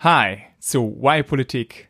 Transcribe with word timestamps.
Hi 0.00 0.44
zu 0.60 0.96
Why 1.00 1.24
Politik. 1.24 1.88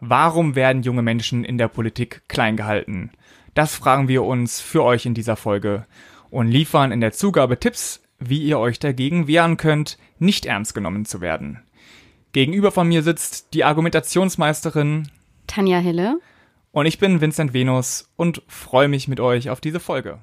Warum 0.00 0.56
werden 0.56 0.82
junge 0.82 1.02
Menschen 1.02 1.44
in 1.44 1.58
der 1.58 1.68
Politik 1.68 2.22
klein 2.26 2.56
gehalten? 2.56 3.12
Das 3.54 3.76
fragen 3.76 4.08
wir 4.08 4.24
uns 4.24 4.60
für 4.60 4.82
euch 4.82 5.06
in 5.06 5.14
dieser 5.14 5.36
Folge 5.36 5.86
und 6.28 6.48
liefern 6.48 6.90
in 6.90 7.00
der 7.00 7.12
Zugabe 7.12 7.60
Tipps, 7.60 8.02
wie 8.18 8.42
ihr 8.42 8.58
euch 8.58 8.80
dagegen 8.80 9.28
wehren 9.28 9.58
könnt, 9.58 9.96
nicht 10.18 10.44
ernst 10.44 10.74
genommen 10.74 11.04
zu 11.04 11.20
werden. 11.20 11.62
Gegenüber 12.32 12.72
von 12.72 12.88
mir 12.88 13.04
sitzt 13.04 13.54
die 13.54 13.62
Argumentationsmeisterin 13.62 15.08
Tanja 15.46 15.78
Hille 15.78 16.18
und 16.72 16.86
ich 16.86 16.98
bin 16.98 17.20
Vincent 17.20 17.52
Venus 17.52 18.12
und 18.16 18.42
freue 18.48 18.88
mich 18.88 19.06
mit 19.06 19.20
euch 19.20 19.50
auf 19.50 19.60
diese 19.60 19.78
Folge. 19.78 20.18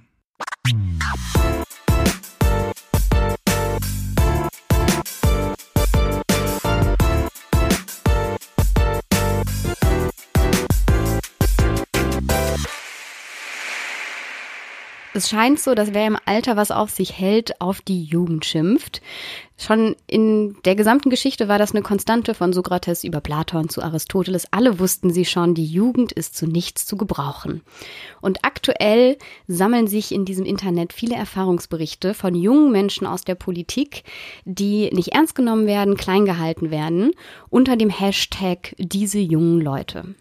Es 15.16 15.30
scheint 15.30 15.59
so, 15.59 15.76
dass 15.76 15.94
wer 15.94 16.08
im 16.08 16.17
Alter 16.26 16.58
was 16.58 16.72
auf 16.72 16.90
sich 16.90 17.20
hält, 17.20 17.62
auf 17.62 17.81
die 17.81 18.04
Jugend 18.04 18.45
schimpft. 18.45 18.99
Schon 19.58 19.95
in 20.08 20.55
der 20.66 20.76
gesamten 20.76 21.12
Geschichte 21.12 21.48
war 21.48 21.59
das 21.59 21.71
eine 21.71 21.84
Konstante 21.84 22.34
von 22.34 22.52
Sokrates 22.52 23.04
über 23.04 23.21
Platon 23.21 23.70
zu 23.70 23.84
Aristoteles. 23.84 24.48
Alle 24.52 24.80
wussten 24.80 25.13
sie 25.13 25.26
schon, 25.26 25.54
die 25.54 25.68
Jugend 25.68 26.12
ist 26.12 26.35
zu 26.35 26.48
nichts 26.48 26.88
zu 26.88 26.98
gebrauchen. 26.98 27.62
Und 28.21 28.40
aktuell 28.41 29.20
sammeln 29.48 29.85
sich 29.85 30.12
in 30.12 30.26
diesem 30.26 30.45
Internet 30.45 30.94
viele 30.94 31.16
Erfahrungsberichte 31.16 32.16
von 32.16 32.34
jungen 32.34 32.71
Menschen 32.71 33.05
aus 33.05 33.23
der 33.23 33.35
Politik, 33.35 34.04
die 34.45 34.90
nicht 34.91 35.09
ernst 35.09 35.35
genommen 35.35 35.68
werden, 35.68 35.95
klein 35.95 36.26
gehalten 36.26 36.71
werden, 36.71 37.12
unter 37.52 37.77
dem 37.77 37.91
Hashtag 37.91 38.76
diese 38.80 39.20
jungen 39.20 39.62
Leute. 39.62 40.16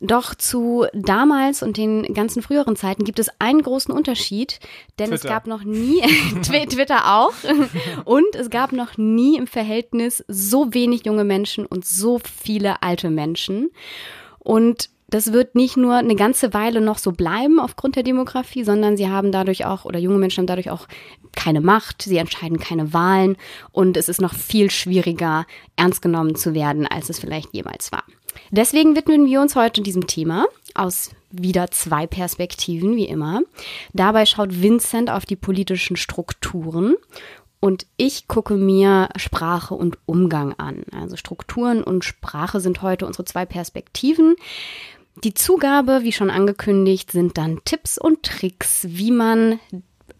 Doch 0.00 0.34
zu 0.34 0.86
damals 0.92 1.62
und 1.62 1.76
den 1.76 2.14
ganzen 2.14 2.40
früheren 2.40 2.76
Zeiten 2.76 3.04
gibt 3.04 3.18
es 3.18 3.30
einen 3.40 3.62
großen 3.62 3.92
Unterschied, 3.92 4.60
denn 4.98 5.08
Twitter. 5.08 5.24
es 5.24 5.28
gab 5.28 5.46
noch 5.48 5.64
nie, 5.64 6.00
Twitter 6.42 7.16
auch, 7.16 7.32
und 8.04 8.36
es 8.36 8.48
gab 8.48 8.72
noch 8.72 8.96
nie 8.96 9.36
im 9.36 9.48
Verhältnis 9.48 10.24
so 10.28 10.72
wenig 10.72 11.04
junge 11.04 11.24
Menschen 11.24 11.66
und 11.66 11.84
so 11.84 12.20
viele 12.20 12.82
alte 12.82 13.10
Menschen. 13.10 13.70
Und 14.38 14.90
das 15.08 15.32
wird 15.32 15.54
nicht 15.54 15.76
nur 15.76 15.94
eine 15.94 16.14
ganze 16.14 16.52
Weile 16.52 16.80
noch 16.80 16.98
so 16.98 17.12
bleiben 17.12 17.60
aufgrund 17.60 17.96
der 17.96 18.02
Demografie, 18.02 18.62
sondern 18.62 18.96
sie 18.96 19.08
haben 19.08 19.32
dadurch 19.32 19.64
auch, 19.64 19.84
oder 19.84 19.98
junge 19.98 20.18
Menschen 20.18 20.42
haben 20.42 20.46
dadurch 20.46 20.70
auch 20.70 20.86
keine 21.34 21.60
Macht, 21.60 22.02
sie 22.02 22.18
entscheiden 22.18 22.58
keine 22.58 22.92
Wahlen 22.92 23.36
und 23.72 23.96
es 23.96 24.08
ist 24.08 24.20
noch 24.20 24.34
viel 24.34 24.70
schwieriger, 24.70 25.46
ernst 25.76 26.02
genommen 26.02 26.34
zu 26.34 26.54
werden, 26.54 26.86
als 26.86 27.08
es 27.08 27.18
vielleicht 27.18 27.54
jemals 27.54 27.90
war. 27.90 28.04
Deswegen 28.50 28.96
widmen 28.96 29.26
wir 29.26 29.40
uns 29.40 29.56
heute 29.56 29.82
diesem 29.82 30.06
Thema 30.06 30.46
aus 30.74 31.10
wieder 31.30 31.70
zwei 31.70 32.06
Perspektiven, 32.06 32.96
wie 32.96 33.06
immer. 33.06 33.40
Dabei 33.92 34.26
schaut 34.26 34.62
Vincent 34.62 35.10
auf 35.10 35.26
die 35.26 35.36
politischen 35.36 35.96
Strukturen 35.96 36.94
und 37.60 37.86
ich 37.96 38.28
gucke 38.28 38.54
mir 38.54 39.08
Sprache 39.16 39.74
und 39.74 39.98
Umgang 40.06 40.54
an. 40.58 40.84
Also 40.92 41.16
Strukturen 41.16 41.82
und 41.82 42.04
Sprache 42.04 42.60
sind 42.60 42.82
heute 42.82 43.06
unsere 43.06 43.24
zwei 43.24 43.46
Perspektiven. 43.46 44.36
Die 45.24 45.34
Zugabe, 45.34 46.00
wie 46.02 46.12
schon 46.12 46.30
angekündigt, 46.30 47.10
sind 47.10 47.38
dann 47.38 47.60
Tipps 47.64 47.98
und 47.98 48.22
Tricks, 48.22 48.86
wie 48.88 49.10
man 49.10 49.58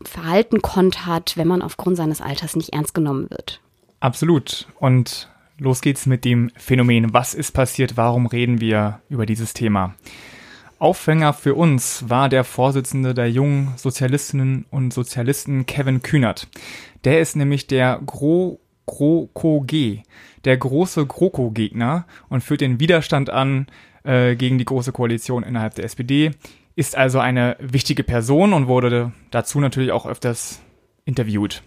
Verhalten 0.03 0.63
kontert, 0.63 1.37
wenn 1.37 1.49
man 1.49 1.63
aufgrund 1.63 1.97
seines 1.97 2.21
Alters 2.21 2.57
nicht 2.57 2.73
ernst 2.73 2.95
genommen 2.95 3.31
wird. 3.31 3.61
Absolut. 4.01 4.67
Und 4.79 5.29
Los 5.61 5.81
geht's 5.81 6.07
mit 6.07 6.25
dem 6.25 6.53
Phänomen. 6.57 7.13
Was 7.13 7.35
ist 7.35 7.51
passiert? 7.51 7.97
Warum 7.97 8.27
reden 8.27 8.61
wir 8.61 9.01
über 9.09 9.27
dieses 9.27 9.55
Thema? 9.55 9.97
Aufhänger 10.79 11.33
für 11.33 11.57
uns 11.57 12.09
war 12.09 12.29
der 12.29 12.45
Vorsitzende 12.45 13.13
der 13.13 13.29
jungen 13.29 13.73
Sozialistinnen 13.77 14.67
und 14.71 14.93
Sozialisten 14.93 15.67
Kevin 15.67 16.01
Kühnert. 16.01 16.47
Der 17.03 17.21
ist 17.21 17.35
nämlich 17.35 17.67
der 17.67 18.01
Gro 18.07 18.61
GroKo 18.87 19.65
G, 19.67 20.03
der 20.45 20.57
große 20.57 21.05
GroKo-Gegner 21.05 22.07
und 22.31 22.43
führt 22.43 22.63
den 22.63 22.81
Widerstand 22.81 23.29
an 23.29 23.67
äh, 24.09 24.37
gegen 24.37 24.57
die 24.57 24.65
große 24.65 24.91
Koalition 24.91 25.43
innerhalb 25.43 25.75
der 25.75 25.85
SPD, 25.85 26.31
ist 26.75 26.97
also 26.97 27.19
eine 27.19 27.57
wichtige 27.61 28.03
Person 28.03 28.55
und 28.55 28.67
wurde 28.67 29.13
dazu 29.31 29.61
natürlich 29.61 29.93
auch 29.93 30.07
öfters 30.07 30.63
interviewt. 31.05 31.63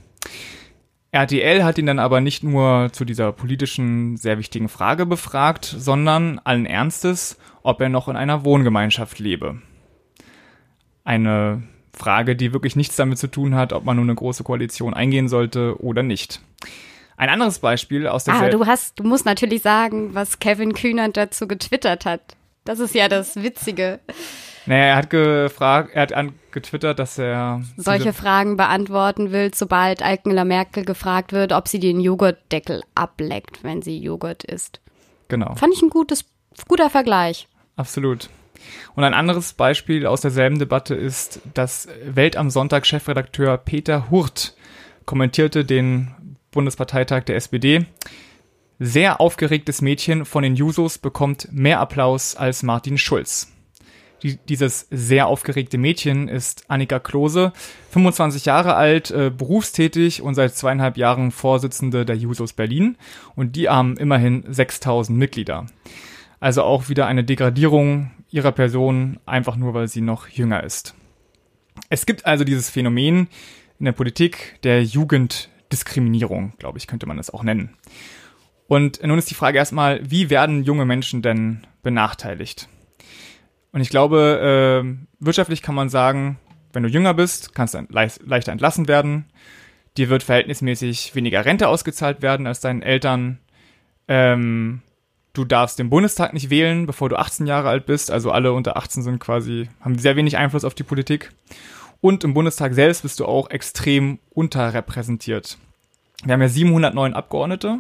RTL 1.11 1.63
hat 1.63 1.77
ihn 1.77 1.85
dann 1.85 1.99
aber 1.99 2.21
nicht 2.21 2.43
nur 2.43 2.89
zu 2.93 3.05
dieser 3.05 3.31
politischen, 3.31 4.17
sehr 4.17 4.39
wichtigen 4.39 4.69
Frage 4.69 5.05
befragt, 5.05 5.65
sondern 5.65 6.39
allen 6.39 6.65
Ernstes, 6.65 7.37
ob 7.61 7.79
er 7.81 7.89
noch 7.89 8.07
in 8.07 8.15
einer 8.15 8.43
Wohngemeinschaft 8.43 9.19
lebe. 9.19 9.61
Eine 11.03 11.63
Frage, 11.93 12.35
die 12.35 12.53
wirklich 12.53 12.75
nichts 12.75 12.95
damit 12.95 13.19
zu 13.19 13.27
tun 13.27 13.53
hat, 13.53 13.73
ob 13.73 13.83
man 13.83 13.97
nun 13.97 14.05
eine 14.05 14.15
große 14.15 14.43
Koalition 14.43 14.93
eingehen 14.93 15.27
sollte 15.27 15.79
oder 15.79 16.01
nicht. 16.01 16.41
Ein 17.21 17.29
anderes 17.29 17.59
Beispiel 17.59 18.07
aus 18.07 18.23
der 18.23 18.33
Ah, 18.33 18.49
du 18.49 18.65
hast, 18.65 18.97
du 18.99 19.03
musst 19.03 19.27
natürlich 19.27 19.61
sagen, 19.61 20.15
was 20.15 20.39
Kevin 20.39 20.73
Kühnert 20.73 21.17
dazu 21.17 21.47
getwittert 21.47 22.03
hat. 22.03 22.35
Das 22.65 22.79
ist 22.79 22.95
ja 22.95 23.09
das 23.09 23.35
Witzige. 23.35 23.99
Naja, 24.65 24.85
er 24.85 24.95
hat 24.95 25.11
gefragt, 25.11 25.91
er 25.93 26.01
hat 26.01 26.13
getwittert, 26.49 26.97
dass 26.97 27.19
er 27.19 27.61
solche 27.77 28.13
Fragen 28.13 28.57
beantworten 28.57 29.31
will, 29.31 29.53
sobald 29.53 30.01
Angela 30.01 30.45
Merkel 30.45 30.83
gefragt 30.83 31.31
wird, 31.31 31.53
ob 31.53 31.67
sie 31.67 31.79
den 31.79 31.99
Joghurtdeckel 31.99 32.81
ableckt, 32.95 33.63
wenn 33.63 33.83
sie 33.83 33.99
Joghurt 33.99 34.43
isst. 34.43 34.81
Genau. 35.27 35.53
Fand 35.53 35.75
ich 35.75 35.83
ein 35.83 35.91
gutes, 35.91 36.25
guter 36.67 36.89
Vergleich. 36.89 37.47
Absolut. 37.75 38.31
Und 38.95 39.03
ein 39.03 39.13
anderes 39.13 39.53
Beispiel 39.53 40.07
aus 40.07 40.21
derselben 40.21 40.57
Debatte 40.57 40.95
ist, 40.95 41.39
dass 41.53 41.87
Welt 42.03 42.35
am 42.35 42.49
Sonntag 42.49 42.87
Chefredakteur 42.87 43.59
Peter 43.59 44.09
Hurt 44.09 44.55
kommentierte 45.05 45.65
den 45.65 46.15
Bundesparteitag 46.51 47.23
der 47.23 47.37
SPD. 47.37 47.85
Sehr 48.79 49.21
aufgeregtes 49.21 49.81
Mädchen 49.81 50.25
von 50.25 50.43
den 50.43 50.55
Jusos 50.55 50.97
bekommt 50.97 51.47
mehr 51.51 51.79
Applaus 51.79 52.35
als 52.35 52.63
Martin 52.63 52.97
Schulz. 52.97 53.51
Die, 54.23 54.37
dieses 54.37 54.87
sehr 54.91 55.27
aufgeregte 55.27 55.77
Mädchen 55.77 56.27
ist 56.27 56.65
Annika 56.67 56.99
Klose, 56.99 57.53
25 57.89 58.45
Jahre 58.45 58.75
alt, 58.75 59.09
äh, 59.09 59.31
berufstätig 59.35 60.21
und 60.21 60.35
seit 60.35 60.55
zweieinhalb 60.55 60.97
Jahren 60.97 61.31
Vorsitzende 61.31 62.05
der 62.05 62.15
Jusos 62.15 62.53
Berlin. 62.53 62.97
Und 63.35 63.55
die 63.55 63.67
haben 63.67 63.97
immerhin 63.97 64.43
6000 64.47 65.17
Mitglieder. 65.17 65.65
Also 66.39 66.63
auch 66.63 66.89
wieder 66.89 67.07
eine 67.07 67.23
Degradierung 67.23 68.11
ihrer 68.29 68.51
Person, 68.51 69.19
einfach 69.25 69.55
nur 69.55 69.73
weil 69.73 69.87
sie 69.87 70.01
noch 70.01 70.27
jünger 70.27 70.63
ist. 70.63 70.95
Es 71.89 72.05
gibt 72.05 72.25
also 72.25 72.43
dieses 72.43 72.69
Phänomen 72.69 73.27
in 73.79 73.85
der 73.85 73.91
Politik 73.91 74.59
der 74.63 74.83
Jugenddiskriminierung, 75.71 76.53
glaube 76.57 76.77
ich, 76.77 76.87
könnte 76.87 77.05
man 77.05 77.17
es 77.17 77.29
auch 77.29 77.43
nennen. 77.43 77.75
Und 78.67 79.01
nun 79.03 79.17
ist 79.17 79.29
die 79.29 79.35
Frage 79.35 79.57
erstmal, 79.57 79.99
wie 80.09 80.29
werden 80.29 80.63
junge 80.63 80.85
Menschen 80.85 81.21
denn 81.21 81.65
benachteiligt? 81.81 82.67
Und 83.71 83.81
ich 83.81 83.89
glaube, 83.89 84.83
äh, 84.83 85.05
wirtschaftlich 85.19 85.61
kann 85.61 85.75
man 85.75 85.89
sagen, 85.89 86.37
wenn 86.73 86.83
du 86.83 86.89
jünger 86.89 87.13
bist, 87.13 87.55
kannst 87.55 87.73
du 87.73 87.85
leicht, 87.89 88.21
leichter 88.25 88.51
entlassen 88.51 88.87
werden. 88.87 89.25
Dir 89.97 90.09
wird 90.09 90.23
verhältnismäßig 90.23 91.15
weniger 91.15 91.43
Rente 91.45 91.67
ausgezahlt 91.67 92.21
werden 92.21 92.47
als 92.47 92.59
deinen 92.59 92.81
Eltern. 92.81 93.39
Ähm, 94.07 94.81
du 95.33 95.45
darfst 95.45 95.79
den 95.79 95.89
Bundestag 95.89 96.33
nicht 96.33 96.49
wählen, 96.49 96.85
bevor 96.85 97.09
du 97.09 97.17
18 97.17 97.47
Jahre 97.47 97.69
alt 97.69 97.85
bist. 97.85 98.11
Also 98.11 98.31
alle 98.31 98.53
unter 98.53 98.77
18 98.77 99.03
sind 99.03 99.19
quasi, 99.19 99.69
haben 99.81 99.97
sehr 99.97 100.15
wenig 100.15 100.37
Einfluss 100.37 100.65
auf 100.65 100.75
die 100.75 100.83
Politik. 100.83 101.31
Und 102.01 102.23
im 102.23 102.33
Bundestag 102.33 102.73
selbst 102.73 103.03
bist 103.03 103.19
du 103.19 103.25
auch 103.25 103.49
extrem 103.49 104.19
unterrepräsentiert. 104.31 105.57
Wir 106.23 106.33
haben 106.33 106.41
ja 106.41 106.49
709 106.49 107.13
Abgeordnete. 107.13 107.79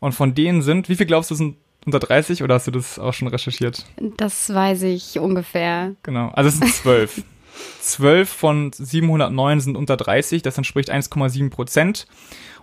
Und 0.00 0.12
von 0.12 0.34
denen 0.34 0.62
sind, 0.62 0.88
wie 0.88 0.96
viel 0.96 1.06
glaubst 1.06 1.30
du, 1.30 1.34
sind 1.34 1.56
unter 1.84 1.98
30 1.98 2.42
oder 2.42 2.54
hast 2.54 2.66
du 2.66 2.70
das 2.70 2.98
auch 2.98 3.14
schon 3.14 3.28
recherchiert? 3.28 3.84
Das 4.16 4.52
weiß 4.52 4.82
ich 4.82 5.18
ungefähr. 5.18 5.94
Genau, 6.02 6.28
also 6.28 6.48
es 6.48 6.58
sind 6.58 6.72
zwölf. 6.72 7.22
Zwölf 7.80 8.28
von 8.28 8.70
709 8.72 9.60
sind 9.60 9.76
unter 9.76 9.96
30, 9.96 10.42
das 10.42 10.56
entspricht 10.58 10.92
1,7 10.92 11.50
Prozent. 11.50 12.06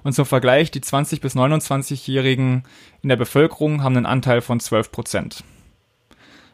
Und 0.03 0.13
zum 0.13 0.25
Vergleich, 0.25 0.71
die 0.71 0.79
20- 0.79 1.19
bis 1.19 1.35
29-Jährigen 1.35 2.63
in 3.01 3.09
der 3.09 3.17
Bevölkerung 3.17 3.83
haben 3.83 3.97
einen 3.97 4.05
Anteil 4.05 4.39
von 4.39 4.61
12 4.61 4.91
Prozent. 4.91 5.43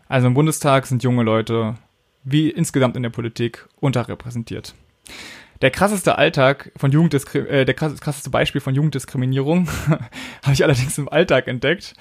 Also 0.08 0.28
im 0.28 0.34
Bundestag 0.34 0.88
sind 0.88 1.04
junge 1.04 1.22
Leute, 1.22 1.76
wie 2.24 2.50
insgesamt 2.50 2.96
in 2.96 3.04
der 3.04 3.10
Politik, 3.10 3.68
unterrepräsentiert. 3.80 4.76
Der 5.62 5.72
krasseste 5.72 6.18
Alltag 6.18 6.72
von 6.76 6.92
Jugenddiskri 6.92 7.40
äh, 7.40 7.66
der 7.66 7.76
krasseste 7.76 8.30
Beispiel 8.30 8.62
von 8.62 8.74
Jugenddiskriminierung 8.74 9.70
habe 10.44 10.54
ich 10.54 10.64
allerdings 10.64 10.98
im 10.98 11.10
Alltag 11.10 11.48
entdeckt. 11.48 11.94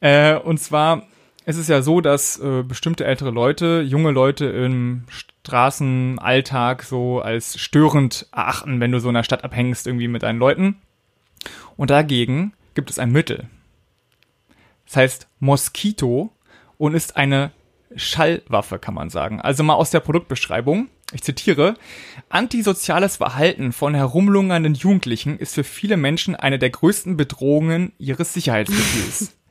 Äh, 0.00 0.36
und 0.36 0.58
zwar 0.58 1.06
es 1.46 1.58
ist 1.58 1.68
ja 1.68 1.82
so, 1.82 2.00
dass 2.00 2.38
äh, 2.38 2.62
bestimmte 2.62 3.04
ältere 3.04 3.30
Leute, 3.30 3.82
junge 3.86 4.10
Leute 4.10 4.46
im 4.46 5.04
Straßenalltag 5.08 6.82
so 6.82 7.20
als 7.20 7.58
störend 7.58 8.26
erachten, 8.32 8.80
wenn 8.80 8.92
du 8.92 8.98
so 8.98 9.08
in 9.08 9.14
der 9.14 9.24
Stadt 9.24 9.44
abhängst 9.44 9.86
irgendwie 9.86 10.08
mit 10.08 10.22
deinen 10.22 10.38
Leuten. 10.38 10.76
Und 11.76 11.90
dagegen 11.90 12.54
gibt 12.74 12.88
es 12.88 12.98
ein 12.98 13.12
Mittel. 13.12 13.48
Das 14.86 14.96
heißt 14.96 15.28
Mosquito 15.38 16.32
und 16.78 16.94
ist 16.94 17.16
eine 17.16 17.52
Schallwaffe, 17.96 18.78
kann 18.78 18.94
man 18.94 19.10
sagen. 19.10 19.40
Also 19.40 19.62
mal 19.62 19.74
aus 19.74 19.90
der 19.90 20.00
Produktbeschreibung. 20.00 20.88
Ich 21.12 21.22
zitiere, 21.22 21.74
antisoziales 22.28 23.18
Verhalten 23.18 23.72
von 23.72 23.94
herumlungernden 23.94 24.74
Jugendlichen 24.74 25.38
ist 25.38 25.54
für 25.54 25.64
viele 25.64 25.96
Menschen 25.96 26.34
eine 26.34 26.58
der 26.58 26.70
größten 26.70 27.16
Bedrohungen 27.16 27.92
ihres 27.98 28.32
Sicherheitsgefühls. 28.32 29.36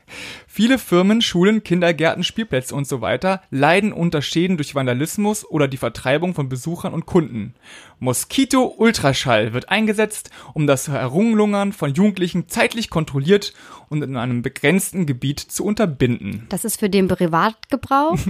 Viele 0.48 0.77
Firmen, 0.77 1.21
Schulen, 1.21 1.63
Kindergärten, 1.63 2.24
Spielplätze 2.24 2.75
und 2.75 2.88
so 2.88 3.01
weiter 3.01 3.42
leiden 3.50 3.94
unter 3.94 4.21
Schäden 4.21 4.57
durch 4.57 4.75
Vandalismus 4.75 5.45
oder 5.45 5.68
die 5.68 5.77
Vertreibung 5.77 6.33
von 6.33 6.50
Besuchern 6.50 6.94
und 6.94 7.06
Kunden. 7.06 7.56
Moskito 8.00 8.74
Ultraschall 8.77 9.54
wird 9.54 9.69
eingesetzt, 9.69 10.30
um 10.54 10.68
das 10.68 10.88
Herumlungern 10.88 11.74
von 11.74 11.94
Jugendlichen 11.94 12.50
zeitlich 12.50 12.89
kontrolliert 12.89 13.54
und 13.89 14.04
in 14.04 14.18
einem 14.18 14.42
begrenzten 14.42 15.06
Gebiet 15.06 15.39
zu 15.39 15.63
unterbinden. 15.65 16.45
Das 16.50 16.65
ist 16.65 16.80
für 16.80 16.89
den 16.89 17.07
Privatgebrauch? 17.07 18.18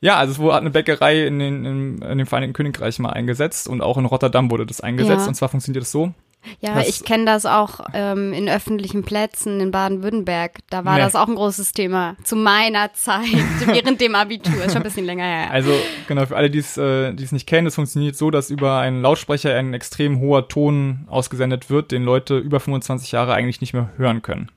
Ja, 0.00 0.18
also 0.18 0.32
es 0.32 0.38
wurde 0.38 0.56
eine 0.56 0.70
Bäckerei 0.70 1.26
in 1.26 1.38
den, 1.38 1.64
in, 1.64 2.02
in 2.02 2.18
dem 2.18 2.26
Vereinigten 2.26 2.52
Königreich 2.52 2.98
mal 2.98 3.10
eingesetzt 3.10 3.66
und 3.66 3.80
auch 3.80 3.96
in 3.96 4.04
Rotterdam 4.04 4.50
wurde 4.50 4.66
das 4.66 4.80
eingesetzt. 4.80 5.22
Ja. 5.22 5.28
Und 5.28 5.34
zwar 5.34 5.48
funktioniert 5.48 5.84
es 5.84 5.90
so. 5.90 6.12
Ja, 6.60 6.74
Das- 6.76 6.88
ich 6.88 7.04
kenne 7.04 7.24
das 7.24 7.44
auch 7.44 7.80
ähm, 7.92 8.32
in 8.32 8.48
öffentlichen 8.48 9.02
Plätzen 9.02 9.60
in 9.60 9.72
Baden-Württemberg. 9.72 10.58
Da 10.70 10.84
war 10.84 10.94
Nee. 10.94 11.00
das 11.00 11.16
auch 11.16 11.26
ein 11.26 11.34
großes 11.34 11.72
Thema. 11.72 12.14
Zu 12.22 12.36
meiner 12.36 12.92
Zeit, 12.94 13.24
während 13.66 14.00
dem 14.00 14.14
Abitur. 14.14 14.54
Ist 14.64 14.72
schon 14.72 14.76
ein 14.76 14.84
bisschen 14.84 15.06
länger 15.06 15.24
her. 15.24 15.50
Also 15.50 15.72
genau, 16.06 16.24
für 16.26 16.36
alle, 16.36 16.48
die 16.48 16.58
es 16.60 16.76
äh, 16.76 17.12
die 17.14 17.24
es 17.24 17.32
nicht 17.32 17.48
kennen, 17.48 17.66
es 17.66 17.74
funktioniert 17.74 18.14
so, 18.16 18.30
dass 18.30 18.50
über 18.50 18.78
einen 18.78 19.02
Lautsprecher 19.02 19.54
ein 19.56 19.74
extrem 19.74 20.20
hoher 20.20 20.46
Ton 20.48 21.06
ausgesendet 21.08 21.68
wird, 21.68 21.90
den 21.90 22.04
Leute 22.04 22.38
über 22.38 22.60
25 22.60 23.10
Jahre 23.12 23.34
eigentlich 23.34 23.60
nicht 23.60 23.72
mehr 23.74 23.90
hören 23.96 24.22
können. 24.22 24.50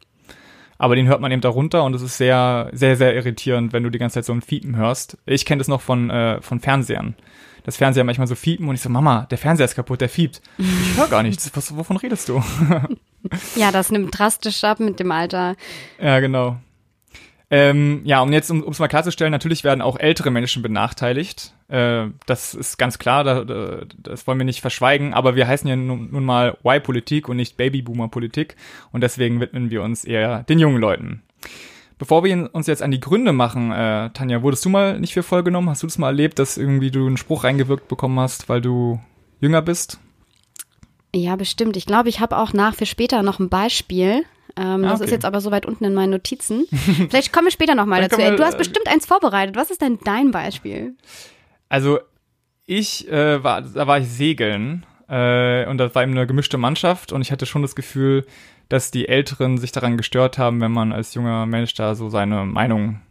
Aber 0.79 0.95
den 0.95 1.07
hört 1.07 1.21
man 1.21 1.31
eben 1.31 1.41
darunter 1.41 1.83
und 1.83 1.93
es 1.93 2.01
ist 2.01 2.17
sehr, 2.17 2.69
sehr, 2.71 2.95
sehr 2.95 3.13
irritierend, 3.13 3.73
wenn 3.73 3.83
du 3.83 3.89
die 3.89 3.99
ganze 3.99 4.15
Zeit 4.15 4.25
so 4.25 4.33
ein 4.33 4.41
Fiepen 4.41 4.77
hörst. 4.77 5.17
Ich 5.25 5.45
kenne 5.45 5.59
das 5.59 5.67
noch 5.67 5.81
von, 5.81 6.09
äh, 6.09 6.41
von 6.41 6.61
Fernsehern. 6.61 7.15
Das 7.65 7.75
Fernseher 7.77 8.05
manchmal 8.05 8.27
so 8.27 8.35
fiepen 8.35 8.67
und 8.69 8.75
ich 8.75 8.81
so, 8.81 8.89
Mama, 8.89 9.27
der 9.29 9.37
Fernseher 9.37 9.65
ist 9.65 9.75
kaputt, 9.75 9.99
der 9.99 10.09
fiept. 10.09 10.41
Ich 10.57 10.97
höre 10.97 11.09
gar 11.09 11.21
nichts. 11.21 11.51
Was, 11.53 11.75
wovon 11.75 11.97
redest 11.97 12.29
du? 12.29 12.41
Ja, 13.57 13.73
das 13.73 13.91
nimmt 13.91 14.17
drastisch 14.17 14.63
ab 14.63 14.79
mit 14.79 15.01
dem 15.01 15.11
Alter. 15.11 15.57
Ja, 16.01 16.21
genau. 16.21 16.55
Ähm, 17.51 18.01
ja, 18.03 18.21
und 18.21 18.31
jetzt, 18.31 18.51
um 18.51 18.63
es 18.69 18.77
mal 18.77 18.87
klarzustellen, 18.87 19.31
natürlich 19.31 19.63
werden 19.63 19.81
auch 19.81 19.97
ältere 19.97 20.29
Menschen 20.29 20.61
benachteiligt. 20.61 21.53
Äh, 21.67 22.07
das 22.27 22.53
ist 22.53 22.77
ganz 22.77 22.99
klar, 22.99 23.23
da, 23.23 23.43
da, 23.43 23.81
das 23.97 24.27
wollen 24.27 24.37
wir 24.37 24.45
nicht 24.45 24.61
verschweigen, 24.61 25.13
aber 25.13 25.35
wir 25.35 25.47
heißen 25.47 25.67
ja 25.67 25.75
nun, 25.75 26.11
nun 26.11 26.25
mal 26.25 26.57
Y-Politik 26.63 27.27
und 27.27 27.37
nicht 27.37 27.57
Babyboomer-Politik 27.57 28.55
und 28.91 29.01
deswegen 29.01 29.39
widmen 29.39 29.71
wir 29.71 29.81
uns 29.81 30.05
eher 30.05 30.43
den 30.43 30.59
jungen 30.59 30.77
Leuten. 30.77 31.23
Bevor 31.97 32.23
wir 32.23 32.49
uns 32.53 32.67
jetzt 32.67 32.83
an 32.83 32.91
die 32.91 32.99
Gründe 32.99 33.33
machen, 33.33 33.71
äh, 33.71 34.11
Tanja, 34.11 34.41
wurdest 34.41 34.63
du 34.63 34.69
mal 34.69 34.99
nicht 34.99 35.13
für 35.13 35.23
voll 35.23 35.43
genommen? 35.43 35.69
Hast 35.69 35.83
du 35.83 35.87
das 35.87 35.97
mal 35.97 36.07
erlebt, 36.07 36.39
dass 36.39 36.57
irgendwie 36.57 36.91
du 36.91 37.05
einen 37.05 37.17
Spruch 37.17 37.43
reingewirkt 37.43 37.87
bekommen 37.87 38.19
hast, 38.19 38.47
weil 38.47 38.61
du 38.61 38.99
jünger 39.41 39.61
bist? 39.61 39.99
Ja, 41.13 41.35
bestimmt. 41.35 41.75
Ich 41.75 41.85
glaube, 41.85 42.09
ich 42.09 42.19
habe 42.19 42.37
auch 42.37 42.53
nach 42.53 42.75
für 42.75 42.85
später 42.85 43.21
noch 43.23 43.39
ein 43.39 43.49
Beispiel. 43.49 44.23
Ähm, 44.57 44.83
Ah, 44.85 44.89
das 44.89 45.01
ist 45.01 45.11
jetzt 45.11 45.25
aber 45.25 45.41
so 45.41 45.51
weit 45.51 45.65
unten 45.65 45.83
in 45.85 45.93
meinen 45.93 46.11
Notizen. 46.11 46.65
Vielleicht 47.09 47.31
kommen 47.33 47.47
wir 47.47 47.51
später 47.51 47.75
nochmal 47.75 48.01
dazu. 48.01 48.17
wir, 48.17 48.35
du 48.35 48.43
hast 48.43 48.55
äh, 48.55 48.59
bestimmt 48.59 48.87
eins 48.87 49.05
vorbereitet. 49.05 49.55
Was 49.55 49.71
ist 49.71 49.81
denn 49.81 49.99
dein 50.03 50.31
Beispiel? 50.31 50.95
Also 51.69 51.99
ich 52.65 53.07
äh, 53.11 53.43
war, 53.43 53.61
da 53.61 53.87
war 53.87 53.99
ich 53.99 54.07
segeln 54.09 54.85
äh, 55.07 55.65
und 55.67 55.77
das 55.77 55.93
war 55.95 56.03
eben 56.03 56.11
eine 56.13 56.27
gemischte 56.27 56.57
Mannschaft 56.57 57.11
und 57.11 57.21
ich 57.21 57.31
hatte 57.31 57.45
schon 57.45 57.61
das 57.61 57.75
Gefühl, 57.75 58.25
dass 58.69 58.91
die 58.91 59.07
Älteren 59.07 59.57
sich 59.57 59.71
daran 59.71 59.97
gestört 59.97 60.37
haben, 60.37 60.61
wenn 60.61 60.71
man 60.71 60.91
als 60.91 61.13
junger 61.15 61.45
Mensch 61.47 61.73
da 61.73 61.95
so 61.95 62.09
seine 62.09 62.45
Meinung 62.45 63.01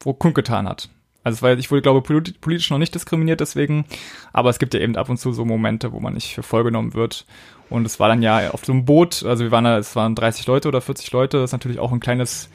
wo 0.00 0.12
kundgetan 0.12 0.68
hat. 0.68 0.88
Also 1.24 1.42
war, 1.42 1.56
ich 1.56 1.70
wurde, 1.70 1.82
glaube 1.82 2.00
polit- 2.00 2.40
politisch 2.40 2.70
noch 2.70 2.78
nicht 2.78 2.94
diskriminiert 2.94 3.40
deswegen, 3.40 3.84
aber 4.32 4.50
es 4.50 4.58
gibt 4.58 4.74
ja 4.74 4.80
eben 4.80 4.96
ab 4.96 5.08
und 5.08 5.18
zu 5.18 5.32
so 5.32 5.44
Momente, 5.44 5.92
wo 5.92 6.00
man 6.00 6.14
nicht 6.14 6.34
für 6.34 6.42
voll 6.42 6.64
genommen 6.64 6.94
wird. 6.94 7.26
Und 7.72 7.86
es 7.86 7.98
war 7.98 8.08
dann 8.08 8.22
ja 8.22 8.50
auf 8.50 8.64
so 8.64 8.72
einem 8.72 8.84
Boot, 8.84 9.24
also 9.24 9.44
wir 9.44 9.50
waren 9.50 9.64
da, 9.64 9.78
es 9.78 9.96
waren 9.96 10.14
30 10.14 10.46
Leute 10.46 10.68
oder 10.68 10.80
40 10.80 11.10
Leute, 11.12 11.38
das 11.38 11.50
ist 11.50 11.52
natürlich 11.52 11.78
auch 11.78 11.90
ein 11.90 12.00
kleines 12.00 12.50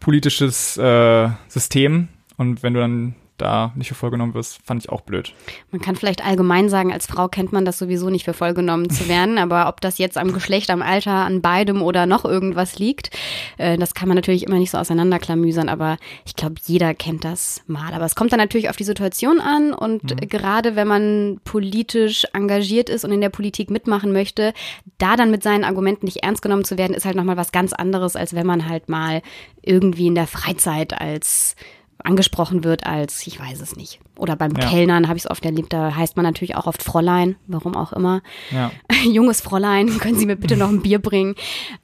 politisches 0.00 0.76
äh, 0.78 1.28
System. 1.48 2.08
Und 2.36 2.62
wenn 2.62 2.74
du 2.74 2.80
dann 2.80 3.14
da 3.38 3.72
nicht 3.76 3.88
für 3.88 3.94
voll 3.94 4.10
genommen 4.10 4.34
wirst, 4.34 4.58
fand 4.64 4.82
ich 4.82 4.90
auch 4.90 5.00
blöd. 5.00 5.32
Man 5.70 5.80
kann 5.80 5.96
vielleicht 5.96 6.24
allgemein 6.24 6.68
sagen, 6.68 6.92
als 6.92 7.06
Frau 7.06 7.28
kennt 7.28 7.52
man 7.52 7.64
das 7.64 7.78
sowieso 7.78 8.10
nicht 8.10 8.24
für 8.24 8.34
voll 8.34 8.54
genommen 8.54 8.90
zu 8.90 9.08
werden, 9.08 9.38
aber 9.38 9.68
ob 9.68 9.80
das 9.80 9.98
jetzt 9.98 10.18
am 10.18 10.32
Geschlecht, 10.32 10.70
am 10.70 10.82
Alter, 10.82 11.12
an 11.12 11.42
beidem 11.42 11.82
oder 11.82 12.06
noch 12.06 12.24
irgendwas 12.24 12.78
liegt, 12.78 13.10
äh, 13.58 13.76
das 13.76 13.94
kann 13.94 14.08
man 14.08 14.16
natürlich 14.16 14.46
immer 14.46 14.58
nicht 14.58 14.70
so 14.70 14.78
auseinanderklamüsern, 14.78 15.68
aber 15.68 15.98
ich 16.24 16.36
glaube, 16.36 16.56
jeder 16.64 16.94
kennt 16.94 17.24
das 17.24 17.62
mal. 17.66 17.92
Aber 17.94 18.04
es 18.04 18.14
kommt 18.14 18.32
dann 18.32 18.40
natürlich 18.40 18.70
auf 18.70 18.76
die 18.76 18.84
Situation 18.84 19.40
an 19.40 19.72
und 19.72 20.22
äh, 20.22 20.26
gerade 20.26 20.76
wenn 20.76 20.88
man 20.88 21.40
politisch 21.44 22.26
engagiert 22.32 22.88
ist 22.88 23.04
und 23.04 23.12
in 23.12 23.20
der 23.20 23.30
Politik 23.30 23.70
mitmachen 23.70 24.12
möchte, 24.12 24.52
da 24.98 25.16
dann 25.16 25.30
mit 25.30 25.42
seinen 25.42 25.64
Argumenten 25.64 26.06
nicht 26.06 26.22
ernst 26.22 26.42
genommen 26.42 26.64
zu 26.64 26.78
werden, 26.78 26.94
ist 26.94 27.04
halt 27.04 27.16
nochmal 27.16 27.36
was 27.36 27.52
ganz 27.52 27.72
anderes, 27.72 28.16
als 28.16 28.34
wenn 28.34 28.46
man 28.46 28.68
halt 28.68 28.88
mal 28.88 29.22
irgendwie 29.62 30.06
in 30.06 30.14
der 30.14 30.26
Freizeit 30.26 30.98
als 30.98 31.56
angesprochen 32.02 32.64
wird 32.64 32.86
als, 32.86 33.26
ich 33.26 33.38
weiß 33.40 33.60
es 33.60 33.76
nicht. 33.76 34.00
Oder 34.16 34.36
beim 34.36 34.52
Ja. 34.52 34.68
Kellnern 34.68 35.08
habe 35.08 35.16
ich 35.16 35.24
es 35.24 35.30
oft 35.30 35.44
erlebt, 35.44 35.72
da 35.72 35.94
heißt 35.94 36.16
man 36.16 36.24
natürlich 36.24 36.56
auch 36.56 36.66
oft 36.66 36.82
Fräulein, 36.82 37.36
warum 37.46 37.76
auch 37.76 37.92
immer. 37.92 38.22
Ja. 38.50 38.70
Junges 39.04 39.40
Fräulein, 39.40 39.98
können 39.98 40.16
Sie 40.18 40.26
mir 40.26 40.36
bitte 40.36 40.56
noch 40.56 40.68
ein 40.68 40.82
Bier 40.82 40.98
bringen? 41.00 41.34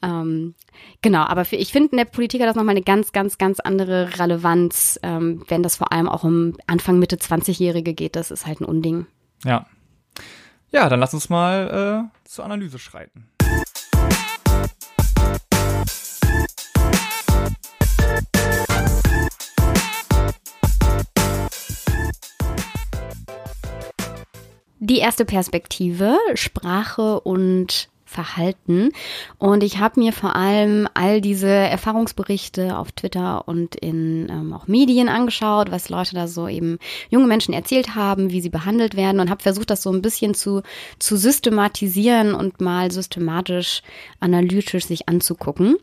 Ähm, 0.03 0.55
genau, 1.03 1.23
aber 1.25 1.45
für, 1.45 1.57
ich 1.57 1.73
finde, 1.73 1.91
in 1.93 1.99
der 1.99 2.05
Politik 2.05 2.41
hat 2.41 2.49
das 2.49 2.57
nochmal 2.57 2.75
eine 2.75 2.83
ganz, 2.83 3.13
ganz, 3.13 3.39
ganz 3.39 3.61
andere 3.61 4.19
Relevanz, 4.19 4.99
ähm, 5.03 5.45
wenn 5.49 5.63
das 5.63 5.77
vor 5.77 5.93
allem 5.93 6.09
auch 6.09 6.25
um 6.25 6.57
Anfang, 6.67 6.99
Mitte 6.99 7.17
20-Jährige 7.17 7.95
geht. 7.95 8.17
Das 8.17 8.31
ist 8.31 8.47
halt 8.47 8.61
ein 8.61 8.65
Unding. 8.65 9.07
Ja. 9.45 9.67
Ja, 10.71 10.89
dann 10.89 11.01
lass 11.01 11.13
uns 11.13 11.29
mal 11.29 12.09
äh, 12.11 12.29
zur 12.29 12.45
Analyse 12.47 12.79
schreiten. 12.79 13.29
Die 24.85 24.99
erste 24.99 25.25
Perspektive, 25.25 26.19
Sprache 26.35 27.21
und 27.21 27.89
Verhalten. 28.05 28.89
Und 29.39 29.63
ich 29.63 29.79
habe 29.79 30.01
mir 30.01 30.13
vor 30.13 30.35
allem 30.35 30.89
all 30.93 31.21
diese 31.21 31.47
Erfahrungsberichte 31.47 32.77
auf 32.77 32.91
Twitter 32.91 33.47
und 33.47 33.77
in 33.77 34.29
ähm, 34.29 34.53
auch 34.53 34.67
Medien 34.67 35.09
angeschaut, 35.09 35.71
was 35.71 35.89
Leute 35.89 36.17
da 36.17 36.27
so 36.27 36.49
eben 36.49 36.81
junge 37.11 37.29
Menschen 37.29 37.55
erzählt 37.55 37.95
haben, 37.95 38.33
wie 38.33 38.41
sie 38.41 38.51
behandelt 38.51 38.97
werden 38.97 39.21
und 39.21 39.31
habe 39.31 39.41
versucht, 39.41 39.71
das 39.71 39.85
so 39.85 39.93
ein 39.93 40.03
bisschen 40.03 40.35
zu, 40.35 40.63
zu 40.99 41.17
systematisieren 41.17 42.35
und 42.35 42.61
mal 42.61 42.91
systematisch 42.91 43.83
analytisch 44.19 44.85
sich 44.85 45.09
anzugucken. 45.09 45.77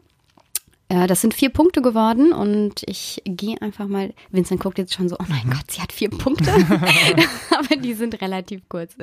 Äh, 0.90 1.08
Das 1.08 1.22
sind 1.22 1.34
vier 1.34 1.50
Punkte 1.50 1.82
geworden 1.82 2.34
und 2.34 2.82
ich 2.86 3.22
gehe 3.24 3.62
einfach 3.62 3.88
mal. 3.88 4.14
Vincent 4.32 4.60
guckt 4.62 4.78
jetzt 4.78 4.94
schon 4.94 5.08
so, 5.08 5.16
oh 5.20 5.26
mein 5.30 5.50
Gott, 5.50 5.72
sie 5.72 5.82
hat 5.82 5.94
vier 5.94 6.10
Punkte. 6.10 6.52
Aber 7.52 7.76
die 7.78 7.94
sind 7.94 8.22
relativ 8.22 8.68
kurz. 8.68 8.96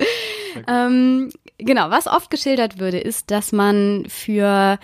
Ähm, 0.69 1.31
genau, 1.59 1.90
was 1.90 2.07
oft 2.07 2.31
geschildert 2.31 2.78
würde, 2.78 2.99
ist, 2.99 3.31
dass 3.31 3.52
man 3.52 4.05
für 4.09 4.78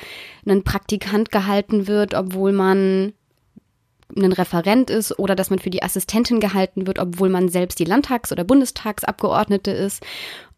einen 0.47 0.65
Praktikant 0.65 1.31
gehalten 1.31 1.87
wird, 1.87 2.15
obwohl 2.15 2.53
man 2.53 3.13
ein 4.15 4.33
Referent 4.33 4.91
ist 4.91 5.19
oder 5.19 5.35
dass 5.35 5.51
man 5.51 5.59
für 5.59 5.71
die 5.71 5.83
Assistentin 5.83 6.39
gehalten 6.39 6.87
wird, 6.87 6.99
obwohl 6.99 7.31
man 7.31 7.49
selbst 7.49 7.79
die 7.79 7.85
Landtags- 7.87 8.31
oder 8.31 8.45
Bundestagsabgeordnete 8.45 9.71
ist. 9.71 10.03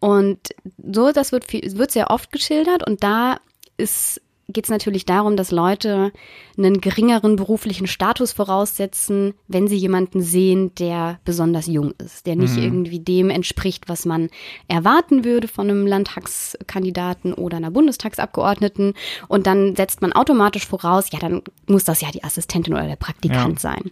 Und 0.01 0.41
so, 0.83 1.13
das 1.13 1.31
wird, 1.33 1.45
viel, 1.45 1.63
wird 1.79 1.93
sehr 1.93 2.11
oft 2.11 2.33
geschildert 2.33 2.85
und 2.87 3.03
da 3.05 3.39
ist 3.77 4.21
geht 4.49 4.65
es 4.65 4.71
natürlich 4.71 5.07
darum, 5.07 5.37
dass 5.37 5.51
Leute 5.51 6.13
einen 6.59 6.81
geringeren 6.81 7.37
beruflichen 7.37 7.87
Status 7.87 8.33
voraussetzen, 8.33 9.35
wenn 9.49 9.69
sie 9.69 9.77
jemanden 9.77 10.21
sehen, 10.23 10.75
der 10.75 11.19
besonders 11.25 11.67
jung 11.67 11.95
ist, 11.99 12.27
der 12.27 12.37
nicht 12.37 12.57
irgendwie 12.57 13.01
dem 13.01 13.31
entspricht, 13.31 13.89
was 13.89 14.05
man 14.05 14.29
erwarten 14.69 15.25
würde 15.25 15.49
von 15.49 15.71
einem 15.71 15.87
Landtagskandidaten 15.87 17.33
oder 17.35 17.57
einer 17.57 17.71
Bundestagsabgeordneten. 17.71 18.95
Und 19.29 19.47
dann 19.47 19.77
setzt 19.77 20.03
man 20.03 20.13
automatisch 20.13 20.67
voraus, 20.67 21.07
ja, 21.13 21.19
dann 21.19 21.43
muss 21.67 21.85
das 21.85 22.01
ja 22.01 22.11
die 22.11 22.25
Assistentin 22.25 22.75
oder 22.75 22.87
der 22.87 22.97
Praktikant 22.97 23.55
Ja. 23.55 23.59
sein. 23.61 23.91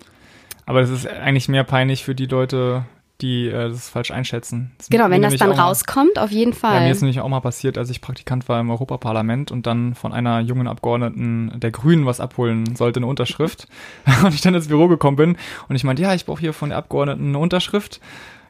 Aber 0.66 0.80
das 0.80 0.90
ist 0.90 1.06
eigentlich 1.06 1.48
mehr 1.48 1.64
peinlich 1.64 2.04
für 2.04 2.14
die 2.14 2.26
Leute, 2.26 2.84
die 3.22 3.46
äh, 3.46 3.68
das 3.70 3.88
falsch 3.88 4.10
einschätzen. 4.10 4.72
Das 4.78 4.88
Genau, 4.90 5.08
wenn 5.08 5.22
das 5.22 5.36
dann 5.36 5.50
mal- 5.50 5.58
rauskommt, 5.60 6.18
auf 6.18 6.30
jeden 6.30 6.52
Ja, 6.52 6.58
Fall. 6.58 6.80
mir 6.82 6.90
ist 6.90 7.00
nämlich 7.00 7.20
auch 7.20 7.28
mal 7.28 7.40
passiert, 7.40 7.78
als 7.78 7.88
ich 7.88 8.00
Praktikant 8.00 8.48
war 8.48 8.60
im 8.60 8.68
Europaparlament 8.70 9.50
und 9.50 9.66
dann 9.66 9.94
von 9.94 10.12
einer 10.12 10.40
jungen 10.40 10.66
Abgeordneten 10.68 11.52
der 11.60 11.70
Grünen 11.70 12.04
was 12.04 12.20
abholen 12.20 12.76
sollte, 12.76 12.98
eine 12.98 13.06
Unterschrift. 13.06 13.68
und 14.24 14.34
ich 14.34 14.40
dann 14.42 14.54
ins 14.54 14.68
Büro 14.68 14.88
gekommen 14.88 15.16
bin 15.16 15.36
und 15.68 15.76
ich 15.76 15.84
meinte, 15.84 16.02
ja, 16.02 16.12
ich 16.14 16.26
brauche 16.26 16.40
hier 16.40 16.52
von 16.52 16.68
der 16.70 16.78
Abgeordneten 16.78 17.28
eine 17.28 17.38
Unterschrift, 17.38 18.00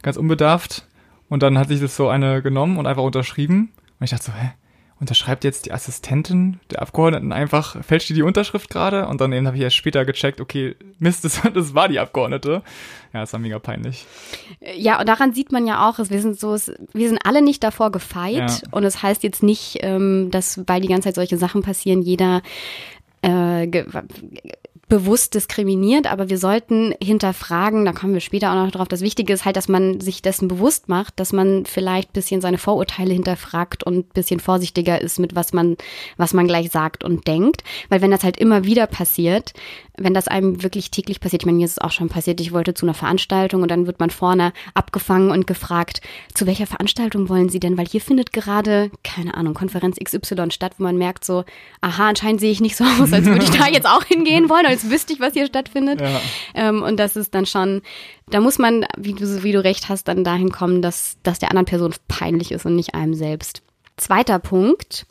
ganz 0.03 0.17
unbedarft. 0.17 0.87
Und 1.29 1.43
dann 1.43 1.57
hat 1.59 1.69
sich 1.69 1.81
das 1.81 1.95
so 1.97 2.09
eine 2.09 2.43
genommen 2.43 2.77
und 2.77 2.87
einfach 2.87 3.03
unterschrieben. 3.05 3.71
Und 4.01 4.05
ich 4.05 4.11
dachte 4.11 4.25
so, 4.25 4.33
hä? 4.33 4.51
Unterschreibt 5.03 5.43
jetzt 5.43 5.67
die 5.67 5.73
Assistentin 5.73 6.61
der 6.71 6.81
Abgeordneten 6.81 7.33
einfach, 7.33 7.83
fälscht 7.85 8.09
die 8.09 8.15
die 8.15 8.23
Unterschrift 8.23 8.71
gerade 8.71 9.09
und 9.09 9.21
dann 9.21 9.33
eben 9.33 9.49
habe 9.49 9.57
ich 9.57 9.63
erst 9.65 9.75
später 9.75 10.05
gecheckt, 10.05 10.41
okay, 10.41 10.77
Mist, 11.01 11.25
das, 11.25 11.43
das 11.53 11.75
war 11.75 11.89
die 11.89 11.99
Abgeordnete. 11.99 12.63
Ja, 13.13 13.21
das 13.21 13.33
war 13.33 13.41
mega 13.41 13.59
peinlich. 13.59 14.07
Ja, 14.77 15.01
und 15.01 15.09
daran 15.09 15.35
sieht 15.35 15.51
man 15.51 15.67
ja 15.67 15.89
auch, 15.89 15.99
wir 15.99 16.23
sind 16.23 16.39
so, 16.39 16.53
wir 16.53 17.09
sind 17.09 17.19
alle 17.25 17.43
nicht 17.43 17.65
davor 17.65 17.91
gefeit 17.91 18.35
ja. 18.37 18.69
und 18.71 18.85
es 18.85 18.93
das 18.95 19.03
heißt 19.03 19.23
jetzt 19.25 19.43
nicht, 19.43 19.79
ähm, 19.81 20.31
dass, 20.31 20.61
weil 20.67 20.81
die 20.81 20.89
ganze 20.89 21.09
Zeit 21.09 21.17
solche 21.17 21.37
Sachen 21.37 21.63
passieren, 21.63 22.01
jeder 22.01 22.41
äh, 23.23 23.67
bewusst 24.93 25.33
diskriminiert, 25.33 26.07
aber 26.07 26.29
wir 26.29 26.37
sollten 26.37 26.95
hinterfragen, 27.03 27.87
da 27.87 27.95
kommen 27.95 28.13
wir 28.13 28.21
später 28.21 28.51
auch 28.51 28.57
noch 28.57 28.71
drauf. 28.71 28.89
Das 28.89 29.01
Wichtige 29.01 29.33
ist 29.33 29.47
halt, 29.47 29.57
dass 29.57 29.67
man 29.67 30.01
sich 30.01 30.21
dessen 30.21 30.49
bewusst 30.49 30.91
macht, 30.91 31.19
dass 31.19 31.33
man 31.33 31.65
vielleicht 31.65 32.13
bisschen 32.13 32.43
seine 32.43 32.59
Vorurteile 32.59 33.15
hinterfragt 33.15 33.85
und 33.85 34.13
bisschen 34.13 34.39
vorsichtiger 34.39 35.01
ist 35.01 35.19
mit 35.19 35.35
was 35.35 35.55
man, 35.55 35.79
was 36.19 36.35
man 36.35 36.47
gleich 36.47 36.71
sagt 36.71 37.05
und 37.05 37.27
denkt. 37.27 37.65
Weil 37.89 38.03
wenn 38.03 38.11
das 38.11 38.23
halt 38.23 38.37
immer 38.37 38.65
wieder 38.65 38.87
passiert, 38.87 39.55
wenn 39.99 40.15
das 40.15 40.27
einem 40.27 40.63
wirklich 40.63 40.91
täglich 40.91 41.21
passiert, 41.21 41.43
ich 41.43 41.47
meine, 41.47 41.59
mir 41.59 41.67
ist 41.67 41.73
es 41.73 41.79
auch 41.79 41.91
schon 41.91 42.09
passiert, 42.09 42.41
ich 42.41 42.53
wollte 42.53 42.73
zu 42.73 42.87
einer 42.87 42.95
Veranstaltung 42.95 43.63
und 43.63 43.71
dann 43.71 43.87
wird 43.87 44.01
man 44.01 44.11
vorne 44.11 44.53
abgefangen 44.73 45.31
und 45.31 45.47
gefragt, 45.47 46.01
zu 46.35 46.47
welcher 46.47 46.67
Veranstaltung 46.67 47.29
wollen 47.29 47.51
Sie 47.51 47.61
denn? 47.61 47.77
Weil 47.77 47.87
hier 47.87 48.01
findet 48.01 48.33
gerade, 48.33 48.91
keine 49.05 49.35
Ahnung, 49.35 49.53
Konferenz 49.53 49.99
XY 50.03 50.51
statt, 50.51 50.75
wo 50.79 50.85
man 50.85 50.97
merkt 50.97 51.25
so, 51.25 51.45
aha, 51.83 52.09
anscheinend 52.09 52.41
sehe 52.41 52.51
ich 52.51 52.61
nicht 52.61 52.77
so 52.77 52.85
aus, 52.85 53.13
als 53.13 53.27
würde 53.27 53.45
ich 53.45 53.51
da 53.51 53.67
jetzt 53.71 53.87
auch 53.87 54.05
hingehen 54.05 54.49
wollen, 54.49 54.67
als 54.67 54.91
wüsste 54.91 55.13
ich, 55.13 55.21
was 55.21 55.35
hier 55.35 55.47
stattfindet. 55.47 56.01
Ja. 56.01 56.21
Ähm, 56.55 56.83
und 56.83 56.97
das 56.97 57.17
ist 57.17 57.35
dann 57.35 57.45
schon, 57.45 57.83
da 58.29 58.41
muss 58.41 58.59
man, 58.59 58.87
wie 58.97 59.13
du, 59.13 59.43
wie 59.43 59.53
du 59.53 59.63
recht 59.63 59.91
hast, 59.91 60.09
dann 60.09 60.25
dahin 60.25 60.51
kommen, 60.51 60.81
dass, 60.81 61.19
dass 61.23 61.39
der 61.39 61.51
anderen 61.51 61.67
Person 61.67 61.95
peinlich 62.09 62.51
ist 62.51 62.65
und 62.65 62.77
nicht 62.77 62.95
einem 62.95 63.15
selbst. 63.15 63.63
Zweiter 63.99 64.39
Punkt, 64.39 65.07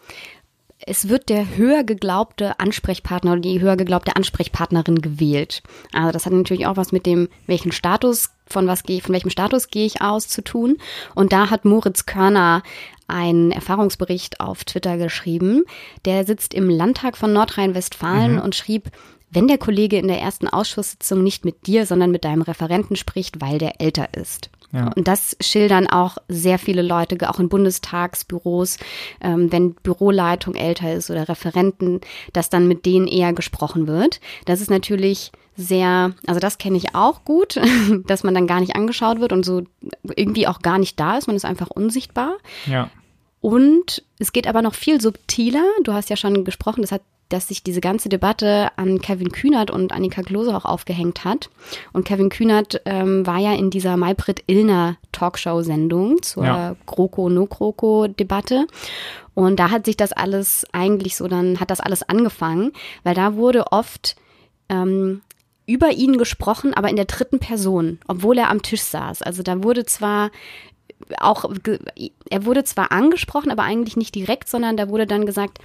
es 0.85 1.09
wird 1.09 1.29
der 1.29 1.57
höher 1.57 1.83
geglaubte 1.83 2.59
Ansprechpartner 2.59 3.33
oder 3.33 3.41
die 3.41 3.61
höher 3.61 3.77
geglaubte 3.77 4.15
Ansprechpartnerin 4.15 5.01
gewählt. 5.01 5.61
Also 5.93 6.11
das 6.11 6.25
hat 6.25 6.33
natürlich 6.33 6.65
auch 6.65 6.77
was 6.77 6.91
mit 6.91 7.05
dem, 7.05 7.29
welchen 7.47 7.71
Status, 7.71 8.31
von 8.47 8.67
was 8.67 8.83
gehe, 8.83 9.01
von 9.01 9.13
welchem 9.13 9.29
Status 9.29 9.69
gehe 9.69 9.85
ich 9.85 10.01
aus 10.01 10.27
zu 10.27 10.43
tun. 10.43 10.77
Und 11.15 11.31
da 11.31 11.49
hat 11.49 11.65
Moritz 11.65 12.05
Körner 12.05 12.63
einen 13.07 13.51
Erfahrungsbericht 13.51 14.39
auf 14.39 14.63
Twitter 14.63 14.97
geschrieben. 14.97 15.63
Der 16.05 16.25
sitzt 16.25 16.53
im 16.53 16.69
Landtag 16.69 17.17
von 17.17 17.33
Nordrhein-Westfalen 17.33 18.35
mhm. 18.35 18.41
und 18.41 18.55
schrieb, 18.55 18.89
wenn 19.29 19.47
der 19.47 19.57
Kollege 19.57 19.97
in 19.97 20.07
der 20.07 20.19
ersten 20.19 20.47
Ausschusssitzung 20.47 21.23
nicht 21.23 21.45
mit 21.45 21.67
dir, 21.67 21.85
sondern 21.85 22.11
mit 22.11 22.25
deinem 22.25 22.41
Referenten 22.41 22.95
spricht, 22.95 23.39
weil 23.39 23.57
der 23.57 23.79
älter 23.79 24.13
ist. 24.15 24.49
Ja. 24.71 24.89
Und 24.95 25.07
das 25.07 25.35
schildern 25.41 25.87
auch 25.87 26.17
sehr 26.27 26.57
viele 26.57 26.81
Leute, 26.81 27.29
auch 27.29 27.39
in 27.39 27.49
Bundestagsbüros, 27.49 28.77
ähm, 29.21 29.51
wenn 29.51 29.73
Büroleitung 29.73 30.55
älter 30.55 30.93
ist 30.93 31.09
oder 31.09 31.27
Referenten, 31.27 32.01
dass 32.33 32.49
dann 32.49 32.67
mit 32.67 32.85
denen 32.85 33.07
eher 33.07 33.33
gesprochen 33.33 33.87
wird. 33.87 34.21
Das 34.45 34.61
ist 34.61 34.69
natürlich 34.69 35.31
sehr, 35.57 36.13
also 36.25 36.39
das 36.39 36.57
kenne 36.57 36.77
ich 36.77 36.95
auch 36.95 37.25
gut, 37.25 37.59
dass 38.07 38.23
man 38.23 38.33
dann 38.33 38.47
gar 38.47 38.59
nicht 38.59 38.75
angeschaut 38.75 39.19
wird 39.19 39.33
und 39.33 39.45
so 39.45 39.63
irgendwie 40.15 40.47
auch 40.47 40.59
gar 40.59 40.77
nicht 40.77 40.99
da 40.99 41.17
ist, 41.17 41.27
man 41.27 41.35
ist 41.35 41.45
einfach 41.45 41.69
unsichtbar. 41.69 42.37
Ja. 42.65 42.89
Und 43.41 44.03
es 44.19 44.31
geht 44.31 44.47
aber 44.47 44.61
noch 44.61 44.75
viel 44.75 45.01
subtiler. 45.01 45.65
Du 45.83 45.93
hast 45.93 46.09
ja 46.09 46.15
schon 46.15 46.45
gesprochen, 46.45 46.81
das 46.81 46.91
hat 46.91 47.01
dass 47.31 47.47
sich 47.47 47.63
diese 47.63 47.81
ganze 47.81 48.09
Debatte 48.09 48.69
an 48.75 48.99
Kevin 48.99 49.31
Kühnert 49.31 49.71
und 49.71 49.93
Annika 49.93 50.21
Klose 50.21 50.55
auch 50.55 50.65
aufgehängt 50.65 51.23
hat. 51.23 51.49
Und 51.93 52.05
Kevin 52.05 52.29
Kühnert 52.29 52.81
ähm, 52.85 53.25
war 53.25 53.37
ja 53.37 53.53
in 53.53 53.69
dieser 53.69 53.97
Maybrit 53.97 54.43
Illner 54.47 54.97
Talkshow-Sendung 55.11 56.21
zur 56.21 56.45
ja. 56.45 56.75
GroKo-No-GroKo-Debatte. 56.85 58.67
Und 59.33 59.59
da 59.59 59.71
hat 59.71 59.85
sich 59.85 59.95
das 59.95 60.11
alles 60.11 60.65
eigentlich 60.73 61.15
so, 61.15 61.27
dann 61.27 61.59
hat 61.59 61.71
das 61.71 61.79
alles 61.79 62.03
angefangen, 62.03 62.73
weil 63.03 63.15
da 63.15 63.35
wurde 63.35 63.71
oft 63.71 64.17
ähm, 64.67 65.21
über 65.65 65.91
ihn 65.91 66.17
gesprochen, 66.17 66.73
aber 66.73 66.89
in 66.89 66.97
der 66.97 67.05
dritten 67.05 67.39
Person, 67.39 67.99
obwohl 68.07 68.37
er 68.37 68.49
am 68.49 68.61
Tisch 68.61 68.81
saß. 68.81 69.21
Also 69.21 69.41
da 69.41 69.63
wurde 69.63 69.85
zwar 69.85 70.31
auch, 71.19 71.45
er 72.29 72.45
wurde 72.45 72.63
zwar 72.63 72.91
angesprochen, 72.91 73.51
aber 73.51 73.63
eigentlich 73.63 73.97
nicht 73.97 74.15
direkt, 74.15 74.49
sondern 74.49 74.77
da 74.77 74.89
wurde 74.89 75.07
dann 75.07 75.25
gesagt, 75.25 75.59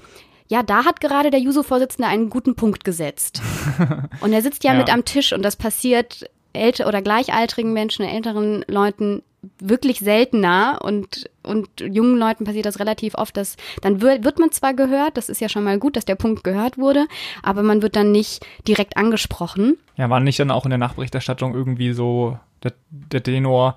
ja, 0.49 0.63
da 0.63 0.85
hat 0.85 1.01
gerade 1.01 1.31
der 1.31 1.41
Juso-Vorsitzende 1.41 2.09
einen 2.09 2.31
guten 2.31 2.55
Punkt 2.55 2.85
gesetzt. 2.85 3.43
und 4.21 4.33
er 4.33 4.43
sitzt 4.43 4.65
ja, 4.65 4.73
ja, 4.73 4.79
mit 4.79 4.93
am 4.93 5.05
Tisch 5.05 5.33
und 5.33 5.43
das 5.43 5.57
passiert 5.57 6.31
älter 6.53 6.87
oder 6.87 7.03
gleichaltrigen 7.03 7.73
Menschen, 7.73 8.07
älteren 8.07 8.65
Leuten 8.69 9.23
wirklich 9.61 10.01
seltener 10.01 10.81
und, 10.83 11.31
und 11.43 11.69
jungen 11.81 12.19
Leuten 12.19 12.45
passiert 12.45 12.67
das 12.67 12.81
relativ 12.81 13.15
oft, 13.15 13.37
dass 13.37 13.57
dann 13.81 14.01
wird, 14.01 14.25
wird 14.25 14.39
man 14.39 14.51
zwar 14.51 14.75
gehört, 14.75 15.17
das 15.17 15.29
ist 15.29 15.41
ja 15.41 15.49
schon 15.49 15.65
mal 15.65 15.79
gut, 15.79 15.97
dass 15.97 16.05
der 16.05 16.17
Punkt 16.17 16.43
gehört 16.45 16.79
wurde, 16.79 17.07
aber 17.43 17.63
man 17.63 17.83
wird 17.83 17.97
dann 17.97 18.13
nicht 18.13 18.45
direkt 18.67 18.97
angesprochen. 18.97 19.77
Ja, 19.97 20.11
war 20.11 20.21
nicht 20.21 20.41
dann 20.41 20.51
auch 20.51 20.65
in 20.65 20.71
der 20.71 20.79
Nachberichterstattung 20.79 21.55
irgendwie 21.55 21.93
so 21.93 22.39
der, 22.63 22.73
der 22.91 23.23
Tenor, 23.23 23.77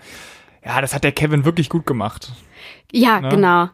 ja, 0.69 0.81
das 0.81 0.93
hat 0.93 1.03
der 1.03 1.11
Kevin 1.11 1.45
wirklich 1.45 1.69
gut 1.69 1.85
gemacht. 1.85 2.31
Ja, 2.91 3.21
ne? 3.21 3.29
genau 3.29 3.69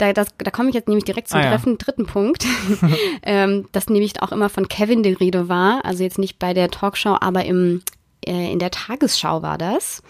da, 0.00 0.12
das, 0.12 0.28
da 0.38 0.50
komme 0.50 0.70
ich 0.70 0.74
jetzt 0.74 0.88
nämlich 0.88 1.04
direkt 1.04 1.28
zum 1.28 1.40
ah, 1.40 1.50
treffen, 1.50 1.72
ja. 1.72 1.78
dritten 1.78 2.06
Punkt, 2.06 2.46
ähm, 3.22 3.68
dass 3.72 3.88
nämlich 3.88 4.22
auch 4.22 4.32
immer 4.32 4.48
von 4.48 4.68
Kevin 4.68 5.02
die 5.02 5.12
Rede 5.12 5.48
war, 5.48 5.84
also 5.84 6.02
jetzt 6.02 6.18
nicht 6.18 6.38
bei 6.38 6.54
der 6.54 6.70
Talkshow, 6.70 7.16
aber 7.20 7.44
im 7.44 7.82
äh, 8.26 8.52
in 8.52 8.58
der 8.58 8.70
Tagesschau 8.70 9.40
war 9.40 9.56
das. 9.56 10.02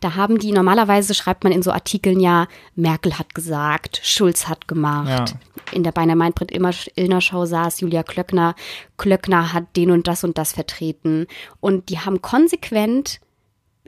Da 0.00 0.14
haben 0.14 0.38
die, 0.38 0.52
normalerweise 0.52 1.12
schreibt 1.12 1.44
man 1.44 1.52
in 1.52 1.62
so 1.62 1.70
Artikeln 1.70 2.18
ja, 2.18 2.46
Merkel 2.74 3.18
hat 3.18 3.34
gesagt, 3.34 4.00
Schulz 4.02 4.48
hat 4.48 4.68
gemacht. 4.68 5.08
Ja. 5.08 5.24
In 5.70 5.84
der 5.84 5.92
Beiner 5.92 6.16
Meinbrit 6.16 6.50
Illner 6.50 7.20
Show 7.20 7.44
saß 7.44 7.80
Julia 7.80 8.02
Klöckner. 8.04 8.54
Klöckner 8.96 9.52
hat 9.52 9.76
den 9.76 9.90
und 9.90 10.08
das 10.08 10.24
und 10.24 10.38
das 10.38 10.54
vertreten. 10.54 11.26
Und 11.60 11.90
die 11.90 11.98
haben 11.98 12.22
konsequent 12.22 13.20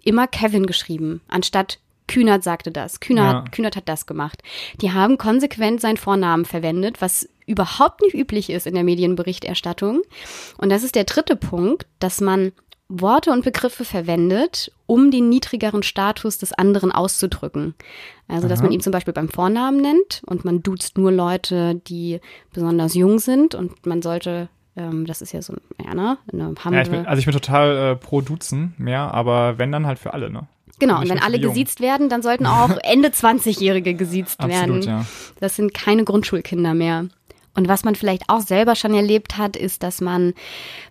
immer 0.04 0.26
Kevin 0.26 0.66
geschrieben, 0.66 1.22
anstatt 1.28 1.78
Kühnert 2.06 2.44
sagte 2.44 2.70
das, 2.70 3.00
Kühnert, 3.00 3.32
ja. 3.32 3.50
Kühnert 3.50 3.76
hat 3.76 3.88
das 3.88 4.06
gemacht. 4.06 4.42
Die 4.80 4.92
haben 4.92 5.18
konsequent 5.18 5.80
seinen 5.80 5.96
Vornamen 5.96 6.44
verwendet, 6.44 7.00
was 7.00 7.28
überhaupt 7.46 8.02
nicht 8.02 8.14
üblich 8.14 8.50
ist 8.50 8.66
in 8.66 8.74
der 8.74 8.84
Medienberichterstattung. 8.84 10.02
Und 10.58 10.70
das 10.70 10.82
ist 10.82 10.94
der 10.94 11.04
dritte 11.04 11.36
Punkt, 11.36 11.86
dass 11.98 12.20
man 12.20 12.52
Worte 12.88 13.30
und 13.30 13.44
Begriffe 13.44 13.84
verwendet, 13.84 14.70
um 14.86 15.10
den 15.10 15.30
niedrigeren 15.30 15.82
Status 15.82 16.38
des 16.38 16.52
anderen 16.52 16.92
auszudrücken. 16.92 17.74
Also, 18.28 18.46
dass 18.48 18.58
Aha. 18.58 18.66
man 18.66 18.72
ihn 18.72 18.80
zum 18.80 18.92
Beispiel 18.92 19.14
beim 19.14 19.30
Vornamen 19.30 19.80
nennt 19.80 20.22
und 20.26 20.44
man 20.44 20.62
duzt 20.62 20.98
nur 20.98 21.10
Leute, 21.10 21.76
die 21.86 22.20
besonders 22.52 22.94
jung 22.94 23.18
sind 23.18 23.54
und 23.54 23.86
man 23.86 24.02
sollte 24.02 24.48
ähm, 24.76 25.06
das 25.06 25.22
ist 25.22 25.32
ja 25.32 25.40
so, 25.40 25.54
ja, 25.84 25.94
ne? 25.94 26.18
Eine 26.32 26.54
ja, 26.72 26.82
ich 26.82 26.90
bin, 26.90 27.06
also 27.06 27.20
ich 27.20 27.26
bin 27.26 27.32
total 27.32 27.92
äh, 27.92 27.96
pro 27.96 28.20
Duzen 28.22 28.74
mehr, 28.76 29.14
aber 29.14 29.56
wenn 29.56 29.70
dann 29.70 29.86
halt 29.86 30.00
für 30.00 30.14
alle, 30.14 30.30
ne? 30.30 30.48
Genau, 30.78 31.00
und 31.00 31.08
wenn 31.08 31.22
alle 31.22 31.38
gesiezt 31.38 31.80
werden, 31.80 32.08
dann 32.08 32.22
sollten 32.22 32.46
auch 32.46 32.76
Ende 32.82 33.08
20-Jährige 33.08 33.94
gesiezt 33.94 34.40
Absolut, 34.40 34.68
werden. 34.68 34.82
Ja. 34.82 35.06
Das 35.40 35.56
sind 35.56 35.74
keine 35.74 36.04
Grundschulkinder 36.04 36.74
mehr. 36.74 37.06
Und 37.54 37.68
was 37.68 37.84
man 37.84 37.94
vielleicht 37.94 38.28
auch 38.28 38.40
selber 38.40 38.74
schon 38.74 38.94
erlebt 38.94 39.38
hat, 39.38 39.56
ist, 39.56 39.82
dass 39.82 40.00
man 40.00 40.34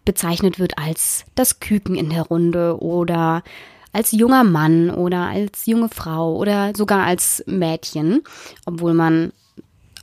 bezeichnet 0.06 0.60
wird 0.60 0.78
als 0.78 1.26
das 1.36 1.60
Küken 1.60 1.96
in 1.96 2.10
der 2.10 2.24
Runde 2.24 2.82
oder 2.82 3.44
als 3.92 4.12
junger 4.12 4.44
Mann 4.44 4.90
oder 4.90 5.28
als 5.28 5.66
junge 5.66 5.90
Frau 5.90 6.36
oder 6.36 6.74
sogar 6.76 7.04
als 7.06 7.44
Mädchen, 7.46 8.22
obwohl 8.66 8.94
man 8.94 9.34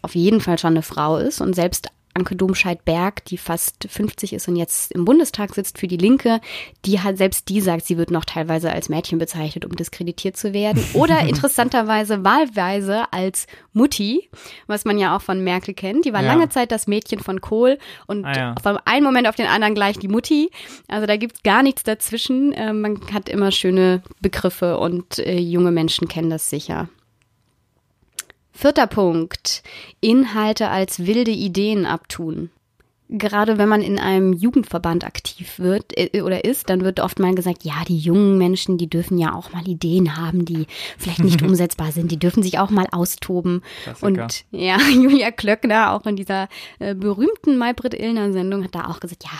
auf 0.02 0.14
jeden 0.14 0.40
Fall 0.40 0.58
schon 0.58 0.74
eine 0.74 0.82
Frau 0.82 1.16
ist 1.16 1.40
und 1.40 1.54
selbst 1.54 1.88
Anke 2.14 2.34
Domscheit-Berg, 2.34 3.24
die 3.26 3.38
fast 3.38 3.86
50 3.88 4.32
ist 4.32 4.48
und 4.48 4.56
jetzt 4.56 4.92
im 4.92 5.04
Bundestag 5.04 5.54
sitzt 5.54 5.78
für 5.78 5.86
die 5.86 5.96
Linke, 5.96 6.40
die 6.84 7.00
hat 7.00 7.16
selbst 7.18 7.48
die 7.48 7.60
sagt, 7.60 7.86
sie 7.86 7.96
wird 7.96 8.10
noch 8.10 8.24
teilweise 8.24 8.72
als 8.72 8.88
Mädchen 8.88 9.18
bezeichnet, 9.18 9.64
um 9.64 9.76
diskreditiert 9.76 10.36
zu 10.36 10.52
werden. 10.52 10.84
Oder 10.94 11.20
interessanterweise 11.28 12.24
wahlweise 12.24 13.12
als 13.12 13.46
Mutti, 13.72 14.28
was 14.66 14.84
man 14.84 14.98
ja 14.98 15.16
auch 15.16 15.22
von 15.22 15.44
Merkel 15.44 15.74
kennt. 15.74 16.04
Die 16.04 16.12
war 16.12 16.22
ja. 16.22 16.32
lange 16.32 16.48
Zeit 16.48 16.72
das 16.72 16.86
Mädchen 16.86 17.20
von 17.20 17.40
Kohl 17.40 17.78
und 18.06 18.24
ah, 18.24 18.32
ja. 18.34 18.54
von 18.60 18.78
einem 18.84 19.04
Moment 19.04 19.28
auf 19.28 19.36
den 19.36 19.46
anderen 19.46 19.74
gleich 19.74 19.98
die 19.98 20.08
Mutti. 20.08 20.50
Also 20.88 21.06
da 21.06 21.16
gibt's 21.16 21.42
gar 21.42 21.62
nichts 21.62 21.84
dazwischen. 21.84 22.52
Äh, 22.52 22.72
man 22.72 23.00
hat 23.12 23.28
immer 23.28 23.52
schöne 23.52 24.02
Begriffe 24.20 24.78
und 24.78 25.18
äh, 25.20 25.38
junge 25.38 25.70
Menschen 25.70 26.08
kennen 26.08 26.30
das 26.30 26.50
sicher. 26.50 26.88
Vierter 28.52 28.86
Punkt. 28.86 29.62
Inhalte 30.00 30.68
als 30.68 31.06
wilde 31.06 31.30
Ideen 31.30 31.86
abtun. 31.86 32.50
Gerade 33.12 33.58
wenn 33.58 33.68
man 33.68 33.82
in 33.82 33.98
einem 33.98 34.32
Jugendverband 34.32 35.04
aktiv 35.04 35.58
wird 35.58 35.98
äh, 35.98 36.22
oder 36.22 36.44
ist, 36.44 36.70
dann 36.70 36.82
wird 36.82 37.00
oft 37.00 37.18
mal 37.18 37.34
gesagt, 37.34 37.64
ja, 37.64 37.82
die 37.88 37.98
jungen 37.98 38.38
Menschen, 38.38 38.78
die 38.78 38.88
dürfen 38.88 39.18
ja 39.18 39.34
auch 39.34 39.52
mal 39.52 39.66
Ideen 39.66 40.16
haben, 40.16 40.44
die 40.44 40.68
vielleicht 40.96 41.24
nicht 41.24 41.42
umsetzbar 41.44 41.90
sind, 41.90 42.12
die 42.12 42.18
dürfen 42.18 42.44
sich 42.44 42.60
auch 42.60 42.70
mal 42.70 42.86
austoben. 42.92 43.62
Klassiker. 43.82 44.06
Und 44.06 44.44
ja, 44.52 44.78
Julia 44.92 45.32
Klöckner, 45.32 45.92
auch 45.92 46.06
in 46.06 46.14
dieser 46.14 46.48
äh, 46.78 46.94
berühmten 46.94 47.58
Maybrit 47.58 47.94
Illner 47.94 48.32
Sendung, 48.32 48.62
hat 48.62 48.76
da 48.76 48.86
auch 48.86 49.00
gesagt, 49.00 49.24
ja, 49.24 49.30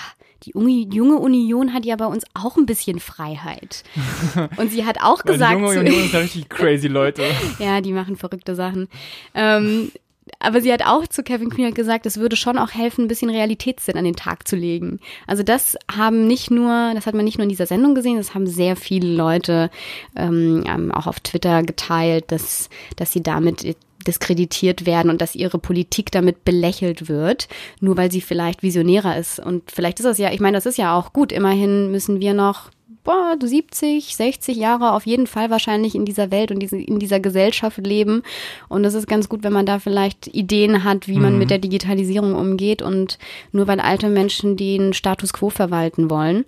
die 0.45 0.53
junge 0.53 1.17
Union 1.17 1.73
hat 1.75 1.85
ja 1.85 1.97
bei 1.97 2.07
uns 2.07 2.25
auch 2.35 2.57
ein 2.57 2.67
bisschen 2.67 3.01
Freiheit. 3.01 3.85
Und 4.57 4.71
sie 4.71 4.85
hat 4.85 5.03
auch 5.03 5.23
gesagt. 5.23 5.59
die 5.59 5.63
junge 5.63 5.81
Union 5.81 6.05
ist 6.05 6.13
ja 6.13 6.21
richtig 6.21 6.49
crazy 6.49 6.89
Leute. 6.89 7.23
ja, 7.59 7.81
die 7.81 7.93
machen 7.93 8.17
verrückte 8.17 8.55
Sachen. 8.55 8.89
Ähm, 9.35 9.91
aber 10.39 10.61
sie 10.61 10.73
hat 10.73 10.87
auch 10.87 11.07
zu 11.07 11.23
Kevin 11.23 11.51
Kühnert 11.51 11.75
gesagt, 11.75 12.07
es 12.07 12.19
würde 12.19 12.37
schon 12.37 12.59
auch 12.59 12.71
helfen, 12.71 13.05
ein 13.05 13.09
bisschen 13.09 13.31
Realitätssinn 13.31 13.97
an 13.97 14.05
den 14.05 14.17
Tag 14.17 14.47
zu 14.47 14.57
legen. 14.57 15.01
Also 15.27 15.43
das 15.43 15.77
haben 15.91 16.27
nicht 16.27 16.51
nur, 16.51 16.93
das 16.95 17.07
hat 17.07 17.15
man 17.15 17.25
nicht 17.25 17.39
nur 17.39 17.43
in 17.43 17.49
dieser 17.49 17.67
Sendung 17.67 17.95
gesehen, 17.95 18.17
das 18.17 18.35
haben 18.35 18.47
sehr 18.47 18.77
viele 18.77 19.13
Leute 19.13 19.71
ähm, 20.17 20.65
ähm 20.67 20.93
auch 20.93 21.07
auf 21.07 21.21
Twitter 21.21 21.63
geteilt, 21.63 22.27
dass, 22.29 22.71
dass 22.97 23.13
sie 23.13 23.23
damit 23.23 23.65
diskreditiert 24.07 24.87
werden 24.87 25.11
und 25.11 25.21
dass 25.21 25.35
ihre 25.35 25.59
Politik 25.59 26.11
damit 26.11 26.45
belächelt 26.45 27.09
wird, 27.09 27.49
nur 27.80 27.97
weil 27.97 28.11
sie 28.11 28.21
vielleicht 28.21 28.62
visionärer 28.62 29.16
ist. 29.16 29.38
Und 29.38 29.71
vielleicht 29.71 30.00
ist 30.00 30.07
das 30.07 30.19
ja, 30.19 30.33
ich 30.33 30.40
meine, 30.40 30.57
das 30.57 30.66
ist 30.66 30.78
ja 30.78 30.97
auch 30.97 31.12
gut. 31.12 31.33
Immerhin 31.33 31.90
müssen 31.90 32.21
wir 32.21 32.35
noch 32.35 32.71
boah, 33.04 33.37
70, 33.40 34.14
60 34.14 34.57
Jahre 34.57 34.92
auf 34.92 35.07
jeden 35.07 35.26
Fall 35.26 35.50
wahrscheinlich 35.50 35.95
in 35.95 36.04
dieser 36.04 36.30
Welt 36.30 36.50
und 36.50 36.62
in 36.62 36.99
dieser 36.99 37.21
Gesellschaft 37.21 37.78
leben. 37.78 38.23
Und 38.69 38.85
es 38.85 38.95
ist 38.95 39.07
ganz 39.07 39.28
gut, 39.28 39.42
wenn 39.42 39.52
man 39.52 39.66
da 39.66 39.78
vielleicht 39.78 40.28
Ideen 40.28 40.85
hat, 40.85 41.09
wie 41.09 41.19
man 41.19 41.35
mhm. 41.35 41.38
mit 41.38 41.50
der 41.50 41.59
Digitalisierung 41.59 42.35
umgeht 42.35 42.83
und 42.83 43.19
nur 43.52 43.66
weil 43.66 43.80
alte 43.80 44.09
Menschen 44.09 44.57
den 44.57 44.92
Status 44.92 45.33
quo 45.33 45.50
verwalten 45.50 46.11
wollen, 46.11 46.45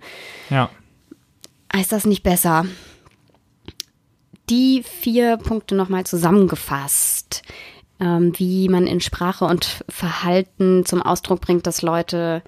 ja. 0.49 0.69
ist 1.77 1.91
das 1.91 2.05
nicht 2.05 2.23
besser. 2.23 2.65
Die 4.49 4.83
vier 4.83 5.37
Punkte 5.37 5.75
nochmal 5.75 6.05
zusammengefasst, 6.05 7.43
ähm, 7.99 8.33
wie 8.37 8.67
man 8.69 8.87
in 8.87 8.99
Sprache 8.99 9.45
und 9.45 9.83
Verhalten 9.87 10.85
zum 10.85 11.01
Ausdruck 11.01 11.41
bringt, 11.41 11.65
dass 11.65 11.81
Leute 11.81 12.43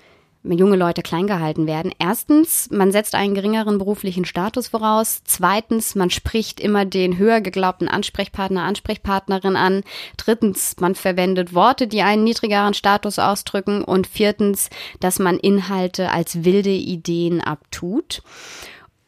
junge 0.53 0.75
Leute 0.75 1.01
klein 1.01 1.27
gehalten 1.27 1.65
werden. 1.65 1.91
Erstens, 1.97 2.69
man 2.71 2.91
setzt 2.91 3.15
einen 3.15 3.33
geringeren 3.33 3.77
beruflichen 3.77 4.25
Status 4.25 4.67
voraus. 4.67 5.21
Zweitens, 5.25 5.95
man 5.95 6.09
spricht 6.09 6.59
immer 6.59 6.85
den 6.85 7.17
höher 7.17 7.41
geglaubten 7.41 7.87
Ansprechpartner, 7.87 8.63
Ansprechpartnerin 8.63 9.55
an. 9.55 9.83
Drittens, 10.17 10.75
man 10.79 10.95
verwendet 10.95 11.53
Worte, 11.53 11.87
die 11.87 12.01
einen 12.01 12.23
niedrigeren 12.23 12.73
Status 12.73 13.17
ausdrücken. 13.17 13.83
Und 13.83 14.07
viertens, 14.07 14.69
dass 14.99 15.19
man 15.19 15.37
Inhalte 15.37 16.11
als 16.11 16.43
wilde 16.43 16.69
Ideen 16.69 17.41
abtut. 17.41 18.21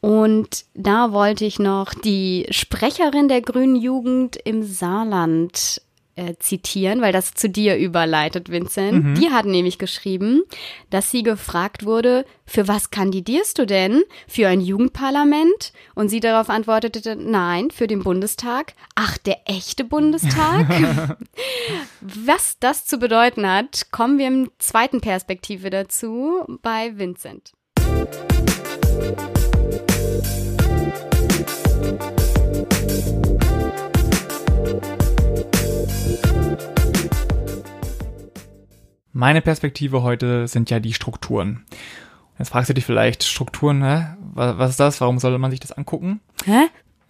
Und 0.07 0.63
da 0.73 1.11
wollte 1.11 1.43
ich 1.43 1.59
noch 1.59 1.93
die 1.93 2.45
Sprecherin 2.49 3.27
der 3.27 3.41
Grünen 3.41 3.75
Jugend 3.75 4.37
im 4.37 4.63
Saarland 4.63 5.81
äh, 6.15 6.35
zitieren, 6.39 7.01
weil 7.01 7.11
das 7.11 7.33
zu 7.33 7.49
dir 7.49 7.75
überleitet, 7.75 8.49
Vincent. 8.49 9.03
Mhm. 9.03 9.15
Die 9.15 9.31
hat 9.31 9.45
nämlich 9.45 9.77
geschrieben, 9.77 10.43
dass 10.89 11.11
sie 11.11 11.23
gefragt 11.23 11.83
wurde, 11.83 12.23
für 12.45 12.69
was 12.69 12.89
kandidierst 12.89 13.59
du 13.59 13.65
denn? 13.65 14.01
Für 14.29 14.47
ein 14.47 14.61
Jugendparlament? 14.61 15.73
Und 15.93 16.07
sie 16.07 16.21
darauf 16.21 16.49
antwortete, 16.49 17.17
nein, 17.17 17.69
für 17.69 17.87
den 17.87 18.01
Bundestag. 18.01 18.75
Ach, 18.95 19.17
der 19.17 19.41
echte 19.43 19.83
Bundestag? 19.83 20.69
was 21.99 22.55
das 22.61 22.85
zu 22.85 22.97
bedeuten 22.97 23.45
hat, 23.45 23.91
kommen 23.91 24.17
wir 24.17 24.27
im 24.27 24.51
zweiten 24.57 25.01
Perspektive 25.01 25.69
dazu 25.69 26.45
bei 26.61 26.97
Vincent. 26.97 27.51
Meine 39.17 39.41
Perspektive 39.41 40.03
heute 40.03 40.47
sind 40.47 40.69
ja 40.69 40.79
die 40.79 40.93
Strukturen. 40.93 41.65
Jetzt 42.37 42.49
fragst 42.49 42.69
du 42.69 42.75
dich 42.75 42.85
vielleicht, 42.85 43.23
Strukturen, 43.23 43.83
hä? 43.83 44.09
Was, 44.35 44.69
ist 44.69 44.79
das? 44.79 45.01
Warum 45.01 45.17
sollte 45.17 45.39
man 45.39 45.49
sich 45.49 45.59
das 45.59 45.71
angucken? 45.71 46.19
Hä? 46.45 46.67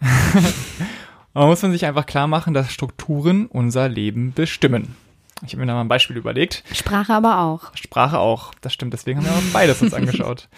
man 1.34 1.48
muss 1.48 1.60
man 1.60 1.70
sich 1.70 1.84
einfach 1.84 2.06
klar 2.06 2.26
machen, 2.26 2.54
dass 2.54 2.72
Strukturen 2.72 3.44
unser 3.44 3.90
Leben 3.90 4.32
bestimmen. 4.32 4.96
Ich 5.44 5.52
habe 5.52 5.60
mir 5.60 5.66
da 5.66 5.74
mal 5.74 5.82
ein 5.82 5.88
Beispiel 5.88 6.16
überlegt. 6.16 6.64
Sprache 6.72 7.12
aber 7.12 7.40
auch. 7.40 7.76
Sprache 7.76 8.18
auch, 8.18 8.54
das 8.62 8.72
stimmt. 8.72 8.94
Deswegen 8.94 9.18
haben 9.18 9.26
wir 9.26 9.32
auch 9.32 9.52
beides 9.52 9.82
uns 9.82 9.92
angeschaut. 9.92 10.48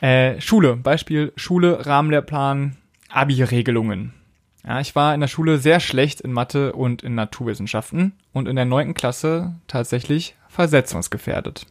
Äh, 0.00 0.40
Schule, 0.40 0.74
Beispiel 0.74 1.34
Schule, 1.36 1.84
Rahmenlehrplan, 1.84 2.78
Abi-Regelungen. 3.10 4.14
Ja, 4.66 4.80
ich 4.80 4.96
war 4.96 5.12
in 5.12 5.20
der 5.20 5.28
Schule 5.28 5.58
sehr 5.58 5.80
schlecht 5.80 6.22
in 6.22 6.32
Mathe 6.32 6.72
und 6.72 7.02
in 7.02 7.14
Naturwissenschaften 7.14 8.14
und 8.32 8.48
in 8.48 8.56
der 8.56 8.64
neunten 8.64 8.94
Klasse 8.94 9.56
tatsächlich 9.68 10.34
versetzungsgefährdet. 10.54 11.66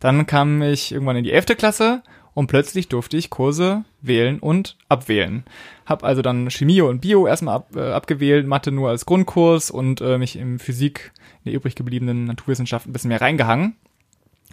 Dann 0.00 0.26
kam 0.26 0.62
ich 0.62 0.92
irgendwann 0.92 1.16
in 1.16 1.24
die 1.24 1.32
elfte 1.32 1.54
Klasse 1.54 2.02
und 2.32 2.46
plötzlich 2.46 2.88
durfte 2.88 3.16
ich 3.16 3.28
Kurse 3.28 3.84
wählen 4.00 4.38
und 4.38 4.76
abwählen. 4.88 5.44
Hab 5.84 6.04
also 6.04 6.22
dann 6.22 6.50
Chemie 6.50 6.80
und 6.80 7.00
Bio 7.00 7.26
erstmal 7.26 7.56
ab, 7.56 7.76
äh, 7.76 7.92
abgewählt, 7.92 8.46
Mathe 8.46 8.72
nur 8.72 8.88
als 8.88 9.04
Grundkurs 9.04 9.70
und 9.70 10.00
äh, 10.00 10.16
mich 10.16 10.36
im 10.36 10.58
Physik, 10.58 11.12
in 11.44 11.50
der 11.50 11.54
übrig 11.54 11.74
gebliebenen 11.74 12.24
Naturwissenschaft 12.24 12.86
ein 12.86 12.92
bisschen 12.92 13.08
mehr 13.08 13.20
reingehangen. 13.20 13.76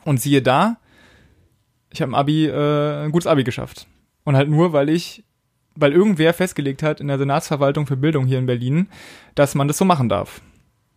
Und 0.04 0.20
siehe 0.20 0.42
da, 0.42 0.78
ich 1.92 2.02
habe 2.02 2.12
ein 2.12 2.16
Abi, 2.16 2.48
äh, 2.48 3.06
ein 3.06 3.12
gutes 3.12 3.28
Abi 3.28 3.44
geschafft. 3.44 3.88
Und 4.26 4.36
halt 4.36 4.50
nur, 4.50 4.74
weil 4.74 4.90
ich, 4.90 5.24
weil 5.76 5.94
irgendwer 5.94 6.34
festgelegt 6.34 6.84
hat 6.84 7.00
in 7.00 7.08
der 7.08 7.18
Senatsverwaltung 7.18 7.88
für 7.88 7.96
Bildung 7.96 8.26
hier 8.26 8.40
in 8.40 8.46
Berlin, 8.48 8.90
dass 9.36 9.56
man 9.56 9.68
das 9.70 9.78
so 9.78 9.86
machen 9.86 10.10
darf. 10.10 10.42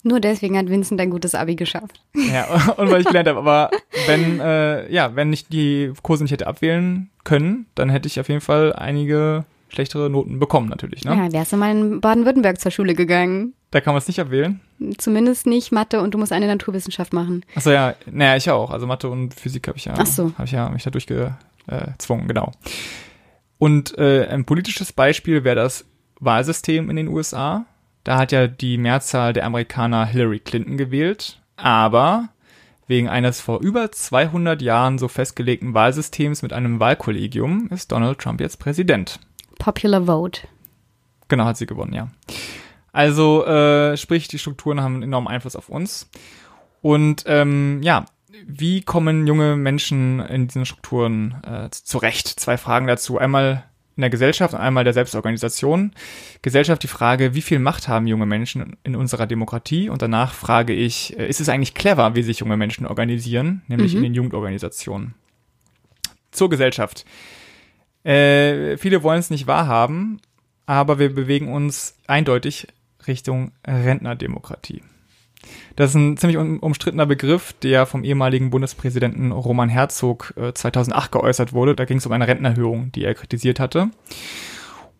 Nur 0.03 0.21
deswegen 0.21 0.57
hat 0.57 0.69
Vincent 0.69 1.01
ein 1.01 1.11
gutes 1.11 1.35
Abi 1.35 1.57
geschafft. 1.57 2.01
Ja, 2.15 2.73
und 2.77 2.91
weil 2.91 3.01
ich 3.03 3.07
gelernt 3.07 3.29
habe. 3.29 3.39
Aber 3.39 3.71
wenn, 4.07 4.41
äh, 4.41 4.91
ja, 4.93 5.15
wenn 5.15 5.33
ich 5.33 5.49
die 5.49 5.93
Kurse 6.03 6.25
nicht 6.25 6.33
hätte 6.33 6.47
abwählen 6.47 7.11
können, 7.25 7.67
dann 7.75 7.91
hätte 7.91 8.07
ich 8.07 8.19
auf 8.19 8.29
jeden 8.29 8.41
Fall 8.41 8.73
einige 8.73 9.45
schlechtere 9.69 10.11
Noten 10.11 10.39
bekommen, 10.39 10.69
natürlich. 10.69 11.05
Ne? 11.05 11.15
Ja, 11.15 11.33
wärst 11.33 11.53
du 11.53 11.57
mal 11.57 11.71
in 11.71 12.01
Baden-Württemberg 12.01 12.61
zur 12.61 12.71
Schule 12.71 12.95
gegangen. 12.95 13.55
Da 13.71 13.81
kann 13.81 13.95
man 13.95 13.99
es 13.99 14.09
nicht 14.09 14.21
abwählen? 14.21 14.61
Zumindest 14.99 15.47
nicht 15.47 15.71
Mathe 15.71 16.01
und 16.01 16.13
du 16.13 16.19
musst 16.19 16.33
eine 16.33 16.47
Naturwissenschaft 16.47 17.13
machen. 17.13 17.45
Achso, 17.55 17.71
ja, 17.71 17.95
naja, 18.11 18.37
ich 18.37 18.51
auch. 18.51 18.71
Also 18.71 18.87
Mathe 18.87 19.09
und 19.09 19.35
Physik 19.35 19.69
habe 19.69 19.79
ich 19.79 19.85
ja, 19.85 19.95
Ach 19.97 20.07
so. 20.07 20.33
habe 20.35 20.45
ich 20.45 20.53
ja 20.53 20.69
mich 20.71 20.83
da 20.83 20.91
durchgezwungen, 20.91 22.27
genau. 22.27 22.51
Und 23.59 23.97
äh, 23.99 24.27
ein 24.27 24.45
politisches 24.45 24.93
Beispiel 24.93 25.45
wäre 25.45 25.57
das 25.57 25.85
Wahlsystem 26.19 26.91
in 26.91 26.97
den 26.97 27.09
USA. 27.09 27.67
Da 28.05 28.19
hat 28.19 28.33
ja 28.33 28.47
die 28.47 28.79
Mehrzahl 28.79 29.33
der 29.33 29.45
Amerikaner 29.45 30.07
Hillary 30.07 30.41
Clinton 30.41 30.77
gewählt, 30.77 31.41
aber 31.57 32.29
wegen 32.87 33.09
eines 33.09 33.41
vor 33.41 33.61
über 33.61 33.93
200 33.93 34.63
Jahren 34.63 34.99
so 34.99 35.07
festgelegten 35.07 35.75
Wahlsystems 35.75 36.43
mit 36.43 36.53
einem 36.53 36.81
Wahlkollegium 36.81 37.69
ist 37.69 37.93
Donald 37.93 38.19
Trump 38.19 38.41
jetzt 38.41 38.59
Präsident. 38.59 39.21
Popular 39.59 40.07
Vote. 40.07 40.41
Genau, 41.29 41.45
hat 41.45 41.57
sie 41.57 41.67
gewonnen, 41.67 41.93
ja. 41.93 42.09
Also, 42.93 43.47
äh, 43.47 43.97
sprich, 43.97 44.27
die 44.27 44.39
Strukturen 44.39 44.81
haben 44.81 44.95
einen 44.95 45.05
enormen 45.05 45.29
Einfluss 45.29 45.55
auf 45.55 45.69
uns. 45.69 46.11
Und 46.83 47.25
ähm, 47.27 47.81
ja, 47.83 48.07
wie 48.47 48.83
kommen 48.83 49.27
junge 49.27 49.57
Menschen 49.57 50.21
in 50.21 50.49
diesen 50.49 50.67
Strukturen 50.67 51.37
äh, 51.45 51.71
zurecht? 51.71 52.27
Zwei 52.27 52.57
Fragen 52.57 52.87
dazu. 52.87 53.19
Einmal, 53.19 53.65
in 54.01 54.03
der 54.03 54.11
Gesellschaft 54.11 54.55
und 54.55 54.61
einmal 54.61 54.83
der 54.83 54.95
Selbstorganisation. 54.95 55.93
Gesellschaft 56.41 56.83
die 56.83 56.89
Frage, 56.89 57.35
wie 57.35 57.43
viel 57.43 57.59
Macht 57.59 57.87
haben 57.87 58.07
junge 58.07 58.25
Menschen 58.25 58.79
in 58.83 58.97
unserer 58.97 59.27
Demokratie? 59.27 59.91
Und 59.91 60.01
danach 60.01 60.33
frage 60.33 60.73
ich, 60.73 61.19
äh, 61.19 61.29
ist 61.29 61.39
es 61.39 61.51
eigentlich 61.51 61.75
clever, 61.75 62.15
wie 62.15 62.23
sich 62.23 62.39
junge 62.39 62.57
Menschen 62.57 62.87
organisieren, 62.87 63.61
nämlich 63.69 63.93
mhm. 63.93 63.99
in 63.99 64.03
den 64.05 64.15
Jugendorganisationen? 64.15 65.15
Zur 66.31 66.49
Gesellschaft. 66.49 67.05
Äh, 68.05 68.79
viele 68.79 69.03
wollen 69.03 69.21
es 69.21 69.29
nicht 69.29 69.47
wahrhaben, 69.47 70.21
aber 70.65 70.99
wir 70.99 71.15
bewegen 71.15 71.53
uns 71.53 71.99
eindeutig 72.07 72.69
Richtung 73.07 73.53
Rentnerdemokratie. 73.67 74.83
Das 75.77 75.91
ist 75.91 75.97
ein 75.97 76.17
ziemlich 76.17 76.37
umstrittener 76.37 77.07
Begriff, 77.07 77.53
der 77.55 77.87
vom 77.87 78.05
ehemaligen 78.05 78.51
Bundespräsidenten 78.51 79.33
Roman 79.33 79.69
Herzog 79.69 80.35
äh, 80.37 80.53
2008 80.53 81.13
geäußert 81.13 81.53
wurde. 81.53 81.75
Da 81.75 81.85
ging 81.85 81.99
es 81.99 82.07
um 82.07 82.13
eine 82.13 82.29
Rentenerhöhung, 82.29 82.93
die 82.93 83.05
er 83.05 83.15
kritisiert 83.15 83.61
hatte. 83.61 83.91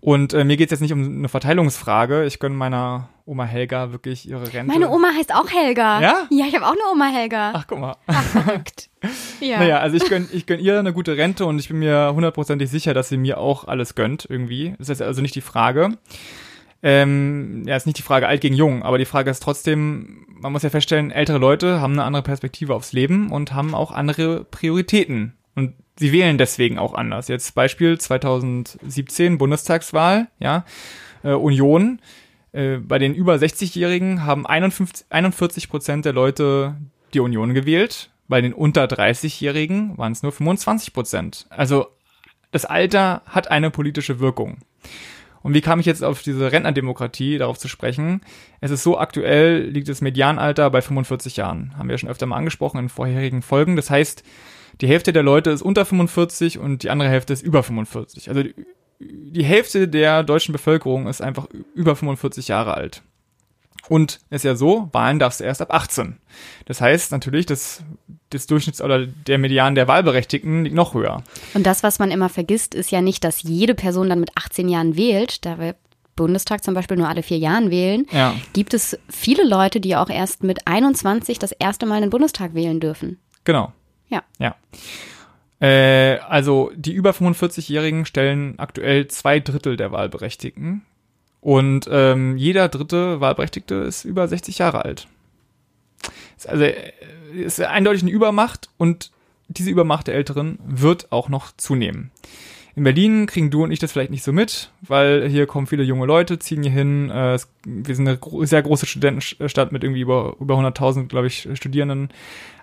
Und 0.01 0.33
äh, 0.33 0.45
mir 0.45 0.57
geht 0.57 0.69
es 0.69 0.71
jetzt 0.71 0.81
nicht 0.81 0.95
um 0.95 1.05
eine 1.05 1.29
Verteilungsfrage. 1.29 2.25
Ich 2.25 2.39
gönne 2.39 2.55
meiner 2.55 3.11
Oma 3.27 3.45
Helga 3.45 3.93
wirklich 3.93 4.27
ihre 4.27 4.51
Rente. 4.51 4.73
Meine 4.73 4.89
Oma 4.89 5.09
heißt 5.15 5.35
auch 5.35 5.51
Helga. 5.51 6.01
Ja? 6.01 6.27
Ja, 6.31 6.47
ich 6.49 6.55
habe 6.55 6.65
auch 6.65 6.73
eine 6.73 6.91
Oma 6.91 7.09
Helga. 7.09 7.53
Ach, 7.55 7.67
guck 7.67 7.81
mal. 7.81 7.97
Ach, 8.07 8.23
verrückt. 8.23 8.89
ja. 9.41 9.59
Naja, 9.59 9.79
also 9.79 9.97
ich 9.97 10.09
gönne 10.09 10.27
ich 10.33 10.47
gönn 10.47 10.59
ihr 10.59 10.79
eine 10.79 10.95
gute 10.95 11.19
Rente 11.19 11.45
und 11.45 11.59
ich 11.59 11.69
bin 11.69 11.81
mir 11.81 12.13
hundertprozentig 12.15 12.71
sicher, 12.71 12.95
dass 12.95 13.11
sie 13.11 13.19
mir 13.19 13.37
auch 13.39 13.69
alles 13.69 13.95
gönnt 13.95 14.27
irgendwie. 14.29 14.75
Das 14.79 14.89
ist 14.89 15.03
also 15.03 15.21
nicht 15.21 15.35
die 15.35 15.43
Frage. 15.43 15.99
Ähm, 16.83 17.65
ja, 17.67 17.77
ist 17.77 17.87
nicht 17.87 17.99
die 17.99 18.03
Frage 18.03 18.27
alt 18.27 18.41
gegen 18.41 18.55
jung, 18.55 18.83
aber 18.83 18.97
die 18.97 19.05
Frage 19.05 19.31
ist 19.31 19.43
trotzdem, 19.43 20.27
man 20.41 20.53
muss 20.53 20.63
ja 20.63 20.71
feststellen, 20.71 21.11
ältere 21.11 21.39
Leute 21.39 21.81
haben 21.81 21.93
eine 21.93 22.05
andere 22.05 22.23
Perspektive 22.23 22.75
aufs 22.75 22.93
Leben 22.93 23.31
und 23.31 23.53
haben 23.53 23.75
auch 23.75 23.93
andere 23.93 24.45
Prioritäten. 24.45 25.35
Und 25.55 25.75
sie 25.99 26.13
wählen 26.13 26.39
deswegen 26.39 26.79
auch 26.79 26.95
anders. 26.95 27.29
Jetzt 27.29 27.55
Beispiel 27.55 27.99
2017 27.99 29.39
Bundestagswahl, 29.39 30.29
ja, 30.39 30.65
äh, 31.23 31.33
Union. 31.33 32.01
Äh, 32.53 32.79
bei 32.79 32.99
den 32.99 33.15
über 33.15 33.35
60-Jährigen 33.35 34.25
haben 34.25 34.47
51, 34.47 35.07
41 35.11 35.69
Prozent 35.69 36.05
der 36.05 36.13
Leute 36.13 36.77
die 37.15 37.21
Union 37.21 37.55
gewählt. 37.55 38.11
Bei 38.29 38.41
den 38.41 38.55
unter 38.55 38.85
30-Jährigen 38.85 39.99
waren 39.99 40.13
es 40.13 40.23
nur 40.23 40.33
25 40.33 40.93
Prozent. 40.93 41.47
Also 41.51 41.89
das 42.53 42.65
Alter 42.65 43.23
hat 43.27 43.51
eine 43.51 43.71
politische 43.71 44.21
Wirkung. 44.21 44.59
Und 45.43 45.55
wie 45.55 45.61
kam 45.61 45.81
ich 45.81 45.87
jetzt 45.87 46.05
auf 46.05 46.23
diese 46.23 46.53
Rentnerdemokratie 46.53 47.39
darauf 47.39 47.59
zu 47.59 47.69
sprechen? 47.69 48.21
Es 48.61 48.71
ist 48.71 48.83
so 48.83 48.99
aktuell, 48.99 49.69
liegt 49.69 49.89
das 49.89 50.01
Medianalter 50.01 50.71
bei 50.71 50.83
45 50.83 51.37
Jahren. 51.37 51.73
Haben 51.79 51.89
wir 51.89 51.99
schon 51.99 52.11
öfter 52.11 52.27
mal 52.27 52.37
angesprochen 52.37 52.79
in 52.79 52.89
vorherigen 52.89 53.43
Folgen. 53.43 53.77
Das 53.77 53.91
heißt, 53.91 54.23
die 54.81 54.89
Hälfte 54.89 55.13
der 55.13 55.23
Leute 55.23 55.51
ist 55.51 55.63
unter 55.63 55.85
45 55.85 56.59
und 56.59 56.83
die 56.83 56.91
andere 56.91 57.09
Hälfte 57.09 57.33
ist 57.33 57.43
über 57.43 57.63
45. 57.63 58.29
Also 58.29 58.43
die, 58.43 58.55
die 58.99 59.45
Hälfte 59.45 59.89
der 59.89 60.23
deutschen 60.23 60.53
Bevölkerung 60.53 61.07
ist 61.07 61.23
einfach 61.23 61.47
über 61.75 61.97
45 61.97 62.49
Jahre 62.49 62.75
alt. 62.75 63.03
Und 63.91 64.21
ist 64.31 64.45
ja 64.45 64.55
so, 64.55 64.89
Wahlen 64.93 65.19
darfst 65.19 65.41
du 65.41 65.45
erst 65.45 65.61
ab 65.61 65.75
18. 65.75 66.17
Das 66.67 66.81
heißt 66.81 67.11
natürlich, 67.11 67.45
dass 67.47 67.83
das 68.31 68.49
Durchschnitts- 68.49 68.81
oder 68.81 69.05
der 69.05 69.39
Median 69.39 69.75
der 69.75 69.89
Wahlberechtigten 69.89 70.63
liegt 70.63 70.77
noch 70.77 70.95
höher. 70.95 71.25
Und 71.55 71.67
das, 71.67 71.83
was 71.83 71.99
man 71.99 72.13
immer 72.13 72.29
vergisst, 72.29 72.77
ist 72.77 72.93
ja 72.93 73.01
nicht, 73.01 73.25
dass 73.25 73.43
jede 73.43 73.75
Person 73.75 74.09
dann 74.09 74.21
mit 74.21 74.37
18 74.37 74.69
Jahren 74.69 74.97
wählt. 74.97 75.45
Da 75.45 75.59
wir 75.59 75.75
Bundestag 76.15 76.63
zum 76.63 76.75
Beispiel 76.75 76.99
nur 76.99 77.09
alle 77.09 77.25
vier 77.25 77.39
Jahren 77.39 77.73
wählen, 77.73 78.07
Ja. 78.13 78.35
gibt 78.53 78.75
es 78.75 78.97
viele 79.09 79.43
Leute, 79.45 79.81
die 79.81 79.97
auch 79.97 80.09
erst 80.09 80.45
mit 80.45 80.69
21 80.69 81.41
das 81.41 81.51
erste 81.51 81.85
Mal 81.85 81.97
in 81.97 82.03
den 82.03 82.11
Bundestag 82.11 82.55
wählen 82.55 82.79
dürfen. 82.79 83.19
Genau. 83.43 83.73
Ja. 84.09 84.23
Ja. 84.39 84.55
Äh, 85.61 86.19
also 86.29 86.71
die 86.77 86.93
über 86.93 87.11
45-Jährigen 87.11 88.07
stellen 88.07 88.59
aktuell 88.59 89.09
zwei 89.09 89.41
Drittel 89.41 89.77
der 89.77 89.91
Wahlberechtigten. 89.93 90.83
Und 91.41 91.89
ähm, 91.91 92.37
jeder 92.37 92.69
dritte 92.69 93.21
Wahlberechtigte 93.21 93.77
ist 93.77 94.05
über 94.05 94.29
60 94.29 94.59
Jahre 94.59 94.85
alt. 94.85 95.07
Ist 96.37 96.49
also 96.49 96.65
äh, 96.65 96.93
ist 97.33 97.61
eindeutig 97.61 98.03
eine 98.03 98.11
Übermacht 98.11 98.69
und 98.77 99.11
diese 99.49 99.71
Übermacht 99.71 100.07
der 100.07 100.15
Älteren 100.15 100.59
wird 100.65 101.13
auch 101.13 101.29
noch 101.29 101.53
zunehmen. 101.57 102.11
In 102.77 102.85
Berlin 102.85 103.27
kriegen 103.27 103.51
du 103.51 103.65
und 103.65 103.73
ich 103.73 103.79
das 103.81 103.93
vielleicht 103.93 104.13
nicht 104.13 104.23
so 104.23 104.33
mit, 104.33 104.71
weil 104.83 105.29
hier 105.29 105.47
kommen 105.47 105.67
viele 105.67 105.83
junge 105.83 106.07
Leute, 106.07 106.39
ziehen 106.39 106.63
hier 106.63 106.73
hin. 106.73 107.11
Äh, 107.11 107.39
wir 107.65 107.95
sind 107.95 108.09
eine 108.09 108.19
sehr 108.47 108.63
große 108.63 108.87
Studentenstadt 108.87 109.73
mit 109.73 109.83
irgendwie 109.83 110.01
über, 110.03 110.37
über 110.41 110.55
100.000, 110.55 111.09
glaube 111.09 111.27
ich, 111.27 111.49
Studierenden. 111.55 112.11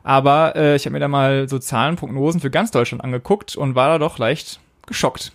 Aber 0.04 0.56
äh, 0.56 0.76
ich 0.76 0.86
habe 0.86 0.94
mir 0.94 1.00
da 1.00 1.10
mal 1.10 1.50
so 1.50 1.60
Zahlen, 1.60 1.98
Prognosen 1.98 2.40
für 2.40 2.50
ganz 2.50 2.72
Deutschland 2.72 3.04
angeguckt 3.04 3.56
und 3.58 3.76
war 3.76 3.90
da 3.90 4.00
doch 4.00 4.18
leicht 4.18 4.60
geschockt. 4.86 5.34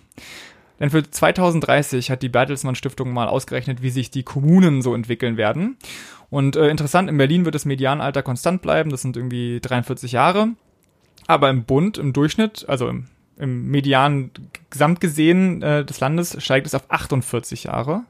Denn 0.83 0.90
für 0.90 1.09
2030 1.09 2.11
hat 2.11 2.23
die 2.23 2.29
Bertelsmann 2.29 2.75
Stiftung 2.75 3.12
mal 3.12 3.29
ausgerechnet, 3.29 3.83
wie 3.83 3.90
sich 3.90 4.11
die 4.11 4.25
Kommunen 4.25 4.83
so 4.83 4.97
entwickeln 4.97 5.37
werden. 5.37 5.77
Und 6.29 6.57
äh, 6.57 6.71
interessant, 6.71 7.09
in 7.09 7.16
Berlin 7.16 7.45
wird 7.45 7.55
das 7.55 7.64
Medianalter 7.64 8.25
konstant 8.25 8.62
bleiben, 8.62 8.90
das 8.90 9.01
sind 9.01 9.16
irgendwie 9.16 9.61
43 9.61 10.11
Jahre. 10.11 10.49
Aber 11.29 11.51
im 11.51 11.62
Bund, 11.62 11.99
im 11.99 12.12
Durchschnitt, 12.12 12.64
also 12.68 12.88
im, 12.88 13.07
im 13.38 13.71
Median 13.71 14.33
gesamt 14.71 15.01
gesehen 15.01 15.62
äh, 15.62 15.85
des 15.85 16.01
Landes, 16.01 16.42
steigt 16.42 16.66
es 16.66 16.75
auf 16.75 16.90
48 16.90 17.62
Jahre. 17.64 18.03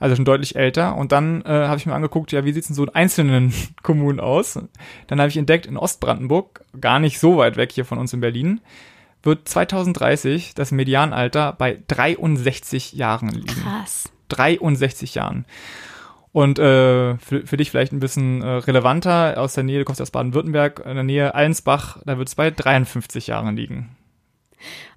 Also 0.00 0.16
schon 0.16 0.24
deutlich 0.24 0.56
älter. 0.56 0.96
Und 0.96 1.12
dann 1.12 1.42
äh, 1.42 1.48
habe 1.48 1.76
ich 1.76 1.84
mir 1.84 1.94
angeguckt, 1.94 2.32
ja, 2.32 2.46
wie 2.46 2.54
sieht's 2.54 2.68
denn 2.68 2.76
so 2.76 2.84
in 2.84 2.94
einzelnen 2.94 3.52
Kommunen 3.82 4.18
aus? 4.18 4.58
Dann 5.08 5.20
habe 5.20 5.28
ich 5.28 5.36
entdeckt, 5.36 5.66
in 5.66 5.76
Ostbrandenburg, 5.76 6.64
gar 6.80 7.00
nicht 7.00 7.18
so 7.18 7.36
weit 7.36 7.58
weg 7.58 7.70
hier 7.70 7.84
von 7.84 7.98
uns 7.98 8.14
in 8.14 8.22
Berlin, 8.22 8.62
wird 9.22 9.48
2030 9.48 10.54
das 10.54 10.72
Medianalter 10.72 11.52
bei 11.52 11.78
63 11.88 12.92
Jahren 12.92 13.28
liegen. 13.28 13.46
Krass. 13.62 14.10
63 14.28 15.14
Jahren. 15.14 15.44
Und 16.32 16.58
äh, 16.58 17.18
für, 17.18 17.46
für 17.46 17.56
dich 17.58 17.70
vielleicht 17.70 17.92
ein 17.92 18.00
bisschen 18.00 18.40
äh, 18.42 18.46
relevanter, 18.48 19.34
aus 19.36 19.52
der 19.54 19.64
Nähe, 19.64 19.80
du 19.80 19.84
kommst 19.84 20.00
aus 20.00 20.10
Baden-Württemberg, 20.10 20.80
in 20.86 20.94
der 20.94 21.04
Nähe 21.04 21.34
Allensbach, 21.34 21.98
da 22.06 22.16
wird 22.16 22.28
es 22.28 22.34
bei 22.34 22.50
53 22.50 23.26
Jahren 23.26 23.54
liegen. 23.54 23.90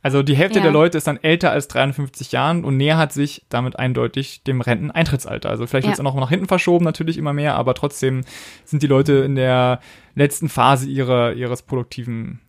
Also 0.01 0.21
die 0.23 0.35
Hälfte 0.35 0.59
Ja. 0.59 0.63
der 0.63 0.71
Leute 0.71 0.97
ist 0.97 1.07
dann 1.07 1.21
älter 1.21 1.51
als 1.51 1.67
53 1.67 2.31
Jahren 2.31 2.63
und 2.63 2.77
nähert 2.77 3.11
sich 3.11 3.45
damit 3.49 3.77
eindeutig 3.77 4.43
dem 4.43 4.61
Renteneintrittsalter. 4.61 5.49
Also 5.49 5.65
vielleicht 5.67 5.87
wird 5.87 5.93
es 5.95 5.99
Ja. 5.99 6.05
auch 6.05 6.13
noch 6.13 6.21
nach 6.21 6.29
hinten 6.29 6.47
verschoben, 6.47 6.85
natürlich 6.85 7.17
immer 7.17 7.33
mehr, 7.33 7.55
aber 7.55 7.73
trotzdem 7.73 8.21
sind 8.63 8.83
die 8.83 8.87
Leute 8.87 9.13
in 9.13 9.35
der 9.35 9.79
letzten 10.13 10.47
Phase 10.47 10.87
ihrer, 10.87 11.33
ihres 11.33 11.63
produktiven 11.63 12.39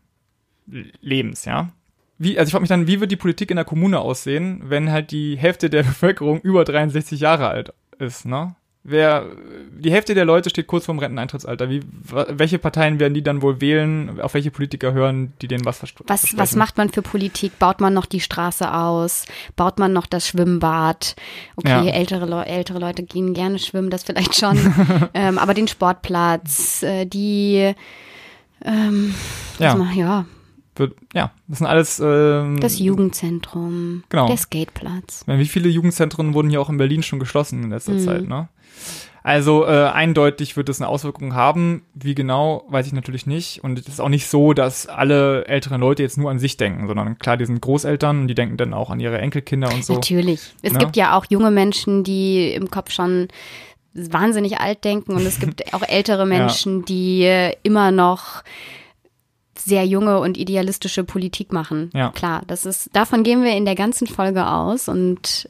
Lebens, 1.00 1.44
ja. 1.44 1.70
Wie, 2.18 2.38
also 2.38 2.48
ich 2.48 2.52
frage 2.52 2.62
mich 2.62 2.68
dann, 2.70 2.86
wie 2.86 3.00
wird 3.00 3.10
die 3.12 3.16
Politik 3.16 3.50
in 3.50 3.56
der 3.56 3.64
Kommune 3.66 4.00
aussehen, 4.00 4.62
wenn 4.64 4.90
halt 4.90 5.10
die 5.10 5.36
Hälfte 5.36 5.68
der 5.70 5.82
Bevölkerung 5.84 6.40
über 6.40 6.64
63 6.64 7.20
Jahre 7.20 7.48
alt 7.48 7.72
ist, 7.98 8.24
ne? 8.26 8.54
Wer, 8.88 9.26
die 9.80 9.90
Hälfte 9.90 10.14
der 10.14 10.24
Leute 10.24 10.48
steht 10.48 10.68
kurz 10.68 10.84
vorm 10.84 11.00
Renteneintrittsalter. 11.00 11.68
Wie, 11.68 11.80
welche 12.28 12.60
Parteien 12.60 13.00
werden 13.00 13.14
die 13.14 13.22
dann 13.22 13.42
wohl 13.42 13.60
wählen? 13.60 14.20
Auf 14.20 14.34
welche 14.34 14.52
Politiker 14.52 14.92
hören, 14.92 15.32
die 15.42 15.48
denen 15.48 15.64
was 15.64 15.82
Was, 16.06 16.36
was 16.38 16.54
macht 16.54 16.76
man 16.76 16.90
für 16.90 17.02
Politik? 17.02 17.58
Baut 17.58 17.80
man 17.80 17.92
noch 17.94 18.06
die 18.06 18.20
Straße 18.20 18.72
aus? 18.72 19.24
Baut 19.56 19.80
man 19.80 19.92
noch 19.92 20.06
das 20.06 20.28
Schwimmbad? 20.28 21.16
Okay, 21.56 21.68
Ja. 21.68 21.84
ältere, 21.84 22.26
Leu 22.26 22.42
ältere 22.42 22.78
Leute 22.78 23.02
gehen 23.02 23.34
gerne 23.34 23.58
schwimmen, 23.58 23.90
das 23.90 24.04
vielleicht 24.04 24.36
schon. 24.36 24.56
ähm, 25.14 25.38
aber 25.38 25.52
den 25.52 25.66
Sportplatz, 25.66 26.84
äh, 26.84 27.06
die, 27.06 27.74
ähm, 28.64 29.14
Ja. 29.58 29.74
mal- 29.74 29.94
ja, 29.96 30.26
Wird, 30.76 30.94
ja, 31.14 31.32
das 31.48 31.58
sind 31.58 31.66
alles, 31.66 32.00
ähm, 32.04 32.60
das 32.60 32.78
Jugendzentrum, 32.78 34.04
Genau. 34.08 34.26
der 34.28 34.36
Skateplatz. 34.36 35.24
Meine, 35.26 35.40
Wie 35.40 35.46
viele 35.46 35.68
Jugendzentren 35.68 36.34
wurden 36.34 36.50
hier 36.50 36.60
auch 36.60 36.68
in 36.70 36.76
Berlin 36.76 37.02
schon 37.02 37.18
geschlossen 37.18 37.62
in 37.64 37.70
letzter 37.70 37.92
Mhm. 37.92 37.98
Zeit, 38.00 38.28
ne? 38.28 38.48
Also 39.22 39.64
äh, 39.66 39.86
eindeutig 39.88 40.56
wird 40.56 40.68
es 40.68 40.80
eine 40.80 40.86
Auswirkung 40.88 41.34
haben. 41.34 41.82
Wie 41.94 42.14
genau, 42.14 42.64
weiß 42.68 42.86
ich 42.86 42.92
natürlich 42.92 43.26
nicht. 43.26 43.64
Und 43.64 43.76
es 43.76 43.88
ist 43.88 44.00
auch 44.00 44.08
nicht 44.08 44.28
so, 44.28 44.52
dass 44.52 44.86
alle 44.86 45.46
älteren 45.46 45.80
Leute 45.80 46.04
jetzt 46.04 46.16
nur 46.16 46.30
an 46.30 46.38
sich 46.38 46.56
denken, 46.58 46.86
sondern 46.86 47.18
klar, 47.18 47.36
die 47.36 47.44
sind 47.44 47.60
Großeltern 47.60 48.20
und 48.20 48.28
die 48.28 48.36
denken 48.36 48.56
dann 48.56 48.72
auch 48.72 48.88
an 48.88 49.00
ihre 49.00 49.18
Enkelkinder 49.18 49.72
und 49.74 49.84
so. 49.84 49.94
Natürlich. 49.94 50.54
Es 50.62 50.74
Ne? 50.74 50.78
gibt 50.78 50.96
ja 50.96 51.18
auch 51.18 51.24
junge 51.28 51.50
Menschen, 51.50 52.04
die 52.04 52.52
im 52.52 52.70
Kopf 52.70 52.92
schon 52.92 53.26
wahnsinnig 53.94 54.60
alt 54.60 54.84
denken 54.84 55.14
und 55.16 55.26
es 55.26 55.40
gibt 55.40 55.62
auch 55.74 55.82
ältere 55.82 56.24
Menschen, 56.26 56.84
die 56.84 57.22
äh, 57.22 57.52
immer 57.64 57.90
noch 57.90 58.44
sehr 59.58 59.86
junge 59.86 60.20
und 60.20 60.36
idealistische 60.36 61.04
Politik 61.04 61.52
machen. 61.52 61.90
Ja. 61.94 62.10
Klar, 62.10 62.42
das 62.46 62.66
ist, 62.66 62.94
davon 62.94 63.22
gehen 63.22 63.42
wir 63.42 63.56
in 63.56 63.64
der 63.64 63.74
ganzen 63.74 64.06
Folge 64.06 64.46
aus 64.46 64.88
und 64.88 65.48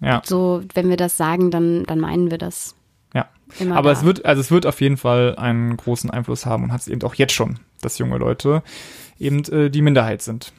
Ja, 0.00 0.22
so, 0.24 0.62
wenn 0.74 0.88
wir 0.88 0.96
das 0.96 1.16
sagen, 1.16 1.50
dann, 1.50 1.84
dann 1.84 2.00
meinen 2.00 2.30
wir 2.30 2.38
das 2.38 2.74
ja. 3.14 3.28
immer. 3.58 3.76
Aber 3.76 3.92
da. 3.92 3.98
es 3.98 4.04
wird, 4.04 4.24
also 4.24 4.40
es 4.40 4.50
wird 4.50 4.66
auf 4.66 4.80
jeden 4.80 4.96
Fall 4.96 5.36
einen 5.36 5.76
großen 5.76 6.10
Einfluss 6.10 6.46
haben 6.46 6.64
und 6.64 6.72
hat 6.72 6.82
es 6.82 6.88
eben 6.88 7.02
auch 7.02 7.14
jetzt 7.14 7.32
schon, 7.32 7.58
dass 7.80 7.98
junge 7.98 8.18
Leute 8.18 8.62
eben 9.18 9.44
äh, 9.44 9.70
die 9.70 9.82
Minderheit 9.82 10.22
sind. 10.22 10.52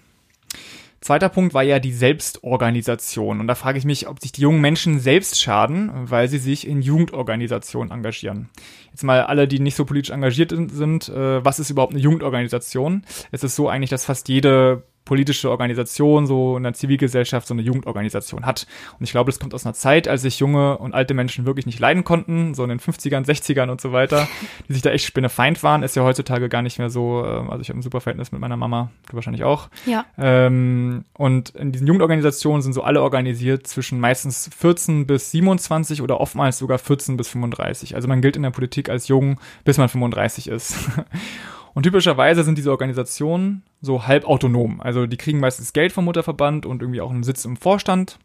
Zweiter 1.02 1.30
Punkt 1.30 1.56
war 1.56 1.64
ja 1.64 1.80
die 1.80 1.94
Selbstorganisation. 1.94 3.40
Und 3.40 3.48
da 3.48 3.56
frage 3.56 3.80
ich 3.80 3.86
mich, 3.86 4.08
ob 4.08 4.20
sich 4.20 4.32
die 4.32 4.42
jungen 4.42 4.62
Menschen 4.62 5.00
selbst 5.00 5.42
schaden, 5.42 5.90
weil 5.94 6.28
sie 6.28 6.38
sich 6.38 6.68
in 6.68 6.84
Jugendorganisationen 6.84 7.92
engagieren. 7.92 8.50
Jetzt 8.92 9.04
mal 9.04 9.24
alle, 9.24 9.48
die 9.48 9.60
nicht 9.60 9.76
so 9.76 9.86
politisch 9.86 10.12
engagiert 10.12 10.52
sind, 10.52 11.10
äh, 11.10 11.44
was 11.44 11.60
ist 11.60 11.72
überhaupt 11.72 11.94
eine 11.94 12.02
Jugendorganisation? 12.02 13.04
Es 13.32 13.44
ist 13.44 13.56
so 13.56 13.68
eigentlich, 13.68 13.90
dass 13.90 14.06
fast 14.06 14.30
jede 14.30 14.84
politische 15.06 15.50
Organisation, 15.50 16.28
so 16.28 16.58
in 16.58 16.64
der 16.64 16.74
Zivilgesellschaft, 16.74 17.48
so 17.48 17.54
eine 17.54 17.62
Jugendorganisation 17.62 18.46
hat. 18.46 18.68
Und 19.00 19.04
ich 19.04 19.12
glaube, 19.12 19.32
das 19.32 19.40
kommt 19.40 19.54
aus 19.54 19.66
einer 19.66 19.74
Zeit, 19.74 20.08
als 20.08 20.22
sich 20.22 20.40
junge 20.40 20.78
und 20.78 20.94
alte 20.94 21.14
Menschen 21.14 21.46
wirklich 21.46 21.66
nicht 21.66 21.80
leiden 21.80 22.04
konnten, 22.04 22.54
so 22.54 22.64
in 22.64 22.70
den 22.70 22.80
50ern, 22.80 23.26
60ern 23.26 23.70
und 23.70 23.82
so 23.82 23.92
weiter, 23.92 24.28
die 24.68 24.74
sich 24.74 24.82
da 24.82 24.92
echt 24.92 25.06
spinnefeind 25.06 25.64
waren, 25.64 25.84
ist 25.84 25.96
ja 25.96 26.04
heutzutage 26.04 26.50
gar 26.50 26.62
nicht 26.62 26.78
mehr 26.78 26.90
so, 26.90 27.24
äh, 27.26 27.50
also 27.50 27.62
ich 27.62 27.70
habe 27.70 27.80
ein 27.80 27.82
super 27.82 28.02
Verhältnis 28.02 28.32
mit 28.32 28.42
meiner 28.42 28.58
Mama, 28.58 28.92
du 29.10 29.16
wahrscheinlich 29.16 29.44
auch. 29.44 29.70
Ja. 29.86 30.06
Ähm, 30.18 31.06
und 31.14 31.50
in 31.52 31.72
diesen 31.72 31.88
Jugendorganisationen 31.88 32.62
sind 32.62 32.74
so 32.74 32.84
alle 32.84 33.02
organisiert 33.02 33.68
zwischen 33.68 34.00
meistens 34.00 34.50
14 34.56 35.08
bis 35.08 35.32
27 35.32 36.02
oder 36.02 36.20
oftmals 36.22 36.58
sogar 36.58 36.78
14 36.78 37.18
bis 37.18 37.30
35. 37.30 37.96
Also 37.96 38.08
man 38.08 38.22
gilt 38.22 38.36
in 38.36 38.44
der 38.44 38.52
Politik 38.52 38.90
als 38.90 39.08
jung, 39.08 39.40
bis 39.64 39.78
man 39.78 39.90
35 39.90 40.48
ist. 40.48 40.76
Und 41.74 41.84
typischerweise 41.84 42.44
sind 42.44 42.58
diese 42.58 42.72
Organisationen 42.72 43.64
so 43.82 44.08
halb 44.08 44.26
autonom. 44.26 44.82
Also 44.82 45.06
die 45.08 45.18
kriegen 45.18 45.40
meistens 45.40 45.74
Geld 45.74 45.92
vom 45.92 46.06
Mutterverband 46.06 46.66
und 46.66 46.82
irgendwie 46.82 47.02
auch 47.02 47.12
einen 47.12 47.24
Sitz 47.24 47.46
im 47.46 47.58
Vorstand, 47.58 48.20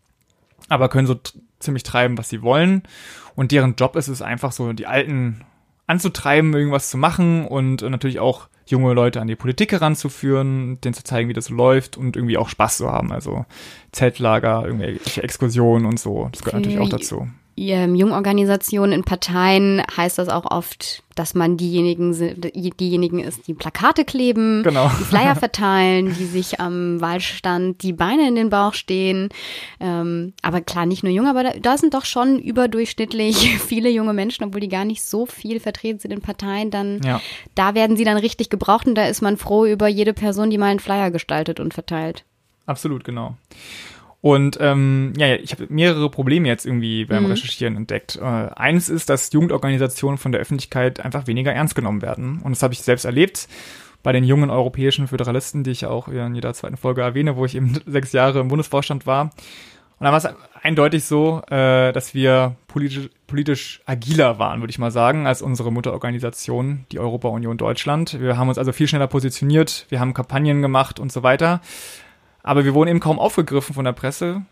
aber 0.68 0.88
können 0.88 1.06
so 1.06 1.16
ziemlich 1.58 1.84
treiben, 1.84 2.18
was 2.18 2.28
sie 2.28 2.42
wollen. 2.42 2.82
Und 3.34 3.52
deren 3.52 3.76
Job 3.76 3.96
ist 3.96 4.08
es 4.08 4.22
einfach 4.22 4.52
so, 4.52 4.72
die 4.72 4.86
Alten 4.86 5.42
anzutreiben, 5.86 6.52
irgendwas 6.54 6.90
zu 6.90 6.98
machen 6.98 7.46
und 7.46 7.82
äh, 7.82 7.90
natürlich 7.90 8.18
auch 8.18 8.48
junge 8.66 8.92
Leute 8.94 9.20
an 9.20 9.28
die 9.28 9.36
Politik 9.36 9.70
heranzuführen, 9.70 10.80
denen 10.80 10.94
zu 10.94 11.04
zeigen, 11.04 11.28
wie 11.28 11.34
das 11.34 11.50
läuft 11.50 11.96
und 11.96 12.16
irgendwie 12.16 12.36
auch 12.36 12.48
Spaß 12.48 12.78
zu 12.78 12.90
haben. 12.90 13.12
Also 13.12 13.46
Zeltlager, 13.92 14.64
irgendwelche 14.64 15.22
Exkursionen 15.22 15.86
und 15.86 16.00
so. 16.00 16.28
Das 16.32 16.42
gehört 16.42 16.64
natürlich 16.64 16.80
auch 16.80 16.88
dazu. 16.88 17.28
Ähm, 17.56 17.94
Jungorganisationen 17.94 18.92
in 18.92 19.04
Parteien 19.04 19.82
heißt 19.96 20.18
das 20.18 20.28
auch 20.28 20.44
oft, 20.50 21.02
dass 21.14 21.34
man 21.34 21.56
diejenigen, 21.56 22.12
diejenigen 22.78 23.20
ist, 23.20 23.48
die 23.48 23.54
Plakate 23.54 24.04
kleben, 24.04 24.62
Genau. 24.62 24.90
die 25.00 25.04
Flyer 25.04 25.34
verteilen, 25.36 26.14
die 26.18 26.26
sich 26.26 26.60
am 26.60 27.00
Wahlstand 27.00 27.82
die 27.82 27.94
Beine 27.94 28.28
in 28.28 28.34
den 28.34 28.50
Bauch 28.50 28.74
stehen. 28.74 29.30
Ähm, 29.80 30.34
aber 30.42 30.60
klar, 30.60 30.84
nicht 30.84 31.02
nur 31.02 31.12
jung, 31.12 31.26
aber 31.26 31.44
da, 31.44 31.50
da 31.58 31.78
sind 31.78 31.94
doch 31.94 32.04
schon 32.04 32.38
überdurchschnittlich 32.38 33.58
viele 33.66 33.88
junge 33.88 34.12
Menschen, 34.12 34.44
obwohl 34.44 34.60
die 34.60 34.68
gar 34.68 34.84
nicht 34.84 35.02
so 35.02 35.24
viel 35.24 35.58
vertreten 35.58 35.98
sind 35.98 36.10
in 36.12 36.20
Parteien. 36.20 36.70
Dann 36.70 37.00
Ja. 37.02 37.22
da 37.54 37.74
werden 37.74 37.96
sie 37.96 38.04
dann 38.04 38.18
richtig 38.18 38.50
gebraucht 38.50 38.86
und 38.86 38.94
da 38.96 39.06
ist 39.06 39.22
man 39.22 39.38
froh 39.38 39.64
über 39.64 39.88
jede 39.88 40.12
Person, 40.12 40.50
die 40.50 40.58
mal 40.58 40.66
einen 40.66 40.80
Flyer 40.80 41.10
gestaltet 41.10 41.58
und 41.60 41.72
verteilt. 41.72 42.24
Absolut, 42.66 43.04
genau. 43.04 43.36
Und 44.26 44.58
ähm, 44.60 45.12
ja, 45.16 45.36
ich 45.36 45.52
habe 45.52 45.66
mehrere 45.68 46.10
Probleme 46.10 46.48
jetzt 46.48 46.66
irgendwie 46.66 47.04
beim 47.04 47.22
mhm. 47.22 47.30
Recherchieren 47.30 47.76
entdeckt. 47.76 48.16
Äh, 48.16 48.24
eines 48.24 48.88
ist, 48.88 49.08
dass 49.08 49.32
Jugendorganisationen 49.32 50.18
von 50.18 50.32
der 50.32 50.40
Öffentlichkeit 50.40 50.98
einfach 50.98 51.28
weniger 51.28 51.52
ernst 51.52 51.76
genommen 51.76 52.02
werden. 52.02 52.40
Und 52.42 52.50
das 52.50 52.60
habe 52.64 52.74
ich 52.74 52.80
selbst 52.80 53.04
erlebt 53.04 53.46
bei 54.02 54.10
den 54.10 54.24
jungen 54.24 54.50
europäischen 54.50 55.06
Föderalisten, 55.06 55.62
die 55.62 55.70
ich 55.70 55.86
auch 55.86 56.08
in 56.08 56.34
jeder 56.34 56.52
zweiten 56.54 56.76
Folge 56.76 57.02
erwähne, 57.02 57.36
wo 57.36 57.44
ich 57.44 57.54
eben 57.54 57.78
sechs 57.86 58.10
Jahre 58.12 58.40
im 58.40 58.48
Bundesvorstand 58.48 59.06
war. 59.06 59.26
Und 60.00 60.04
da 60.04 60.10
war 60.10 60.18
es 60.18 60.28
eindeutig 60.60 61.04
so, 61.04 61.42
äh, 61.48 61.92
dass 61.92 62.12
wir 62.12 62.56
politisch, 62.66 63.08
politisch 63.28 63.80
agiler 63.86 64.40
waren, 64.40 64.58
würde 64.58 64.72
ich 64.72 64.80
mal 64.80 64.90
sagen, 64.90 65.28
als 65.28 65.40
unsere 65.40 65.70
Mutterorganisation, 65.70 66.84
die 66.90 66.98
Europa-Union 66.98 67.58
Deutschland. 67.58 68.20
Wir 68.20 68.36
haben 68.36 68.48
uns 68.48 68.58
also 68.58 68.72
viel 68.72 68.88
schneller 68.88 69.06
positioniert, 69.06 69.86
wir 69.88 70.00
haben 70.00 70.14
Kampagnen 70.14 70.62
gemacht 70.62 70.98
und 70.98 71.12
so 71.12 71.22
weiter. 71.22 71.60
Aber 72.46 72.64
wir 72.64 72.74
wurden 72.74 72.88
eben 72.88 73.00
kaum 73.00 73.18
aufgegriffen 73.18 73.74
von 73.74 73.84
der 73.84 73.92
Presse. 73.92 74.42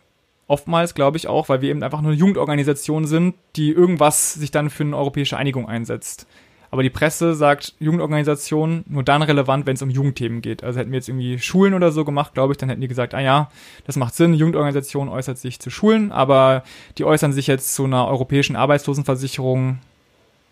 Oftmals, 0.48 0.94
glaube 0.94 1.16
ich, 1.16 1.28
auch, 1.28 1.48
weil 1.48 1.62
wir 1.62 1.70
eben 1.70 1.85
einfach 1.85 2.02
nur 2.02 2.11
eine 2.11 2.18
Jugendorganisation 2.18 3.07
sind, 3.07 3.37
die 3.54 3.70
irgendwas 3.70 4.35
sich 4.35 4.50
dann 4.50 4.68
für 4.68 4.83
eine 4.83 4.96
europäische 4.96 5.37
Einigung 5.37 5.68
einsetzt. 5.68 6.26
Aber 6.72 6.83
die 6.83 6.90
Presse 6.90 7.37
sagt, 7.37 7.74
Jugendorganisation 7.78 8.85
nur 8.88 9.04
dann 9.04 9.22
relevant, 9.22 9.64
wenn 9.66 9.76
es 9.76 9.83
um 9.83 9.90
Jugendthemen 9.90 10.42
geht. 10.42 10.64
Also 10.64 10.80
hätten 10.80 10.90
wir 10.90 10.96
jetzt 10.96 11.09
irgendwie 11.09 11.38
Schulen 11.38 11.72
oder 11.72 11.92
so 11.92 12.04
gemacht, 12.04 12.35
glaube 12.35 12.52
ich, 12.52 12.57
dann 12.59 12.68
hätten 12.68 12.80
die 12.80 12.88
gesagt, 12.88 13.14
ah 13.14 13.20
ja, 13.20 13.48
das 13.87 13.94
macht 13.94 14.16
Sinn, 14.16 14.35
Jugendorganisation 14.35 15.09
äußert 15.09 15.38
sich 15.38 15.61
zu 15.61 15.70
Schulen, 15.70 16.11
aber 16.11 16.64
die 16.98 17.04
äußern 17.04 17.33
sich 17.33 17.46
jetzt 17.46 17.76
zu 17.76 17.85
einer 17.85 18.09
europäischen 18.09 18.57
Arbeitslosenversicherung, 18.57 19.78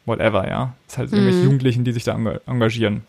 whatever, 0.07 0.49
ja. 0.49 0.75
Das 0.87 0.95
ist 0.95 0.99
halt 0.99 1.11
mhm. 1.11 1.17
irgendwelche 1.19 1.43
Jugendlichen, 1.43 1.83
die 1.83 1.93
sich 1.93 2.05
da 2.05 2.17
engagieren. 2.47 3.03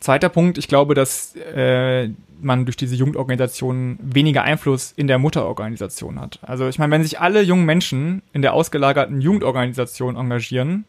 Zweiter 0.00 0.30
Punkt, 0.30 0.56
ich 0.56 0.66
glaube, 0.66 0.94
dass 0.94 1.36
äh, 1.36 2.08
man 2.40 2.64
durch 2.64 2.76
diese 2.76 2.94
Jugendorganisation 2.94 3.98
weniger 4.02 4.42
Einfluss 4.42 4.92
in 4.96 5.06
der 5.06 5.18
Mutterorganisation 5.18 6.18
hat. 6.18 6.38
Also 6.42 6.68
ich 6.68 6.78
meine, 6.78 6.90
wenn 6.92 7.02
sich 7.02 7.20
alle 7.20 7.42
jungen 7.42 7.66
Menschen 7.66 8.22
in 8.32 8.40
der 8.40 8.54
ausgelagerten 8.54 9.20
Jugendorganisation 9.20 10.16
engagieren, 10.16 10.86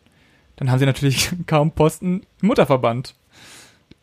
dann 0.56 0.72
haben 0.72 0.80
sie 0.80 0.86
natürlich 0.86 1.30
kaum 1.46 1.72
Posten 1.72 2.22
im 2.42 2.48
Mutterverband. 2.48 3.16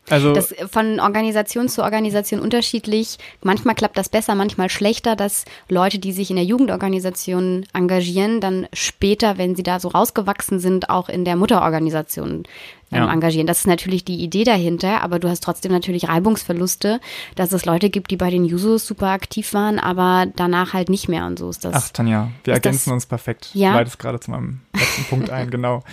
Also 0.09 0.33
das 0.33 0.53
von 0.71 0.99
Organisation 0.99 1.69
zu 1.69 1.83
Organisation 1.83 2.39
unterschiedlich. 2.39 3.17
Manchmal 3.41 3.75
klappt 3.75 3.97
das 3.97 4.09
besser, 4.09 4.35
manchmal 4.35 4.69
schlechter, 4.69 5.15
dass 5.15 5.45
Leute, 5.67 5.99
die 5.99 6.11
sich 6.11 6.29
in 6.29 6.35
der 6.35 6.45
Jugendorganisation 6.45 7.65
engagieren, 7.73 8.41
dann 8.41 8.67
später, 8.73 9.37
wenn 9.37 9.55
sie 9.55 9.63
da 9.63 9.79
so 9.79 9.89
rausgewachsen 9.89 10.59
sind, 10.59 10.89
auch 10.89 11.09
in 11.09 11.25
der 11.25 11.35
Mutterorganisation 11.35 12.43
ähm, 12.91 13.03
ja. 13.03 13.13
engagieren. 13.13 13.47
Das 13.47 13.59
ist 13.59 13.67
natürlich 13.67 14.03
die 14.03 14.17
Idee 14.23 14.43
dahinter, 14.43 15.01
aber 15.01 15.19
du 15.19 15.29
hast 15.29 15.41
trotzdem 15.41 15.71
natürlich 15.71 16.07
Reibungsverluste, 16.07 16.99
dass 17.35 17.51
es 17.51 17.65
Leute 17.65 17.89
gibt, 17.89 18.11
die 18.11 18.17
bei 18.17 18.29
den 18.29 18.45
Jusos 18.45 18.85
super 18.85 19.07
aktiv 19.07 19.53
waren, 19.53 19.79
aber 19.79 20.25
danach 20.35 20.73
halt 20.73 20.89
nicht 20.89 21.09
mehr 21.09 21.25
und 21.25 21.39
so 21.39 21.49
ist 21.49 21.63
das. 21.65 21.73
Ach, 21.75 21.89
Tanja, 21.89 22.31
wir 22.43 22.53
ergänzen 22.53 22.91
uns 22.91 23.05
perfekt. 23.05 23.51
Ja? 23.53 23.71
Du 23.71 23.77
leitest 23.77 23.99
gerade 23.99 24.19
zu 24.19 24.31
meinem 24.31 24.61
letzten 24.73 25.03
Punkt 25.05 25.29
ein, 25.29 25.49
genau 25.51 25.83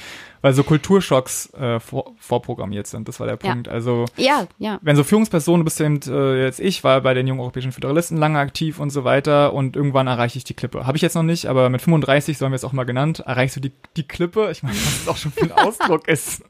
weil 0.46 0.54
so 0.54 0.62
Kulturschocks 0.62 1.52
äh, 1.54 1.80
vor, 1.80 2.14
vorprogrammiert 2.20 2.87
sind. 2.87 3.09
Das 3.09 3.18
war 3.18 3.26
der 3.26 3.35
Punkt. 3.35 3.66
Ja. 3.66 3.72
Also 3.72 4.04
ja, 4.16 4.46
ja. 4.59 4.78
wenn 4.80 4.94
so 4.94 5.02
Führungspersonen, 5.02 5.64
bist 5.64 5.80
eben 5.80 5.98
äh, 6.06 6.44
jetzt 6.44 6.61
ich, 6.61 6.85
war 6.85 7.00
bei 7.00 7.14
den 7.14 7.26
jungen 7.26 7.40
europäischen 7.40 7.72
Föderalisten 7.72 8.16
lange 8.16 8.38
aktiv 8.38 8.78
und 8.78 8.90
so 8.90 9.02
weiter 9.02 9.52
und 9.52 9.74
irgendwann 9.74 10.06
erreiche 10.06 10.38
ich 10.38 10.44
die 10.44 10.54
Klippe. 10.54 10.87
Habe 10.87 10.96
ich 10.96 11.02
jetzt 11.02 11.16
noch 11.16 11.24
nicht, 11.24 11.46
aber 11.46 11.68
mit 11.68 11.82
35, 11.82 12.38
so 12.38 12.44
haben 12.44 12.52
wir 12.52 12.56
es 12.56 12.62
auch 12.62 12.72
mal 12.72 12.85
genannt, 12.85 13.24
erreichst 13.26 13.56
du 13.56 13.61
die, 13.61 13.72
die 13.96 14.06
Klippe. 14.06 14.48
Ich 14.52 14.62
meine, 14.62 14.76
was 14.76 15.04
das 15.04 15.09
auch 15.09 15.16
schon 15.16 15.32
ein 15.42 15.50
Ausdruck 15.66 16.06
ist. 16.06 16.44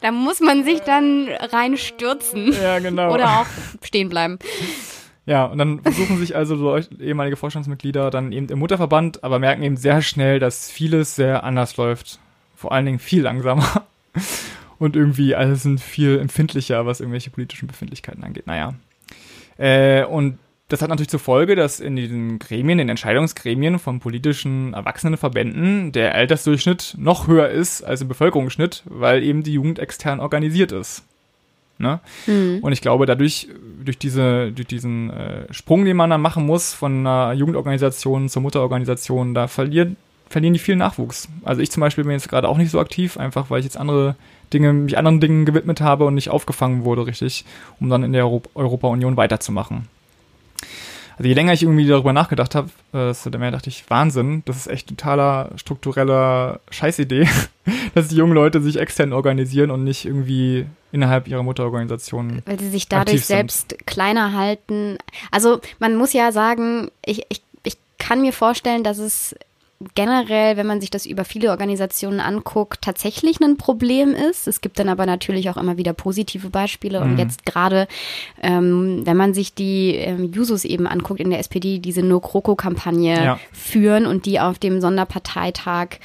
Da 0.00 0.10
muss 0.10 0.40
man 0.40 0.64
sich 0.64 0.80
dann 0.80 1.28
reinstürzen. 1.28 2.52
Ja, 2.52 2.80
genau. 2.80 3.14
Oder 3.14 3.42
auch 3.42 3.46
stehen 3.84 4.08
bleiben. 4.08 4.40
Ja, 5.24 5.44
und 5.44 5.58
dann 5.58 5.82
versuchen 5.82 6.18
sich 6.18 6.34
also 6.34 6.56
so 6.56 6.76
ehemalige 6.98 7.36
Vorstandsmitglieder 7.36 8.10
dann 8.10 8.32
eben 8.32 8.48
im 8.48 8.58
Mutterverband, 8.58 9.22
aber 9.22 9.38
merken 9.38 9.62
eben 9.62 9.76
sehr 9.76 10.02
schnell, 10.02 10.40
dass 10.40 10.68
vieles 10.68 11.14
sehr 11.14 11.44
anders 11.44 11.76
läuft 11.76 12.18
vor 12.62 12.72
allen 12.72 12.86
Dingen 12.86 12.98
viel 13.00 13.22
langsamer 13.22 13.86
und 14.78 14.96
irgendwie 14.96 15.34
alle 15.34 15.56
sind 15.56 15.80
viel 15.80 16.18
empfindlicher, 16.18 16.86
was 16.86 17.00
irgendwelche 17.00 17.30
politischen 17.30 17.66
Befindlichkeiten 17.66 18.22
angeht. 18.22 18.46
Naja. 18.46 18.74
Äh, 19.58 20.04
und 20.04 20.38
das 20.68 20.80
hat 20.80 20.88
natürlich 20.88 21.10
zur 21.10 21.20
Folge, 21.20 21.56
dass 21.56 21.80
in 21.80 21.96
diesen 21.96 22.38
Gremien, 22.38 22.78
den 22.78 22.88
Entscheidungsgremien 22.88 23.78
von 23.80 23.98
politischen 23.98 24.74
Erwachsenenverbänden 24.74 25.90
der 25.92 26.14
Altersdurchschnitt 26.14 26.94
noch 26.98 27.26
höher 27.26 27.48
ist 27.48 27.82
als 27.82 28.00
im 28.00 28.08
Bevölkerungsschnitt, 28.08 28.84
weil 28.86 29.22
eben 29.24 29.42
die 29.42 29.52
Jugend 29.52 29.80
extern 29.80 30.20
organisiert 30.20 30.70
ist. 30.72 31.04
Ne? 31.78 32.00
Mhm. 32.26 32.60
Und 32.62 32.72
ich 32.72 32.80
glaube, 32.80 33.06
dadurch, 33.06 33.48
durch, 33.84 33.98
diese, 33.98 34.52
durch 34.52 34.68
diesen 34.68 35.10
äh, 35.10 35.52
Sprung, 35.52 35.84
den 35.84 35.96
man 35.96 36.10
dann 36.10 36.22
machen 36.22 36.46
muss 36.46 36.72
von 36.72 37.00
einer 37.06 37.32
Jugendorganisation 37.32 38.28
zur 38.28 38.42
Mutterorganisation, 38.42 39.34
da 39.34 39.48
verliert 39.48 39.96
verlieren 40.32 40.54
die 40.54 40.58
viel 40.58 40.76
Nachwuchs. 40.76 41.28
Also 41.44 41.62
ich 41.62 41.70
zum 41.70 41.80
Beispiel 41.82 42.04
bin 42.04 42.12
jetzt 42.12 42.28
gerade 42.28 42.48
auch 42.48 42.56
nicht 42.56 42.70
so 42.70 42.80
aktiv, 42.80 43.16
einfach 43.16 43.50
weil 43.50 43.60
ich 43.60 43.64
jetzt 43.64 43.76
andere 43.76 44.16
Dinge, 44.52 44.72
mich 44.72 44.98
anderen 44.98 45.20
Dingen 45.20 45.44
gewidmet 45.44 45.80
habe 45.80 46.04
und 46.04 46.14
nicht 46.14 46.30
aufgefangen 46.30 46.84
wurde 46.84 47.06
richtig, 47.06 47.44
um 47.80 47.88
dann 47.88 48.02
in 48.02 48.12
der 48.12 48.24
Euro 48.24 48.42
Europa-Union 48.54 49.16
weiterzumachen. 49.16 49.88
Also 51.18 51.28
je 51.28 51.34
länger 51.34 51.52
ich 51.52 51.62
irgendwie 51.62 51.86
darüber 51.86 52.12
nachgedacht 52.12 52.54
habe, 52.54 52.70
äh, 52.92 53.08
desto 53.08 53.30
mehr 53.38 53.50
dachte 53.50 53.68
ich, 53.68 53.88
Wahnsinn, 53.88 54.42
das 54.46 54.56
ist 54.56 54.66
echt 54.66 54.88
totaler 54.88 55.50
struktureller 55.56 56.60
Scheißidee, 56.70 57.28
dass 57.94 58.08
die 58.08 58.16
jungen 58.16 58.32
Leute 58.32 58.60
sich 58.60 58.78
extern 58.78 59.12
organisieren 59.12 59.70
und 59.70 59.84
nicht 59.84 60.06
irgendwie 60.06 60.66
innerhalb 60.90 61.28
ihrer 61.28 61.42
Mutterorganisation. 61.42 62.42
Weil 62.46 62.58
sie 62.58 62.70
sich 62.70 62.88
dadurch 62.88 63.24
selbst 63.24 63.76
kleiner 63.86 64.32
halten. 64.32 64.98
Also 65.30 65.60
man 65.78 65.96
muss 65.96 66.12
ja 66.12 66.32
sagen, 66.32 66.90
ich, 67.04 67.26
ich, 67.28 67.42
ich 67.62 67.76
kann 67.98 68.22
mir 68.22 68.32
vorstellen, 68.32 68.82
dass 68.82 68.98
es 68.98 69.36
generell, 69.94 70.56
wenn 70.56 70.66
man 70.66 70.80
sich 70.80 70.90
das 70.90 71.06
über 71.06 71.24
viele 71.24 71.50
Organisationen 71.50 72.20
anguckt, 72.20 72.82
tatsächlich 72.82 73.40
ein 73.40 73.56
Problem 73.56 74.14
ist. 74.14 74.46
Es 74.46 74.60
gibt 74.60 74.78
dann 74.78 74.88
aber 74.88 75.06
natürlich 75.06 75.50
auch 75.50 75.56
immer 75.56 75.76
wieder 75.76 75.92
positive 75.92 76.50
Beispiele. 76.50 77.00
Und 77.00 77.12
mhm. 77.12 77.18
jetzt 77.18 77.44
gerade, 77.44 77.86
ähm, 78.42 79.02
wenn 79.04 79.16
man 79.16 79.34
sich 79.34 79.54
die 79.54 79.94
ähm, 79.96 80.32
Jusos 80.32 80.64
eben 80.64 80.86
anguckt 80.86 81.20
in 81.20 81.30
der 81.30 81.38
SPD, 81.38 81.78
diese 81.78 82.02
No-Kroko-Kampagne 82.02 83.24
ja. 83.24 83.40
führen 83.52 84.06
und 84.06 84.26
die 84.26 84.40
auf 84.40 84.58
dem 84.58 84.80
Sonderparteitag 84.80 85.98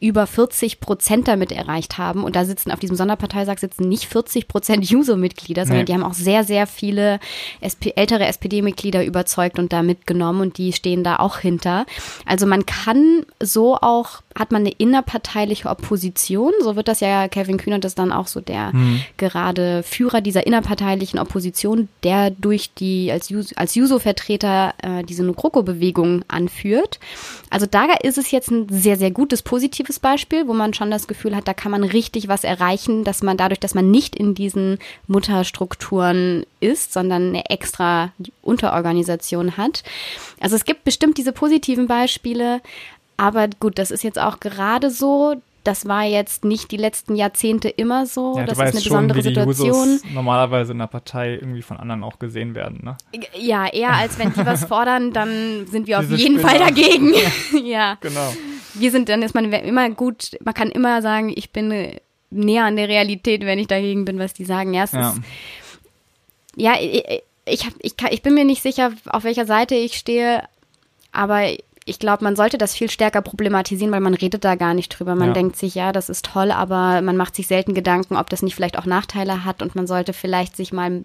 über 0.00 0.26
40 0.26 0.80
Prozent 0.80 1.28
damit 1.28 1.52
erreicht 1.52 1.98
haben. 1.98 2.24
Und 2.24 2.34
da 2.34 2.44
sitzen 2.44 2.70
auf 2.70 2.80
diesem 2.80 2.96
Sonderparteitag 2.96 3.58
sitzen 3.58 3.88
nicht 3.88 4.06
40 4.06 4.48
Prozent 4.48 4.84
Juso-Mitglieder, 4.90 5.64
sondern 5.64 5.80
nee. 5.80 5.84
die 5.86 5.94
haben 5.94 6.04
auch 6.04 6.14
sehr, 6.14 6.44
sehr 6.44 6.66
viele 6.66 7.20
SP 7.60 7.92
ältere 7.96 8.26
SPD-Mitglieder 8.26 9.04
überzeugt 9.04 9.58
und 9.58 9.72
da 9.72 9.82
mitgenommen 9.82 10.40
und 10.40 10.58
die 10.58 10.72
stehen 10.72 11.04
da 11.04 11.16
auch 11.16 11.38
hinter. 11.38 11.86
Also 12.24 12.46
man 12.46 12.66
kann 12.66 13.26
so 13.42 13.76
auch 13.76 14.22
hat 14.38 14.52
man 14.52 14.62
eine 14.62 14.70
innerparteiliche 14.70 15.68
Opposition. 15.68 16.52
So 16.62 16.76
wird 16.76 16.88
das 16.88 17.00
ja, 17.00 17.26
Kevin 17.28 17.58
Kühnert 17.58 17.84
ist 17.84 17.98
dann 17.98 18.12
auch 18.12 18.28
so 18.28 18.40
der 18.40 18.72
mhm. 18.72 19.02
gerade 19.16 19.82
Führer 19.82 20.20
dieser 20.20 20.46
innerparteilichen 20.46 21.18
Opposition, 21.18 21.88
der 22.04 22.30
durch 22.30 22.72
die 22.74 23.10
als, 23.10 23.32
als 23.56 23.74
Juso-Vertreter 23.74 24.74
äh, 24.82 25.02
diese 25.02 25.24
Nukroko-Bewegung 25.24 26.24
anführt. 26.28 27.00
Also 27.50 27.66
da 27.66 27.86
ist 28.02 28.18
es 28.18 28.30
jetzt 28.30 28.50
ein 28.50 28.68
sehr, 28.70 28.96
sehr 28.96 29.10
gutes, 29.10 29.42
positives 29.42 29.98
Beispiel, 29.98 30.46
wo 30.46 30.54
man 30.54 30.74
schon 30.74 30.92
das 30.92 31.08
Gefühl 31.08 31.34
hat, 31.34 31.48
da 31.48 31.54
kann 31.54 31.72
man 31.72 31.82
richtig 31.82 32.28
was 32.28 32.44
erreichen, 32.44 33.02
dass 33.02 33.22
man 33.22 33.36
dadurch, 33.36 33.58
dass 33.60 33.74
man 33.74 33.90
nicht 33.90 34.14
in 34.14 34.34
diesen 34.34 34.78
Mutterstrukturen 35.08 36.46
ist, 36.60 36.92
sondern 36.92 37.30
eine 37.30 37.50
extra 37.50 38.12
Unterorganisation 38.42 39.56
hat. 39.56 39.82
Also 40.38 40.54
es 40.54 40.64
gibt 40.64 40.84
bestimmt 40.84 41.18
diese 41.18 41.32
positiven 41.32 41.88
Beispiele, 41.88 42.60
aber 43.20 43.48
gut, 43.60 43.78
das 43.78 43.90
ist 43.90 44.02
jetzt 44.02 44.18
auch 44.18 44.40
gerade 44.40 44.90
so. 44.90 45.34
Das 45.62 45.86
war 45.86 46.04
jetzt 46.04 46.42
nicht 46.42 46.70
die 46.70 46.78
letzten 46.78 47.14
Jahrzehnte 47.16 47.68
immer 47.68 48.06
so. 48.06 48.38
Ja, 48.38 48.46
das 48.46 48.56
ist 48.56 48.60
eine 48.60 48.80
besondere 48.80 49.22
schon, 49.22 49.30
wie 49.30 49.34
Situation. 49.34 50.00
Normalerweise 50.14 50.72
in 50.72 50.78
der 50.78 50.86
Partei 50.86 51.34
irgendwie 51.34 51.60
von 51.60 51.76
anderen 51.76 52.02
auch 52.02 52.18
gesehen 52.18 52.54
werden, 52.54 52.80
ne? 52.82 52.96
Ja, 53.38 53.70
eher 53.70 53.92
als 53.92 54.18
wenn 54.18 54.32
die 54.32 54.46
was 54.46 54.64
fordern, 54.68 55.12
dann 55.12 55.66
sind 55.66 55.86
wir 55.86 55.98
auf 55.98 56.08
jeden 56.08 56.38
Spinner. 56.38 56.48
Fall 56.48 56.58
dagegen. 56.60 57.12
ja. 57.62 57.98
Genau. 58.00 58.32
Wir 58.72 58.90
sind 58.90 59.10
dann 59.10 59.20
ist 59.20 59.34
man 59.34 59.52
immer 59.52 59.90
gut, 59.90 60.38
man 60.42 60.54
kann 60.54 60.70
immer 60.70 61.02
sagen, 61.02 61.30
ich 61.34 61.50
bin 61.50 61.98
näher 62.30 62.64
an 62.64 62.76
der 62.76 62.88
Realität, 62.88 63.44
wenn 63.44 63.58
ich 63.58 63.66
dagegen 63.66 64.06
bin, 64.06 64.18
was 64.18 64.32
die 64.32 64.46
sagen. 64.46 64.72
Ja, 64.72 64.84
es 64.84 64.92
ja. 64.92 65.10
ist 65.10 65.20
ja, 66.56 66.74
ich, 66.80 67.04
ich, 67.44 67.66
ich, 67.80 67.94
ich 68.10 68.22
bin 68.22 68.32
mir 68.32 68.46
nicht 68.46 68.62
sicher, 68.62 68.92
auf 69.10 69.24
welcher 69.24 69.44
Seite 69.44 69.74
ich 69.74 69.98
stehe, 69.98 70.42
aber 71.12 71.50
ich 71.84 71.98
glaube, 71.98 72.24
man 72.24 72.36
sollte 72.36 72.58
das 72.58 72.74
viel 72.74 72.90
stärker 72.90 73.22
problematisieren, 73.22 73.92
weil 73.92 74.00
man 74.00 74.14
redet 74.14 74.44
da 74.44 74.54
gar 74.54 74.74
nicht 74.74 74.88
drüber. 74.90 75.14
Man 75.14 75.28
ja. 75.28 75.34
denkt 75.34 75.56
sich, 75.56 75.74
ja, 75.74 75.92
das 75.92 76.08
ist 76.08 76.26
toll, 76.26 76.50
aber 76.50 77.00
man 77.02 77.16
macht 77.16 77.34
sich 77.34 77.46
selten 77.46 77.74
Gedanken, 77.74 78.16
ob 78.16 78.28
das 78.30 78.42
nicht 78.42 78.54
vielleicht 78.54 78.78
auch 78.78 78.86
Nachteile 78.86 79.44
hat 79.44 79.62
und 79.62 79.74
man 79.74 79.86
sollte 79.86 80.12
vielleicht 80.12 80.56
sich 80.56 80.72
mal 80.72 81.04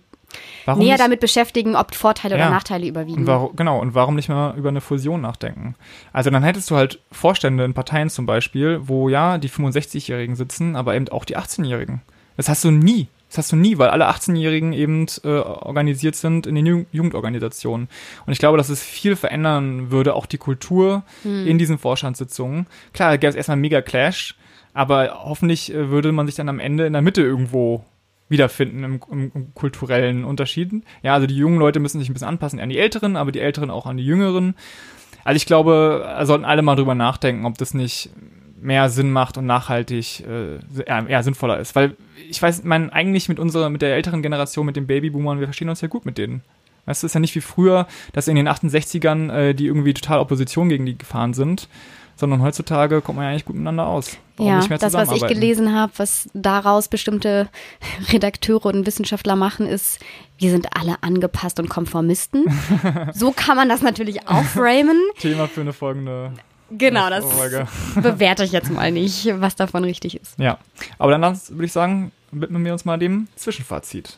Warum 0.66 0.84
näher 0.84 0.98
damit 0.98 1.20
beschäftigen, 1.20 1.76
ob 1.76 1.96
Vorteile 1.96 2.38
ja. 2.38 2.46
oder 2.46 2.54
Nachteile 2.54 2.88
überwiegen. 2.88 3.22
Und 3.22 3.28
warum, 3.28 3.56
genau, 3.56 3.80
und 3.80 3.94
warum 3.94 4.16
nicht 4.16 4.30
mal 4.30 4.56
über 4.58 4.70
eine 4.70 4.82
Fusion 4.82 5.22
nachdenken? 5.22 5.76
Also 6.12 6.30
dann 6.30 6.44
hättest 6.44 6.70
du 6.72 6.76
halt 6.76 7.00
Vorstände 7.12 7.64
in 7.64 7.74
Parteien 7.74 8.10
zum 8.10 8.26
Beispiel, 8.26 8.82
wo 8.84 9.08
ja 9.08 9.38
die 9.38 9.50
65-Jährigen 9.50 10.36
sitzen, 10.36 10.76
aber 10.76 10.96
eben 10.96 11.08
auch 11.10 11.26
die 11.26 11.38
18-Jährigen. 11.38 12.02
Das 12.38 12.50
hast 12.50 12.64
du 12.64 12.72
nie. 12.72 13.08
Das 13.36 13.48
hast 13.48 13.52
du 13.52 13.58
nie, 13.58 13.78
weil 13.78 13.90
alle 13.90 14.10
18-Jährigen 14.10 14.72
eben 14.72 15.08
äh, 15.26 15.28
organisiert 15.28 16.16
sind 16.16 16.48
in 16.48 16.56
den 16.56 16.66
Ju 16.66 16.86
Jugendorganisationen. 16.94 17.90
Und 18.26 18.32
ich 18.32 18.40
glaube, 18.40 18.58
dass 18.58 18.70
es 18.70 18.82
viel 18.82 19.18
verändern 19.18 19.92
würde, 19.92 20.14
auch 20.14 20.26
die 20.26 20.38
Kultur 20.38 21.04
hm. 21.24 21.46
in 21.46 21.58
diesen 21.58 21.78
Vorstandssitzungen. 21.78 22.66
Klar, 22.94 23.10
da 23.10 23.18
gäbe 23.18 23.32
es 23.32 23.36
erstmal 23.36 23.58
mega 23.58 23.82
Clash, 23.82 24.36
aber 24.74 25.20
hoffentlich 25.26 25.74
äh, 25.74 25.90
würde 25.90 26.14
man 26.14 26.28
sich 26.28 26.36
dann 26.36 26.48
am 26.48 26.60
Ende 26.60 26.86
in 26.86 26.94
der 26.94 27.02
Mitte 27.02 27.24
irgendwo 27.24 27.84
wiederfinden 28.30 28.86
im, 28.86 29.02
im, 29.12 29.32
im, 29.36 29.54
kulturellen 29.54 30.24
Unterschieden. 30.24 30.86
Ja, 31.04 31.14
also 31.14 31.28
die 31.28 31.36
jungen 31.36 31.60
Leute 31.60 31.82
müssen 31.82 32.00
sich 32.00 32.10
ein 32.10 32.14
bisschen 32.14 32.30
anpassen 32.30 32.62
an 32.62 32.70
die 32.70 32.80
Älteren, 32.80 33.18
aber 33.18 33.34
die 33.34 33.42
Älteren 33.42 33.70
auch 33.70 33.86
an 33.86 33.98
die 33.98 34.06
Jüngeren. 34.06 34.56
Also 35.26 35.36
ich 35.36 35.46
glaube, 35.46 36.20
sollten 36.24 36.46
alle 36.46 36.62
mal 36.62 36.76
drüber 36.78 36.96
nachdenken, 36.96 37.46
ob 37.46 37.58
das 37.58 37.74
nicht 37.74 38.12
mehr 38.66 38.90
Sinn 38.90 39.12
macht 39.12 39.38
und 39.38 39.46
nachhaltig 39.46 40.24
äh, 40.28 40.60
eher 40.86 41.24
sinnvoller 41.24 41.60
ist. 41.60 41.76
Weil 41.76 41.96
ich 42.30 42.42
weiß, 42.42 42.64
man 42.64 42.90
eigentlich 42.90 43.30
mit 43.30 43.40
unserer, 43.40 43.70
mit 43.70 43.82
der 43.82 43.96
älteren 43.96 44.22
Generation, 44.22 44.66
mit 44.66 44.76
den 44.76 44.88
Babyboomern, 44.88 45.40
wir 45.40 45.48
verstehen 45.48 45.70
uns 45.70 45.82
ja 45.82 45.88
gut 45.88 46.06
mit 46.06 46.18
denen. 46.18 46.42
Weißt 46.86 47.02
du, 47.02 47.08
ist 47.08 47.14
ja 47.14 47.20
nicht 47.20 47.36
wie 47.36 47.42
früher, 47.42 47.88
dass 48.14 48.28
in 48.28 48.36
den 48.36 48.48
68ern 48.48 49.32
äh, 49.32 49.54
die 49.54 49.68
irgendwie 49.68 49.94
total 49.94 50.20
Opposition 50.20 50.70
gegen 50.70 50.86
die 50.86 50.98
gefahren 50.98 51.34
sind, 51.34 51.68
sondern 52.16 52.42
heutzutage 52.42 53.02
kommt 53.02 53.18
man 53.18 53.26
ja 53.26 53.32
eigentlich 53.32 53.46
gut 53.46 53.56
miteinander 53.56 53.88
aus. 53.88 54.18
Warum 54.38 54.52
ja, 54.52 54.78
das, 54.78 54.94
was 54.94 55.12
ich 55.12 55.26
gelesen 55.26 55.74
habe, 55.74 55.94
was 55.98 56.30
daraus 56.34 56.88
bestimmte 56.88 57.50
Redakteure 58.12 58.66
und 58.66 58.86
Wissenschaftler 58.86 59.36
machen, 59.36 59.68
ist, 59.68 60.00
wir 60.38 60.52
sind 60.52 60.68
alle 60.76 61.02
angepasst 61.02 61.60
und 61.60 61.70
Konformisten. 61.70 62.46
so 63.14 63.32
kann 63.32 63.58
man 63.58 63.70
das 63.70 63.82
natürlich 63.82 64.28
auch 64.28 64.44
framen. 64.44 65.00
Thema 65.20 65.48
für 65.48 65.62
eine 65.62 65.74
folgende 65.74 66.34
Genau, 66.72 67.10
das 67.10 67.26
bewerte 67.96 68.44
ich 68.44 68.52
jetzt 68.52 68.72
mal 68.72 68.92
nicht, 68.92 69.28
was 69.40 69.56
davon 69.56 69.84
richtig 69.84 70.20
ist. 70.20 70.38
Ja, 70.40 70.58
aber 70.98 71.18
dann 71.18 71.40
würde 71.50 71.66
ich 71.66 71.72
sagen, 71.72 72.12
widmen 72.32 72.66
wir 72.66 72.74
uns 72.74 72.86
mal 72.86 72.98
dem 72.98 73.28
Zwischenfazit. 73.36 74.18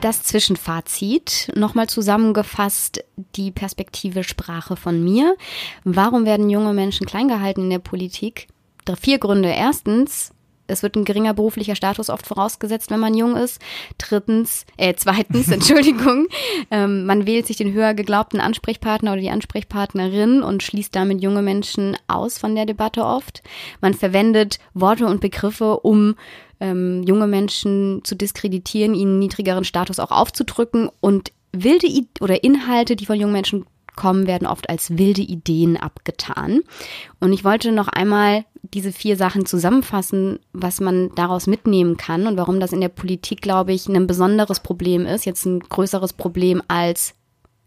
Das 0.00 0.22
Zwischenfazit, 0.22 1.52
nochmal 1.54 1.86
zusammengefasst, 1.88 3.04
die 3.36 3.50
Perspektive 3.50 4.24
Sprache 4.24 4.76
von 4.76 5.04
mir. 5.04 5.36
Warum 5.84 6.24
werden 6.24 6.48
junge 6.48 6.72
Menschen 6.72 7.06
klein 7.06 7.28
gehalten 7.28 7.62
in 7.62 7.70
der 7.70 7.80
Politik? 7.80 8.48
Vier 8.98 9.18
Gründe. 9.18 9.50
Erstens, 9.50 10.32
es 10.70 10.82
wird 10.82 10.96
ein 10.96 11.04
geringer 11.04 11.34
beruflicher 11.34 11.74
Status 11.74 12.10
oft 12.10 12.26
vorausgesetzt, 12.26 12.90
wenn 12.90 13.00
man 13.00 13.14
jung 13.14 13.36
ist. 13.36 13.60
Drittens, 13.98 14.64
äh, 14.76 14.94
zweitens, 14.96 15.48
Entschuldigung, 15.52 16.26
ähm, 16.70 17.04
man 17.06 17.26
wählt 17.26 17.46
sich 17.46 17.56
den 17.56 17.72
höher 17.72 17.94
geglaubten 17.94 18.40
Ansprechpartner 18.40 19.12
oder 19.12 19.20
die 19.20 19.30
Ansprechpartnerin 19.30 20.42
und 20.42 20.62
schließt 20.62 20.94
damit 20.94 21.22
junge 21.22 21.42
Menschen 21.42 21.96
aus 22.06 22.38
von 22.38 22.54
der 22.54 22.66
Debatte 22.66 23.04
oft. 23.04 23.42
Man 23.80 23.94
verwendet 23.94 24.58
Worte 24.74 25.06
und 25.06 25.20
Begriffe, 25.20 25.80
um 25.80 26.14
ähm, 26.60 27.02
junge 27.04 27.26
Menschen 27.26 28.02
zu 28.04 28.14
diskreditieren, 28.14 28.94
ihnen 28.94 29.18
niedrigeren 29.18 29.64
Status 29.64 29.98
auch 29.98 30.10
aufzudrücken 30.10 30.90
und 31.00 31.32
wilde 31.52 31.86
I 31.86 32.08
oder 32.20 32.44
Inhalte, 32.44 32.96
die 32.96 33.06
von 33.06 33.18
jungen 33.18 33.32
Menschen 33.32 33.66
kommen, 34.00 34.26
werden 34.26 34.48
oft 34.48 34.70
als 34.70 34.96
wilde 34.96 35.20
Ideen 35.20 35.76
abgetan. 35.76 36.62
Und 37.20 37.34
ich 37.34 37.44
wollte 37.44 37.70
noch 37.70 37.88
einmal 37.88 38.46
diese 38.62 38.92
vier 38.92 39.16
Sachen 39.16 39.44
zusammenfassen, 39.44 40.38
was 40.52 40.80
man 40.80 41.14
daraus 41.14 41.46
mitnehmen 41.46 41.96
kann 41.98 42.26
und 42.26 42.36
warum 42.38 42.60
das 42.60 42.72
in 42.72 42.80
der 42.80 42.88
Politik, 42.88 43.42
glaube 43.42 43.72
ich, 43.72 43.88
ein 43.88 44.06
besonderes 44.06 44.60
Problem 44.60 45.04
ist, 45.04 45.26
jetzt 45.26 45.44
ein 45.44 45.60
größeres 45.60 46.14
Problem 46.14 46.62
als 46.66 47.14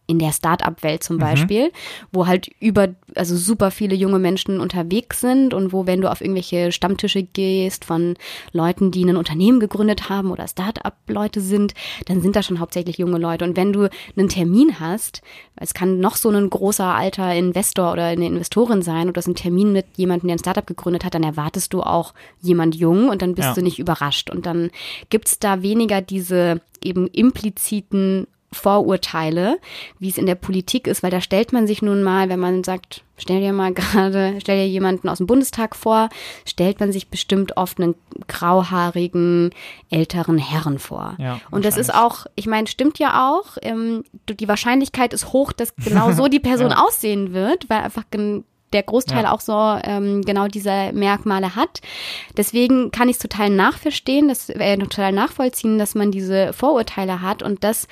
in 0.05 0.19
der 0.19 0.33
Start-up-Welt 0.33 1.03
zum 1.03 1.15
mhm. 1.15 1.21
Beispiel, 1.21 1.71
wo 2.11 2.27
halt 2.27 2.49
über, 2.59 2.89
also 3.15 3.37
super 3.37 3.71
viele 3.71 3.95
junge 3.95 4.19
Menschen 4.19 4.59
unterwegs 4.59 5.21
sind 5.21 5.53
und 5.53 5.71
wo, 5.71 5.85
wenn 5.85 6.01
du 6.01 6.11
auf 6.11 6.21
irgendwelche 6.21 6.71
Stammtische 6.71 7.23
gehst 7.23 7.85
von 7.85 8.15
Leuten, 8.51 8.91
die 8.91 9.05
ein 9.05 9.15
Unternehmen 9.15 9.59
gegründet 9.59 10.09
haben 10.09 10.31
oder 10.31 10.47
Start-up-Leute 10.47 11.39
sind, 11.39 11.73
dann 12.05 12.21
sind 12.21 12.35
da 12.35 12.43
schon 12.43 12.59
hauptsächlich 12.59 12.97
junge 12.97 13.17
Leute. 13.17 13.45
Und 13.45 13.55
wenn 13.55 13.71
du 13.71 13.89
einen 14.17 14.29
Termin 14.29 14.79
hast, 14.79 15.21
es 15.55 15.73
kann 15.73 15.99
noch 15.99 16.17
so 16.17 16.29
ein 16.29 16.49
großer 16.49 16.85
alter 16.85 17.33
Investor 17.33 17.93
oder 17.93 18.05
eine 18.05 18.25
Investorin 18.25 18.81
sein 18.81 19.03
oder 19.03 19.13
das 19.13 19.25
ist 19.25 19.31
ein 19.31 19.35
Termin 19.35 19.71
mit 19.71 19.85
jemandem, 19.95 20.27
der 20.27 20.35
ein 20.35 20.39
Startup 20.39 20.67
gegründet 20.67 21.05
hat, 21.05 21.13
dann 21.13 21.23
erwartest 21.23 21.73
du 21.73 21.81
auch 21.81 22.13
jemand 22.41 22.75
jung 22.75 23.09
und 23.09 23.21
dann 23.21 23.35
bist 23.35 23.49
ja. 23.49 23.53
du 23.53 23.61
nicht 23.61 23.79
überrascht. 23.79 24.29
Und 24.29 24.45
dann 24.45 24.69
gibt's 25.09 25.39
da 25.39 25.61
weniger 25.61 26.01
diese 26.01 26.61
eben 26.81 27.07
impliziten 27.07 28.27
Vorurteile, 28.53 29.59
wie 29.99 30.09
es 30.09 30.17
in 30.17 30.25
der 30.25 30.35
Politik 30.35 30.87
ist, 30.87 31.03
weil 31.03 31.11
da 31.11 31.21
stellt 31.21 31.53
man 31.53 31.67
sich 31.67 31.81
nun 31.81 32.03
mal, 32.03 32.29
wenn 32.29 32.39
man 32.39 32.63
sagt, 32.63 33.03
stell 33.17 33.41
dir 33.41 33.53
mal 33.53 33.73
gerade, 33.73 34.35
stell 34.39 34.57
dir 34.57 34.67
jemanden 34.67 35.09
aus 35.09 35.17
dem 35.17 35.27
Bundestag 35.27 35.75
vor, 35.75 36.09
stellt 36.45 36.79
man 36.79 36.91
sich 36.91 37.09
bestimmt 37.09 37.57
oft 37.57 37.79
einen 37.79 37.95
grauhaarigen 38.27 39.51
älteren 39.89 40.37
Herren 40.37 40.79
vor. 40.79 41.15
Ja, 41.17 41.39
und 41.51 41.65
das 41.65 41.77
ist 41.77 41.93
auch, 41.93 42.25
ich 42.35 42.47
meine, 42.47 42.67
stimmt 42.67 42.99
ja 42.99 43.29
auch, 43.29 43.57
ähm, 43.61 44.03
die 44.29 44.47
Wahrscheinlichkeit 44.47 45.13
ist 45.13 45.33
hoch, 45.33 45.51
dass 45.51 45.75
genau 45.75 46.11
so 46.13 46.27
die 46.27 46.39
Person 46.39 46.71
ja. 46.71 46.83
aussehen 46.83 47.33
wird, 47.33 47.69
weil 47.69 47.81
einfach 47.81 48.03
der 48.73 48.83
Großteil 48.83 49.23
ja. 49.23 49.31
auch 49.31 49.39
so 49.39 49.53
ähm, 49.53 50.21
genau 50.21 50.47
diese 50.47 50.91
Merkmale 50.93 51.55
hat. 51.55 51.81
Deswegen 52.35 52.91
kann 52.91 53.09
ich 53.09 53.17
es 53.17 53.21
total 53.21 53.49
nachverstehen, 53.49 54.27
das 54.27 54.49
äh, 54.49 54.77
total 54.77 55.11
nachvollziehen, 55.11 55.77
dass 55.77 55.95
man 55.95 56.11
diese 56.11 56.53
Vorurteile 56.53 57.21
hat. 57.21 57.43
Und 57.43 57.63
das 57.63 57.87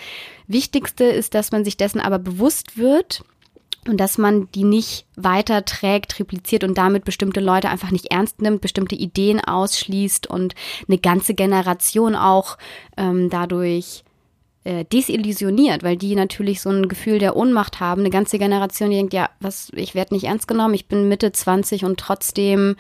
Wichtigste 0.48 1.06
ist, 1.06 1.36
dass 1.36 1.52
man 1.52 1.63
sich 1.63 1.78
dessen 1.78 2.02
aber 2.02 2.20
bewusst 2.20 2.78
wird 2.78 3.24
und 3.88 3.98
dass 3.98 4.17
man 4.17 4.48
die 4.52 4.63
nicht 4.63 5.06
weiter 5.15 5.65
trägt, 5.65 6.12
tripliziert 6.12 6.63
und 6.63 6.78
damit 6.78 7.04
bestimmte 7.04 7.39
Leute 7.39 7.70
einfach 7.70 7.91
nicht 7.91 8.12
ernst 8.12 8.41
nimmt, 8.41 8.62
bestimmte 8.62 8.96
Ideen 8.96 9.39
ausschließt 9.39 10.28
und 10.28 10.54
eine 10.88 11.00
ganze 11.00 11.34
Generation 11.34 12.15
auch 12.15 12.58
ähm, 12.98 13.30
dadurch 13.30 14.04
äh, 14.63 14.86
desillusioniert, 14.86 15.84
weil 15.84 15.97
die 15.97 16.15
natürlich 16.15 16.62
so 16.62 16.69
ein 16.69 16.88
Gefühl 16.88 17.19
der 17.19 17.36
Ohnmacht 17.36 17.80
haben. 17.80 18.02
Eine 18.02 18.10
ganze 18.12 18.38
Generation, 18.38 18.91
die 18.91 18.97
denkt, 18.97 19.13
ja, 19.13 19.30
was, 19.39 19.71
ich 19.74 19.95
werde 19.95 20.13
nicht 20.13 20.26
ernst 20.26 20.47
genommen, 20.47 20.74
ich 20.74 20.88
bin 20.88 21.08
Mitte 21.08 21.32
20 21.32 21.86
und 21.86 22.00
trotzdem 22.00 22.76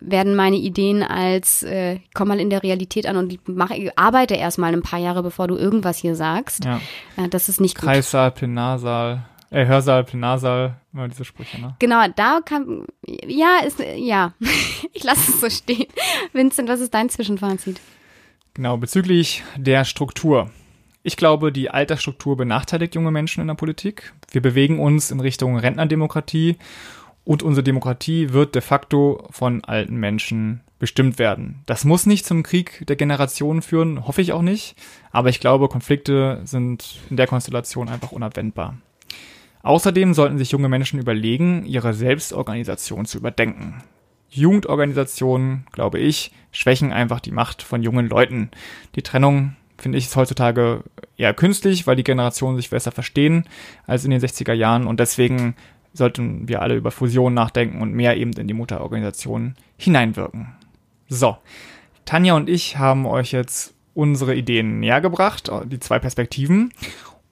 werden 0.00 0.34
meine 0.34 0.56
Ideen 0.56 1.02
als 1.02 1.62
äh, 1.62 1.98
komm 2.14 2.28
mal 2.28 2.40
in 2.40 2.48
der 2.48 2.62
Realität 2.62 3.06
an 3.06 3.16
und 3.16 3.38
mach, 3.46 3.70
arbeite 3.96 4.34
erstmal 4.34 4.72
ein 4.72 4.82
paar 4.82 4.98
Jahre, 4.98 5.22
bevor 5.22 5.46
du 5.46 5.56
irgendwas 5.56 5.98
hier 5.98 6.16
sagst. 6.16 6.64
Ja. 6.64 6.80
Äh, 7.16 7.28
das 7.28 7.48
ist 7.48 7.60
nicht 7.60 7.76
Kreissaal, 7.76 8.30
gut. 8.30 8.38
Plenarsaal, 8.38 9.26
äh, 9.50 9.66
Hörsaal, 9.66 10.04
Plenarsaal, 10.04 10.76
immer 10.92 11.08
diese 11.08 11.24
Sprüche, 11.24 11.60
ne? 11.60 11.76
Genau, 11.80 12.02
da 12.16 12.40
kann, 12.42 12.86
ja, 13.26 13.58
ist, 13.66 13.78
ja, 13.96 14.32
ich 14.92 15.04
lasse 15.04 15.30
es 15.32 15.40
so 15.40 15.50
stehen. 15.50 15.86
Vincent, 16.32 16.68
was 16.68 16.80
ist 16.80 16.94
dein 16.94 17.10
Zwischenfazit? 17.10 17.78
Genau, 18.54 18.78
bezüglich 18.78 19.44
der 19.56 19.84
Struktur. 19.84 20.50
Ich 21.02 21.16
glaube, 21.16 21.50
die 21.50 21.70
Altersstruktur 21.70 22.36
benachteiligt 22.36 22.94
junge 22.94 23.10
Menschen 23.10 23.40
in 23.40 23.46
der 23.46 23.54
Politik. 23.54 24.12
Wir 24.30 24.42
bewegen 24.42 24.78
uns 24.78 25.10
in 25.10 25.20
Richtung 25.20 25.56
Rentnerdemokratie 25.56 26.56
und 27.24 27.42
unsere 27.42 27.64
Demokratie 27.64 28.32
wird 28.34 28.54
de 28.54 28.60
facto 28.60 29.26
von 29.30 29.64
alten 29.64 29.96
Menschen 29.96 30.60
bestimmt 30.78 31.18
werden. 31.18 31.62
Das 31.64 31.86
muss 31.86 32.04
nicht 32.04 32.26
zum 32.26 32.42
Krieg 32.42 32.84
der 32.86 32.96
Generationen 32.96 33.62
führen, 33.62 34.06
hoffe 34.06 34.20
ich 34.20 34.32
auch 34.32 34.42
nicht, 34.42 34.76
aber 35.10 35.30
ich 35.30 35.40
glaube, 35.40 35.68
Konflikte 35.68 36.42
sind 36.44 36.98
in 37.08 37.16
der 37.16 37.26
Konstellation 37.26 37.88
einfach 37.88 38.12
unabwendbar. 38.12 38.76
Außerdem 39.62 40.12
sollten 40.12 40.38
sich 40.38 40.50
junge 40.50 40.68
Menschen 40.68 41.00
überlegen, 41.00 41.64
ihre 41.64 41.94
Selbstorganisation 41.94 43.06
zu 43.06 43.18
überdenken. 43.18 43.82
Jugendorganisationen, 44.28 45.66
glaube 45.72 45.98
ich, 45.98 46.30
schwächen 46.52 46.92
einfach 46.92 47.20
die 47.20 47.32
Macht 47.32 47.62
von 47.62 47.82
jungen 47.82 48.08
Leuten. 48.08 48.50
Die 48.94 49.02
Trennung 49.02 49.56
finde 49.80 49.98
ich, 49.98 50.04
ist 50.04 50.16
heutzutage 50.16 50.84
eher 51.16 51.34
künstlich, 51.34 51.86
weil 51.86 51.96
die 51.96 52.04
Generationen 52.04 52.56
sich 52.56 52.70
besser 52.70 52.92
verstehen 52.92 53.48
als 53.86 54.04
in 54.04 54.10
den 54.10 54.20
60er 54.20 54.52
Jahren 54.52 54.86
und 54.86 55.00
deswegen 55.00 55.56
sollten 55.92 56.48
wir 56.48 56.62
alle 56.62 56.76
über 56.76 56.90
Fusion 56.90 57.34
nachdenken 57.34 57.82
und 57.82 57.92
mehr 57.92 58.16
eben 58.16 58.32
in 58.34 58.46
die 58.46 58.54
Mutterorganisation 58.54 59.56
hineinwirken. 59.76 60.54
So, 61.08 61.36
Tanja 62.04 62.34
und 62.34 62.48
ich 62.48 62.76
haben 62.76 63.06
euch 63.06 63.32
jetzt 63.32 63.74
unsere 63.94 64.34
Ideen 64.34 64.80
näher 64.80 65.00
gebracht, 65.00 65.50
die 65.64 65.80
zwei 65.80 65.98
Perspektiven 65.98 66.72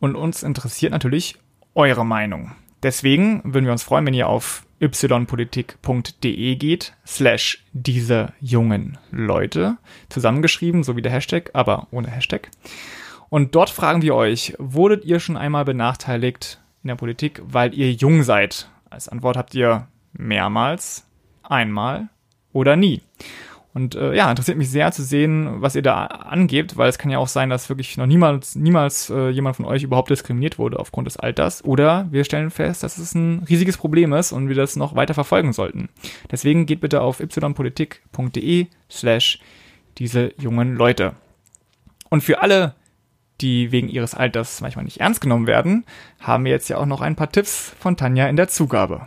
und 0.01 0.17
uns 0.17 0.43
interessiert 0.43 0.93
natürlich 0.93 1.37
eure 1.75 2.05
Meinung. 2.05 2.53
Deswegen 2.83 3.43
würden 3.45 3.65
wir 3.65 3.73
uns 3.73 3.83
freuen, 3.83 4.07
wenn 4.07 4.15
ihr 4.15 4.29
auf 4.29 4.65
ypolitik.de 4.81 6.57
geht, 6.57 6.95
slash 7.07 7.64
diese 7.72 8.33
jungen 8.41 8.99
Leute, 9.11 9.79
zusammengeschrieben, 10.09 10.85
so 10.85 10.97
wie 10.97 11.03
der 11.03 11.12
Hashtag, 11.12 11.51
aber 11.53 11.89
ohne 11.91 12.09
Hashtag. 12.09 12.51
Und 13.29 13.55
dort 13.55 13.70
fragen 13.70 14.03
wir 14.03 14.14
euch, 14.14 14.55
wurdet 14.59 15.05
ihr 15.05 15.20
schon 15.20 15.37
einmal 15.37 15.64
benachteiligt 15.64 16.61
in 16.83 16.89
der 16.89 16.97
Politik, 16.97 17.43
weil 17.45 17.74
ihr 17.74 17.93
jung 17.93 18.22
seid? 18.22 18.70
Als 18.89 19.09
Antwort 19.09 19.37
habt 19.37 19.55
ihr 19.55 19.89
mehrmals, 20.12 21.07
einmal 21.43 22.09
oder 22.53 22.76
nie. 22.76 23.03
Und 23.75 23.95
äh, 23.95 24.14
ja, 24.14 24.31
interessiert 24.31 24.57
mich 24.57 24.71
sehr 24.71 24.91
zu 24.93 25.03
sehen, 25.03 25.61
was 25.61 25.77
ihr 25.77 25.83
da 25.83 26.07
angebt, 26.07 26.77
weil 26.77 26.89
es 26.89 26.99
kann 26.99 27.11
ja 27.11 27.19
auch 27.19 27.29
sein, 27.29 27.51
dass 27.51 27.69
wirklich 27.69 27.97
noch 27.97 28.07
niemals, 28.07 28.57
niemals 28.57 29.11
äh, 29.11 29.29
jemand 29.29 29.57
von 29.57 29.66
euch 29.66 29.83
überhaupt 29.83 30.11
diskriminiert 30.11 30.59
wurde 30.59 30.79
aufgrund 30.79 31.07
des 31.07 31.16
Alters. 31.16 31.64
Oder 31.64 32.09
wir 32.11 32.25
stellen 32.25 32.51
fest, 32.51 32.83
dass 32.83 32.99
es 32.99 33.14
ein 33.14 33.45
riesiges 33.49 33.77
Problem 33.77 34.12
ist 34.12 34.33
und 34.33 34.49
wir 34.49 34.57
das 34.57 34.77
noch 34.77 34.97
weiter 34.97 35.14
verfolgen 35.14 35.53
sollten. 35.53 35.91
Deswegen 36.31 36.66
geht 36.66 36.81
bitte 36.81 37.03
auf 37.03 37.21
ypolitik.de 37.21 38.66
slash 38.91 39.39
diese 39.99 40.33
jungen 40.39 40.75
Leute. 40.75 41.12
Und 42.09 42.23
für 42.23 42.41
alle, 42.41 42.75
die 43.41 43.71
wegen 43.71 43.89
ihres 43.89 44.14
Alters 44.14 44.61
manchmal 44.61 44.87
nicht 44.87 45.01
ernst 45.01 45.21
genommen 45.21 45.47
werden, 45.47 45.85
haben 46.21 46.45
wir 46.45 46.53
jetzt 46.53 46.69
ja 46.69 46.79
auch 46.79 46.87
noch 46.87 47.01
ein 47.01 47.16
paar 47.16 47.31
Tipps 47.31 47.75
von 47.79 47.97
Tanja 47.97 48.29
in 48.29 48.37
der 48.37 48.49
Zugabe. 48.49 49.07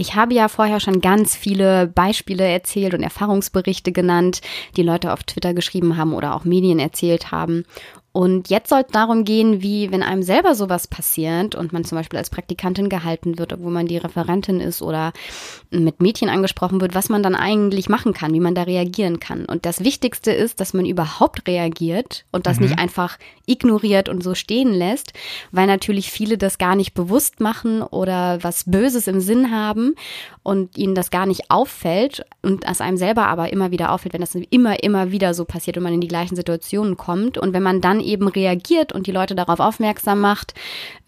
Ich 0.00 0.14
habe 0.14 0.32
ja 0.32 0.48
vorher 0.48 0.80
schon 0.80 1.02
ganz 1.02 1.36
viele 1.36 1.86
Beispiele 1.86 2.48
erzählt 2.48 2.94
und 2.94 3.02
Erfahrungsberichte 3.02 3.92
genannt, 3.92 4.40
die 4.78 4.82
Leute 4.82 5.12
auf 5.12 5.24
Twitter 5.24 5.52
geschrieben 5.52 5.98
haben 5.98 6.14
oder 6.14 6.34
auch 6.34 6.44
Medien 6.44 6.78
erzählt 6.78 7.32
haben. 7.32 7.66
Und 8.12 8.50
jetzt 8.50 8.70
soll 8.70 8.80
es 8.80 8.92
darum 8.92 9.24
gehen, 9.24 9.62
wie, 9.62 9.92
wenn 9.92 10.02
einem 10.02 10.24
selber 10.24 10.56
sowas 10.56 10.88
passiert 10.88 11.54
und 11.54 11.72
man 11.72 11.84
zum 11.84 11.96
Beispiel 11.96 12.18
als 12.18 12.28
Praktikantin 12.28 12.88
gehalten 12.88 13.38
wird, 13.38 13.52
obwohl 13.52 13.70
man 13.70 13.86
die 13.86 13.98
Referentin 13.98 14.60
ist 14.60 14.82
oder 14.82 15.12
mit 15.70 16.00
Mädchen 16.00 16.28
angesprochen 16.28 16.80
wird, 16.80 16.96
was 16.96 17.08
man 17.08 17.22
dann 17.22 17.36
eigentlich 17.36 17.88
machen 17.88 18.12
kann, 18.12 18.34
wie 18.34 18.40
man 18.40 18.56
da 18.56 18.64
reagieren 18.64 19.20
kann. 19.20 19.44
Und 19.44 19.64
das 19.64 19.84
Wichtigste 19.84 20.32
ist, 20.32 20.58
dass 20.58 20.74
man 20.74 20.86
überhaupt 20.86 21.46
reagiert 21.46 22.24
und 22.32 22.46
das 22.46 22.58
mhm. 22.58 22.66
nicht 22.66 22.78
einfach 22.80 23.16
ignoriert 23.46 24.08
und 24.08 24.24
so 24.24 24.34
stehen 24.34 24.72
lässt, 24.72 25.12
weil 25.52 25.68
natürlich 25.68 26.10
viele 26.10 26.36
das 26.36 26.58
gar 26.58 26.74
nicht 26.74 26.94
bewusst 26.94 27.38
machen 27.38 27.82
oder 27.82 28.42
was 28.42 28.64
Böses 28.64 29.06
im 29.06 29.20
Sinn 29.20 29.52
haben 29.52 29.94
und 30.42 30.76
ihnen 30.76 30.96
das 30.96 31.10
gar 31.10 31.26
nicht 31.26 31.50
auffällt 31.50 32.24
und 32.42 32.64
es 32.68 32.80
einem 32.80 32.96
selber 32.96 33.28
aber 33.28 33.52
immer 33.52 33.70
wieder 33.70 33.92
auffällt, 33.92 34.14
wenn 34.14 34.20
das 34.20 34.34
immer, 34.34 34.82
immer 34.82 35.12
wieder 35.12 35.32
so 35.34 35.44
passiert 35.44 35.76
und 35.76 35.84
man 35.84 35.94
in 35.94 36.00
die 36.00 36.08
gleichen 36.08 36.34
Situationen 36.34 36.96
kommt. 36.96 37.38
Und 37.38 37.52
wenn 37.52 37.62
man 37.62 37.80
dann 37.80 37.99
eben 38.00 38.28
reagiert 38.28 38.92
und 38.92 39.06
die 39.06 39.12
Leute 39.12 39.34
darauf 39.34 39.60
aufmerksam 39.60 40.20
macht, 40.20 40.54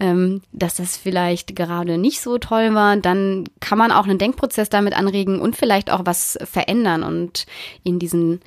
ähm, 0.01 0.43
dass 0.53 0.77
das 0.77 0.97
vielleicht 0.97 1.57
gerade 1.57 1.99
nicht 1.99 2.21
so 2.21 2.39
toll 2.39 2.75
war, 2.75 2.97
dann 2.97 3.45
kann 3.61 3.79
man 3.79 3.93
auch 3.93 4.05
einen 4.05 4.19
Denkprozess 4.19 4.69
damit 4.69 4.95
anregen 4.97 5.41
und 5.41 5.57
vielleicht 5.57 5.91
auch 5.91 6.03
was 6.05 6.39
verändern 6.45 7.03
und 7.03 7.47
in 7.83 7.99
diesen 7.99 8.41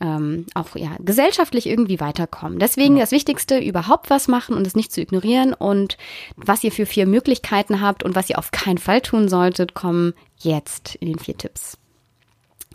ähm, 0.00 0.46
auch 0.54 0.76
ja 0.76 0.96
gesellschaftlich 1.00 1.66
irgendwie 1.66 2.00
weiterkommen. 2.00 2.58
Deswegen 2.58 2.96
ja. 2.96 3.02
das 3.02 3.10
Wichtigste, 3.10 3.58
überhaupt 3.58 4.10
was 4.10 4.28
machen 4.28 4.56
und 4.56 4.66
es 4.66 4.76
nicht 4.76 4.92
zu 4.92 5.00
ignorieren 5.00 5.54
und 5.54 5.96
was 6.36 6.62
ihr 6.62 6.72
für 6.72 6.86
vier 6.86 7.06
Möglichkeiten 7.06 7.80
habt 7.80 8.02
und 8.02 8.14
was 8.14 8.30
ihr 8.30 8.38
auf 8.38 8.50
keinen 8.50 8.78
Fall 8.78 9.00
tun 9.00 9.28
solltet, 9.28 9.74
kommen 9.74 10.14
jetzt 10.38 10.94
in 10.96 11.08
den 11.08 11.18
vier 11.18 11.36
Tipps. 11.36 11.78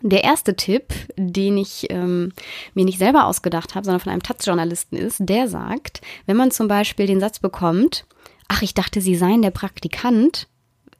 Der 0.05 0.25
erste 0.25 0.57
Tipp, 0.57 0.93
den 1.15 1.57
ich 1.57 1.87
ähm, 1.89 2.33
mir 2.73 2.83
nicht 2.83 2.99
selber 2.99 3.25
ausgedacht 3.25 3.73
habe, 3.73 3.85
sondern 3.85 4.01
von 4.01 4.11
einem 4.11 4.21
Taz-Journalisten 4.21 4.97
ist, 4.97 5.17
der 5.19 5.47
sagt, 5.47 6.01
wenn 6.25 6.35
man 6.35 6.51
zum 6.51 6.67
Beispiel 6.67 7.07
den 7.07 7.21
Satz 7.21 7.39
bekommt, 7.39 8.05
ach, 8.49 8.61
ich 8.61 8.73
dachte, 8.73 8.99
Sie 8.99 9.15
seien 9.15 9.41
der 9.41 9.51
Praktikant, 9.51 10.49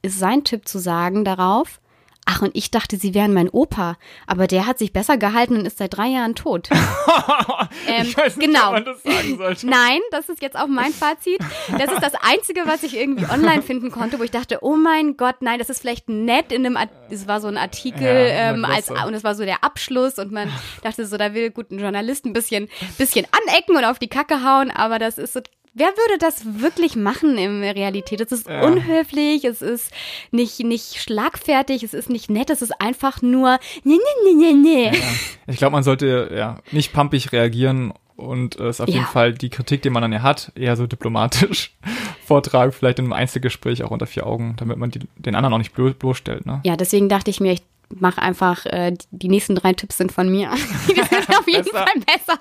ist 0.02 0.20
sein 0.20 0.46
Tipp 0.46 0.70
zu 0.70 0.80
sagen 0.80 1.26
darauf, 1.26 1.82
Ach, 2.26 2.42
und 2.42 2.56
ich 2.56 2.72
dachte, 2.72 2.96
sie 2.98 3.14
wären 3.14 3.34
mein 3.34 3.50
Opa, 3.50 3.98
aber 4.28 4.48
der 4.48 4.66
hat 4.66 4.80
sich 4.80 4.94
besser 4.94 5.18
gehalten 5.18 5.58
und 5.58 5.66
ist 5.66 5.78
seit 5.78 5.98
drei 5.98 6.08
Jahren 6.08 6.36
tot. 6.36 6.70
ähm, 7.88 8.04
ich 8.04 8.16
weiß 8.16 8.38
nicht, 8.38 8.48
genau. 8.48 8.68
ob 8.68 8.74
man 8.74 8.86
das 8.86 9.04
sagen 9.04 9.38
sollte. 9.38 9.68
Nein, 9.68 10.00
das 10.12 10.30
ist 10.30 10.42
jetzt 10.42 10.58
auch 10.58 10.68
mein 10.68 10.94
Fazit. 10.94 11.40
Das 11.78 11.92
ist 11.92 12.02
das 12.02 12.14
Einzige, 12.16 12.62
was 12.66 12.84
ich 12.84 12.96
irgendwie 12.96 13.26
online 13.26 13.62
finden 13.62 13.92
konnte, 13.92 14.20
wo 14.20 14.24
ich 14.24 14.32
dachte, 14.32 14.60
oh 14.62 14.78
mein 14.78 15.18
Gott, 15.18 15.42
nein, 15.42 15.60
das 15.60 15.70
ist 15.70 15.82
vielleicht 15.82 16.08
nett 16.08 16.54
in 16.54 16.66
einem, 16.66 16.78
es 17.10 17.28
war 17.28 17.42
so 17.42 17.48
ein 17.48 17.58
Artikel 17.58 18.04
ja, 18.04 18.52
ähm, 18.52 18.64
als, 18.64 18.90
und 18.90 19.14
es 19.14 19.26
war 19.26 19.36
so 19.36 19.44
der 19.44 19.64
Abschluss 19.64 20.18
und 20.18 20.32
man 20.32 20.50
dachte 20.82 21.06
so, 21.06 21.18
da 21.18 21.34
will 21.34 21.52
gut 21.52 21.72
ein 21.72 21.80
Journalist 21.80 22.26
ein 22.26 22.34
bisschen, 22.34 22.70
bisschen 22.98 23.28
anecken 23.32 23.76
und 23.76 23.84
auf 23.84 24.00
die 24.00 24.08
Kacke 24.10 24.44
hauen, 24.44 24.72
aber 24.72 24.98
das 24.98 25.18
ist 25.18 25.34
so 25.34 25.42
Wer 25.76 25.88
würde 25.88 26.20
das 26.20 26.62
wirklich 26.62 26.96
machen 26.96 27.36
in 27.38 27.62
der 27.62 27.76
Realität? 27.76 28.22
Es 28.22 28.32
ist 28.32 28.48
ja. 28.48 28.62
unhöflich, 28.62 29.44
es 29.44 29.64
ist 29.64 29.92
nicht, 30.30 30.60
nicht 30.60 31.02
schlagfertig, 31.02 31.82
es 31.82 31.96
ist 31.96 32.12
nicht 32.12 32.30
nett, 32.30 32.52
es 32.52 32.62
ist 32.62 32.80
einfach 32.80 33.24
nur 33.24 33.58
nee, 33.84 33.98
nee, 33.98 34.34
nee, 34.36 34.54
nee, 34.54 34.54
nee. 34.54 34.98
Ja, 34.98 35.04
ich 35.48 35.58
glaube, 35.58 35.72
man 35.72 35.82
sollte 35.82 36.32
ja 36.32 36.60
nicht 36.72 36.94
pumpig 36.94 37.32
reagieren 37.32 37.92
und 38.16 38.56
es 38.60 38.80
äh, 38.80 38.84
auf 38.84 38.90
ja. 38.90 38.96
jeden 38.96 39.08
Fall 39.08 39.34
die 39.34 39.50
Kritik, 39.50 39.82
die 39.82 39.90
man 39.90 40.04
dann 40.04 40.14
ja 40.14 40.22
hat, 40.22 40.52
eher 40.54 40.76
so 40.76 40.86
diplomatisch 40.86 41.76
vortragen, 42.26 42.72
vielleicht 42.72 43.00
in 43.00 43.06
einem 43.06 43.14
Einzelgespräch 43.14 43.84
auch 43.84 43.92
unter 43.92 44.06
vier 44.06 44.28
Augen, 44.28 44.54
damit 44.58 44.78
man 44.78 44.92
die, 44.92 45.00
den 45.16 45.34
anderen 45.34 45.54
auch 45.54 45.58
nicht 45.58 45.74
blo 45.74 45.92
bloßstellt. 45.92 46.46
Ne? 46.46 46.62
Ja, 46.66 46.76
deswegen 46.76 47.10
dachte 47.10 47.32
ich 47.32 47.40
mir, 47.40 47.54
ich 47.54 47.64
mache 47.90 48.22
einfach, 48.22 48.68
äh, 48.68 48.94
die 49.10 49.30
nächsten 49.30 49.56
drei 49.56 49.74
Tipps 49.74 49.98
sind 49.98 50.12
von 50.12 50.30
mir. 50.30 50.52
die 50.88 50.94
sind 50.94 51.30
auf 51.30 51.48
jeden 51.48 51.68
Fall 51.68 51.88
besser. 52.06 52.40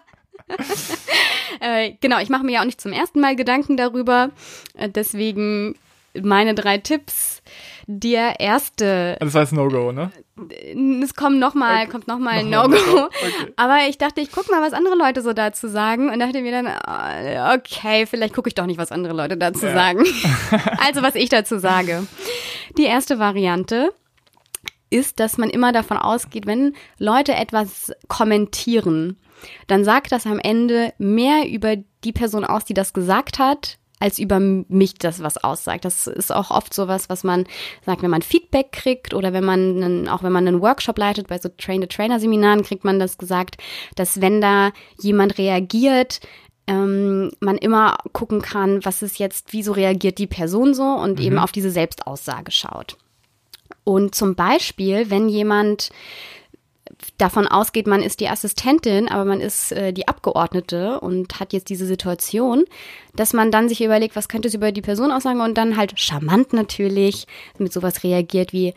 äh, 1.61 1.93
genau, 2.01 2.19
ich 2.21 2.29
mache 2.29 2.45
mir 2.45 2.53
ja 2.53 2.61
auch 2.61 2.67
nicht 2.67 2.81
zum 2.81 2.93
ersten 2.93 3.21
Mal 3.21 3.37
Gedanken 3.37 3.77
darüber. 3.77 4.31
Äh, 4.77 4.89
deswegen 4.89 5.75
meine 6.21 6.55
drei 6.55 6.79
Tipps. 6.79 7.43
Der 7.87 8.39
erste. 8.39 9.17
Also 9.21 9.33
das 9.33 9.35
heißt 9.35 9.53
No-Go, 9.53 9.93
ne? 9.93 10.13
Es 11.03 11.15
kommt 11.15 11.41
nochmal, 11.41 11.83
okay. 11.83 11.91
kommt 11.91 12.09
nochmal 12.09 12.39
ein 12.39 12.51
No-Go. 12.51 12.77
Okay. 12.77 13.53
Aber 13.57 13.79
ich 13.89 13.99
dachte, 13.99 14.21
ich 14.21 14.31
guck 14.31 14.49
mal, 14.51 14.63
was 14.63 14.73
andere 14.73 14.95
Leute 14.95 15.21
so 15.21 15.33
dazu 15.33 15.69
sagen 15.69 16.09
und 16.11 16.21
dachte 16.21 16.41
mir 16.43 16.53
dann, 16.53 16.67
äh, 16.67 17.57
okay, 17.57 18.07
vielleicht 18.07 18.35
gucke 18.35 18.49
ich 18.49 18.55
doch 18.55 18.67
nicht, 18.67 18.79
was 18.79 18.93
andere 18.93 19.15
Leute 19.15 19.37
dazu 19.37 19.67
ja. 19.67 19.75
sagen. 19.75 20.05
also, 20.79 21.03
was 21.03 21.17
ich 21.17 21.29
dazu 21.29 21.59
sage. 21.59 22.07
Die 22.79 22.85
erste 22.85 23.19
Variante 23.19 23.93
ist, 24.91 25.19
dass 25.19 25.39
man 25.39 25.51
immer 25.51 25.73
davon 25.73 25.97
ausgeht, 25.97 26.47
wenn 26.47 26.75
Leute 26.99 27.35
etwas 27.35 27.93
kommentieren, 28.09 29.19
dann 29.67 29.85
sagt 29.85 30.13
das 30.13 30.27
am 30.27 30.39
Ende 30.39 30.93
mehr 30.99 31.49
über 31.49 31.77
die 32.05 32.13
Person 32.13 32.45
aus, 32.45 32.65
die 32.65 32.75
das 32.75 32.93
gesagt 32.93 33.39
hat, 33.39 33.79
als 34.03 34.19
über 34.19 34.41
mich 34.41 34.95
das 34.95 35.23
was 35.23 35.43
aussagt. 35.43 35.85
Das 35.85 36.09
ist 36.09 36.33
auch 36.33 36.51
oft 36.51 36.75
sowas, 36.75 37.09
was 37.09 37.23
man 37.23 37.45
sagt, 37.87 38.03
wenn 38.03 38.11
man 38.11 38.23
Feedback 38.23 38.73
kriegt 38.73 39.15
oder 39.15 39.33
wenn 39.33 39.45
man 39.45 39.83
einen, 39.83 40.09
auch 40.09 40.25
wenn 40.25 40.33
man 40.33 40.49
einen 40.49 40.61
Workshop 40.61 40.99
leitet, 40.99 41.29
bei 41.29 41.39
so 41.39 41.49
Train-the-Trainer-Seminaren 41.49 42.65
kriegt 42.65 42.85
man 42.85 42.99
das 42.99 43.17
gesagt, 43.17 43.59
dass 43.95 44.21
wenn 44.21 44.41
da 44.41 44.73
jemand 45.01 45.39
reagiert, 45.39 46.21
ähm, 46.67 47.31
man 47.39 47.57
immer 47.59 47.97
gucken 48.13 48.43
kann, 48.43 48.85
was 48.85 49.03
ist 49.03 49.21
jetzt, 49.21 49.53
wieso 49.53 49.73
reagiert 49.73 50.19
die 50.19 50.27
Person 50.27 50.75
so 50.75 50.83
und 50.83 51.21
mhm. 51.21 51.25
eben 51.25 51.39
auf 51.39 51.53
diese 51.53 51.71
Selbstaussage 51.71 52.51
schaut. 52.51 52.97
Und 53.85 54.15
zum 54.15 54.35
Beispiel, 54.35 55.11
wenn 55.11 55.29
jemand 55.29 55.91
davon 57.19 57.47
ausgeht, 57.47 57.87
man 57.87 58.03
ist 58.03 58.21
die 58.21 58.29
Assistentin, 58.29 59.09
aber 59.09 59.25
man 59.25 59.41
ist 59.41 59.73
äh, 59.73 59.93
die 59.93 60.09
Abgeordnete 60.09 61.01
und 61.01 61.41
hat 61.41 61.53
jetzt 61.53 61.69
diese 61.69 61.87
Situation, 61.87 62.65
dass 63.15 63.33
man 63.33 63.51
dann 63.51 63.69
sich 63.69 63.83
überlegt, 63.83 64.17
was 64.17 64.29
könnte 64.29 64.49
es 64.49 64.55
über 64.55 64.73
die 64.73 64.83
Person 64.83 65.13
aussagen 65.13 65.41
und 65.41 65.57
dann 65.57 65.77
halt 65.77 65.99
charmant 65.99 66.53
natürlich 66.53 67.27
mit 67.59 67.73
sowas 67.73 68.05
reagiert 68.05 68.53
wie, 68.53 68.75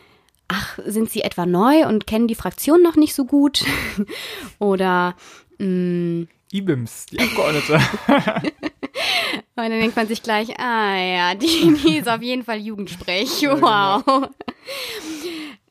ach, 0.47 0.79
sind 0.85 1.09
Sie 1.09 1.21
etwa 1.21 1.45
neu 1.45 1.87
und 1.87 2.07
kennen 2.07 2.27
die 2.27 2.35
Fraktion 2.35 2.81
noch 2.81 2.95
nicht 2.95 3.15
so 3.15 3.25
gut? 3.25 3.63
Oder 4.59 5.15
mh, 5.57 5.67
mm, 5.67 6.27
IBIMS, 6.53 7.07
die 7.07 7.19
Abgeordnete. 7.19 7.79
und 9.55 9.63
dann 9.63 9.71
denkt 9.71 9.95
man 9.95 10.07
sich 10.07 10.21
gleich, 10.23 10.59
ah 10.59 10.95
ja, 10.95 11.35
die, 11.35 11.75
die 11.83 11.97
ist 11.97 12.07
auf 12.07 12.21
jeden 12.21 12.43
Fall 12.43 12.59
Jugendsprech. 12.59 13.41
Wow. 13.43 14.03
Genau. 14.05 14.29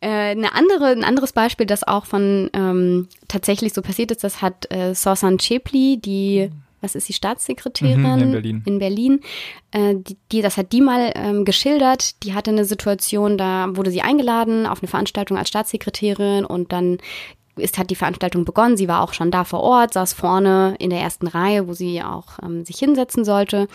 Äh, 0.05 0.33
eine 0.33 0.55
andere, 0.55 0.89
ein 0.89 1.03
anderes 1.03 1.33
Beispiel, 1.33 1.65
das 1.65 1.83
auch 1.83 2.05
von 2.05 2.51
ähm, 2.53 3.09
tatsächlich 3.27 3.73
so 3.73 3.81
passiert 3.81 4.11
ist, 4.11 4.23
das 4.23 4.43
hat 4.43 4.71
äh, 4.71 4.95
Sorsan 4.95 5.39
Chepli, 5.39 5.99
die 5.99 6.51
was 6.83 6.95
ist 6.95 7.09
die 7.09 7.15
Staatssekretärin? 7.15 8.03
Mhm, 8.03 8.23
in 8.23 8.33
Berlin, 8.33 8.63
in 8.67 8.79
Berlin. 8.79 9.21
Äh, 9.71 9.95
die, 9.95 10.19
die, 10.31 10.43
das 10.43 10.59
hat 10.59 10.73
die 10.73 10.83
mal 10.83 11.13
ähm, 11.15 11.47
geschildert. 11.47 12.23
Die 12.23 12.35
hatte 12.35 12.51
eine 12.51 12.67
Situation, 12.67 13.39
da 13.39 13.75
wurde 13.75 13.91
sie 13.91 14.03
eingeladen 14.03 14.67
auf 14.67 14.83
eine 14.83 14.89
Veranstaltung 14.89 15.39
als 15.39 15.49
Staatssekretärin 15.49 16.45
und 16.45 16.73
dann 16.73 16.99
ist, 17.57 17.79
hat 17.79 17.91
die 17.91 17.95
Veranstaltung 17.95 18.45
begonnen. 18.45 18.77
Sie 18.77 18.89
war 18.89 19.03
auch 19.03 19.13
schon 19.13 19.31
da 19.31 19.45
vor 19.45 19.61
Ort, 19.61 19.93
saß 19.93 20.13
vorne 20.13 20.75
in 20.79 20.91
der 20.91 21.01
ersten 21.01 21.27
Reihe, 21.27 21.69
wo 21.69 21.73
sie 21.73 22.03
auch 22.03 22.39
ähm, 22.43 22.65
sich 22.65 22.79
hinsetzen 22.79 23.25
sollte. 23.25 23.69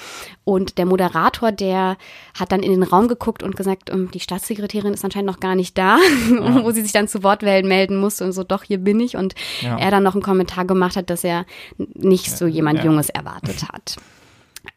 Und 0.43 0.77
der 0.77 0.85
Moderator, 0.85 1.51
der 1.51 1.97
hat 2.37 2.51
dann 2.51 2.63
in 2.63 2.71
den 2.71 2.83
Raum 2.83 3.07
geguckt 3.07 3.43
und 3.43 3.55
gesagt, 3.55 3.89
ähm, 3.89 4.09
die 4.11 4.19
Staatssekretärin 4.19 4.93
ist 4.93 5.05
anscheinend 5.05 5.31
noch 5.31 5.39
gar 5.39 5.55
nicht 5.55 5.77
da, 5.77 5.97
ja. 6.31 6.63
wo 6.63 6.71
sie 6.71 6.81
sich 6.81 6.91
dann 6.91 7.07
zu 7.07 7.23
Wort 7.23 7.41
melden 7.41 7.97
musste 7.97 8.25
und 8.25 8.33
so, 8.33 8.43
doch, 8.43 8.63
hier 8.63 8.79
bin 8.79 8.99
ich. 8.99 9.15
Und 9.15 9.35
ja. 9.61 9.77
er 9.77 9.91
dann 9.91 10.03
noch 10.03 10.13
einen 10.13 10.23
Kommentar 10.23 10.65
gemacht 10.65 10.95
hat, 10.95 11.09
dass 11.09 11.23
er 11.23 11.45
nicht 11.77 12.35
so 12.35 12.45
jemand. 12.45 12.79
Junges 12.83 13.09
erwartet 13.09 13.63
hat. 13.71 13.97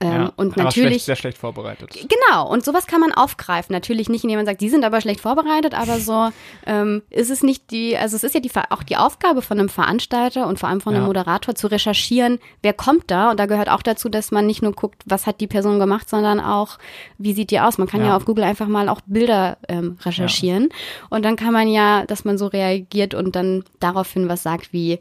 Ähm, 0.02 0.22
ja, 0.22 0.32
und 0.36 0.56
natürlich 0.56 0.88
schlecht, 0.88 1.04
sehr 1.06 1.16
schlecht 1.16 1.38
vorbereitet. 1.38 1.90
Genau, 1.92 2.50
und 2.50 2.64
sowas 2.64 2.86
kann 2.86 3.00
man 3.00 3.12
aufgreifen. 3.12 3.72
Natürlich 3.72 4.08
nicht, 4.08 4.24
indem 4.24 4.38
man 4.38 4.46
sagt, 4.46 4.60
die 4.60 4.68
sind 4.68 4.84
aber 4.84 5.00
schlecht 5.00 5.20
vorbereitet, 5.20 5.74
aber 5.74 5.98
so 5.98 6.30
ähm, 6.66 7.02
ist 7.10 7.30
es 7.30 7.42
nicht 7.42 7.70
die, 7.70 7.96
also 7.96 8.16
es 8.16 8.24
ist 8.24 8.34
ja 8.34 8.40
die, 8.40 8.50
auch 8.70 8.82
die 8.82 8.96
Aufgabe 8.96 9.42
von 9.42 9.58
einem 9.58 9.68
Veranstalter 9.68 10.46
und 10.46 10.58
vor 10.58 10.68
allem 10.68 10.80
von 10.80 10.94
einem 10.94 11.04
ja. 11.04 11.06
Moderator 11.06 11.54
zu 11.54 11.68
recherchieren, 11.68 12.38
wer 12.62 12.72
kommt 12.72 13.10
da. 13.10 13.30
Und 13.30 13.38
da 13.38 13.46
gehört 13.46 13.68
auch 13.68 13.82
dazu, 13.82 14.08
dass 14.08 14.32
man 14.32 14.46
nicht 14.46 14.62
nur 14.62 14.72
guckt, 14.72 15.02
was 15.06 15.26
hat 15.26 15.40
die 15.40 15.46
Person 15.46 15.78
gemacht, 15.78 16.08
sondern 16.08 16.40
auch, 16.40 16.78
wie 17.18 17.32
sieht 17.32 17.50
die 17.50 17.60
aus. 17.60 17.78
Man 17.78 17.88
kann 17.88 18.00
ja, 18.00 18.08
ja 18.08 18.16
auf 18.16 18.24
Google 18.24 18.44
einfach 18.44 18.68
mal 18.68 18.88
auch 18.88 19.00
Bilder 19.06 19.58
ähm, 19.68 19.98
recherchieren. 20.04 20.70
Und 21.10 21.24
dann 21.24 21.36
kann 21.36 21.52
man 21.52 21.68
ja, 21.68 22.04
dass 22.06 22.24
man 22.24 22.38
so 22.38 22.46
reagiert 22.48 23.14
und 23.14 23.36
dann 23.36 23.64
daraufhin 23.78 24.28
was 24.28 24.42
sagt 24.42 24.72
wie, 24.72 24.98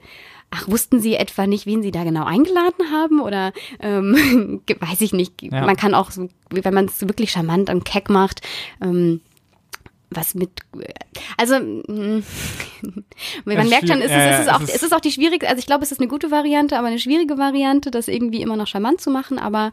Ach, 0.54 0.68
wussten 0.68 1.00
Sie 1.00 1.16
etwa 1.16 1.48
nicht, 1.48 1.66
wen 1.66 1.82
Sie 1.82 1.92
da 1.92 2.04
genau 2.04 2.26
eingeladen 2.26 2.92
haben? 2.92 3.22
Oder 3.22 3.54
ähm, 3.80 4.62
weiß 4.80 5.02
ich 5.02 5.14
nicht. 5.14 5.42
Ja. 5.42 5.66
Man 5.66 5.78
kann 5.78 5.94
auch, 5.94 6.12
wenn 6.50 6.74
man 6.74 6.86
es 6.86 7.02
wirklich 7.02 7.32
charmant 7.32 7.70
und 7.70 7.86
keck 7.86 8.10
macht, 8.10 8.42
ähm, 8.82 9.22
was 10.12 10.36
mit, 10.36 10.50
also 11.38 11.58
mm, 11.58 12.24
man 13.46 13.70
merkt 13.70 13.88
schon, 13.88 14.02
ist 14.02 14.12
es, 14.12 14.40
ist 14.40 14.42
es, 14.42 14.48
auch, 14.50 14.62
ist 14.62 14.84
es 14.84 14.92
auch 14.92 15.00
die 15.00 15.12
schwierige, 15.12 15.48
also 15.48 15.60
ich 15.60 15.66
glaube, 15.66 15.84
es 15.84 15.92
ist 15.92 16.02
eine 16.02 16.10
gute 16.10 16.32
Variante, 16.32 16.78
aber 16.78 16.88
eine 16.88 17.00
schwierige 17.00 17.38
Variante, 17.38 17.92
das 17.92 18.10
irgendwie 18.10 18.42
immer 18.42 18.58
noch 18.58 18.68
charmant 18.68 19.00
zu 19.00 19.10
machen, 19.10 19.40
aber 19.40 19.72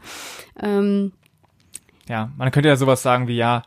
ähm, 0.61 1.11
ja, 2.07 2.31
man 2.37 2.51
könnte 2.51 2.69
ja 2.69 2.77
sowas 2.77 3.03
sagen 3.03 3.27
wie, 3.27 3.35
ja, 3.35 3.63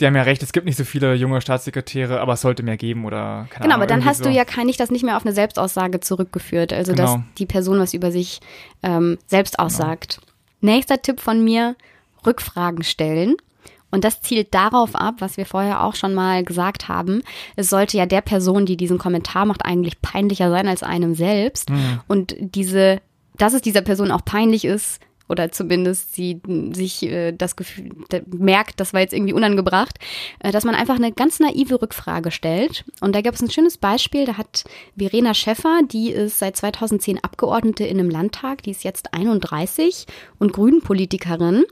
Sie 0.00 0.06
haben 0.06 0.16
ja 0.16 0.22
recht, 0.22 0.42
es 0.42 0.52
gibt 0.52 0.64
nicht 0.64 0.78
so 0.78 0.84
viele 0.84 1.12
junge 1.12 1.42
Staatssekretäre, 1.42 2.20
aber 2.20 2.32
es 2.32 2.40
sollte 2.40 2.62
mehr 2.62 2.78
geben 2.78 3.04
oder 3.04 3.46
keine 3.50 3.64
Genau, 3.64 3.64
Ahnung, 3.64 3.72
aber 3.74 3.86
dann 3.86 4.06
hast 4.06 4.18
so. 4.18 4.24
du 4.24 4.30
ja 4.30 4.46
kann 4.46 4.66
ich 4.66 4.78
das 4.78 4.90
nicht 4.90 5.04
mehr 5.04 5.18
auf 5.18 5.26
eine 5.26 5.34
Selbstaussage 5.34 6.00
zurückgeführt, 6.00 6.72
also 6.72 6.94
genau. 6.94 7.16
dass 7.16 7.22
die 7.36 7.44
Person 7.44 7.78
was 7.78 7.92
über 7.92 8.10
sich 8.10 8.40
ähm, 8.82 9.18
selbst 9.26 9.58
genau. 9.58 9.66
aussagt. 9.66 10.20
Genau. 10.62 10.72
Nächster 10.72 11.02
Tipp 11.02 11.20
von 11.20 11.44
mir, 11.44 11.76
Rückfragen 12.24 12.82
stellen. 12.82 13.36
Und 13.90 14.04
das 14.04 14.22
zielt 14.22 14.54
darauf 14.54 14.94
ab, 14.94 15.16
was 15.18 15.36
wir 15.36 15.44
vorher 15.44 15.84
auch 15.84 15.94
schon 15.94 16.14
mal 16.14 16.44
gesagt 16.44 16.88
haben. 16.88 17.22
Es 17.56 17.68
sollte 17.68 17.98
ja 17.98 18.06
der 18.06 18.22
Person, 18.22 18.64
die 18.64 18.78
diesen 18.78 18.96
Kommentar 18.96 19.44
macht, 19.44 19.66
eigentlich 19.66 20.00
peinlicher 20.00 20.48
sein 20.48 20.66
als 20.66 20.82
einem 20.82 21.14
selbst. 21.14 21.68
Mhm. 21.68 22.00
Und 22.08 22.34
diese, 22.38 23.02
dass 23.36 23.52
es 23.52 23.60
dieser 23.60 23.82
Person 23.82 24.12
auch 24.12 24.24
peinlich 24.24 24.64
ist, 24.64 24.98
oder 25.30 25.52
zumindest 25.52 26.14
sie 26.14 26.40
sich 26.72 27.04
äh, 27.04 27.32
das 27.32 27.56
Gefühl 27.56 27.90
merkt, 28.26 28.80
das 28.80 28.92
war 28.92 29.00
jetzt 29.00 29.14
irgendwie 29.14 29.32
unangebracht, 29.32 29.98
äh, 30.40 30.50
dass 30.50 30.64
man 30.64 30.74
einfach 30.74 30.96
eine 30.96 31.12
ganz 31.12 31.38
naive 31.40 31.80
Rückfrage 31.80 32.30
stellt. 32.30 32.84
Und 33.00 33.14
da 33.14 33.20
gab 33.20 33.34
es 33.34 33.42
ein 33.42 33.50
schönes 33.50 33.78
Beispiel, 33.78 34.26
da 34.26 34.36
hat 34.36 34.64
Verena 34.96 35.34
Schäffer, 35.34 35.80
die 35.90 36.10
ist 36.10 36.38
seit 36.40 36.56
2010 36.56 37.22
Abgeordnete 37.22 37.84
in 37.84 37.98
einem 37.98 38.10
Landtag, 38.10 38.62
die 38.64 38.72
ist 38.72 38.84
jetzt 38.84 39.14
31 39.14 40.06
und 40.38 40.52
Grünenpolitikerin. 40.52 41.64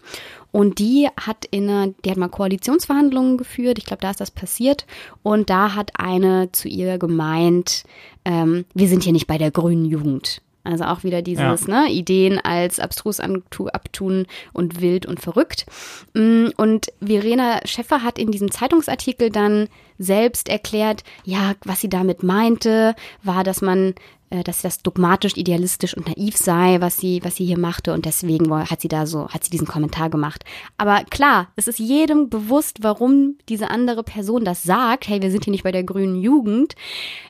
Und 0.50 0.78
die 0.78 1.08
hat 1.20 1.44
in 1.50 1.68
einer, 1.68 1.92
die 2.04 2.10
hat 2.10 2.16
mal 2.16 2.28
Koalitionsverhandlungen 2.28 3.36
geführt. 3.36 3.78
Ich 3.78 3.84
glaube, 3.84 4.00
da 4.00 4.10
ist 4.10 4.20
das 4.20 4.30
passiert. 4.30 4.86
Und 5.22 5.50
da 5.50 5.74
hat 5.74 6.00
eine 6.00 6.50
zu 6.52 6.68
ihr 6.68 6.96
gemeint, 6.98 7.84
ähm, 8.24 8.64
wir 8.74 8.88
sind 8.88 9.02
hier 9.02 9.12
nicht 9.12 9.26
bei 9.26 9.36
der 9.36 9.50
grünen 9.50 9.84
Jugend. 9.84 10.40
Also 10.68 10.84
auch 10.84 11.02
wieder 11.02 11.22
dieses, 11.22 11.66
ja. 11.66 11.84
ne, 11.84 11.90
Ideen 11.90 12.38
als 12.38 12.78
abstrus 12.78 13.20
abtun 13.20 14.26
und 14.52 14.82
wild 14.82 15.06
und 15.06 15.18
verrückt. 15.18 15.64
Mm, 16.12 16.48
und 16.58 16.88
Verena 17.00 17.60
Schäffer 17.64 18.02
hat 18.02 18.18
in 18.18 18.30
diesem 18.30 18.50
Zeitungsartikel 18.50 19.30
dann 19.30 19.68
selbst 19.98 20.48
erklärt, 20.48 21.04
ja, 21.24 21.54
was 21.64 21.80
sie 21.80 21.88
damit 21.88 22.22
meinte, 22.22 22.94
war, 23.22 23.44
dass 23.44 23.60
man 23.60 23.94
äh, 24.30 24.44
dass 24.44 24.60
das 24.60 24.82
dogmatisch, 24.82 25.36
idealistisch 25.36 25.96
und 25.96 26.06
naiv 26.06 26.36
sei, 26.36 26.80
was 26.80 26.98
sie, 26.98 27.24
was 27.24 27.36
sie 27.36 27.46
hier 27.46 27.58
machte 27.58 27.94
und 27.94 28.04
deswegen 28.04 28.52
hat 28.52 28.80
sie 28.82 28.88
da 28.88 29.06
so, 29.06 29.28
hat 29.28 29.44
sie 29.44 29.50
diesen 29.50 29.66
Kommentar 29.66 30.10
gemacht. 30.10 30.44
Aber 30.76 31.02
klar, 31.04 31.48
es 31.56 31.66
ist 31.66 31.78
jedem 31.78 32.28
bewusst, 32.28 32.82
warum 32.82 33.38
diese 33.48 33.70
andere 33.70 34.02
Person 34.02 34.44
das 34.44 34.62
sagt. 34.62 35.08
Hey, 35.08 35.22
wir 35.22 35.30
sind 35.30 35.44
hier 35.44 35.50
nicht 35.50 35.64
bei 35.64 35.72
der 35.72 35.84
grünen 35.84 36.16
Jugend. 36.16 36.74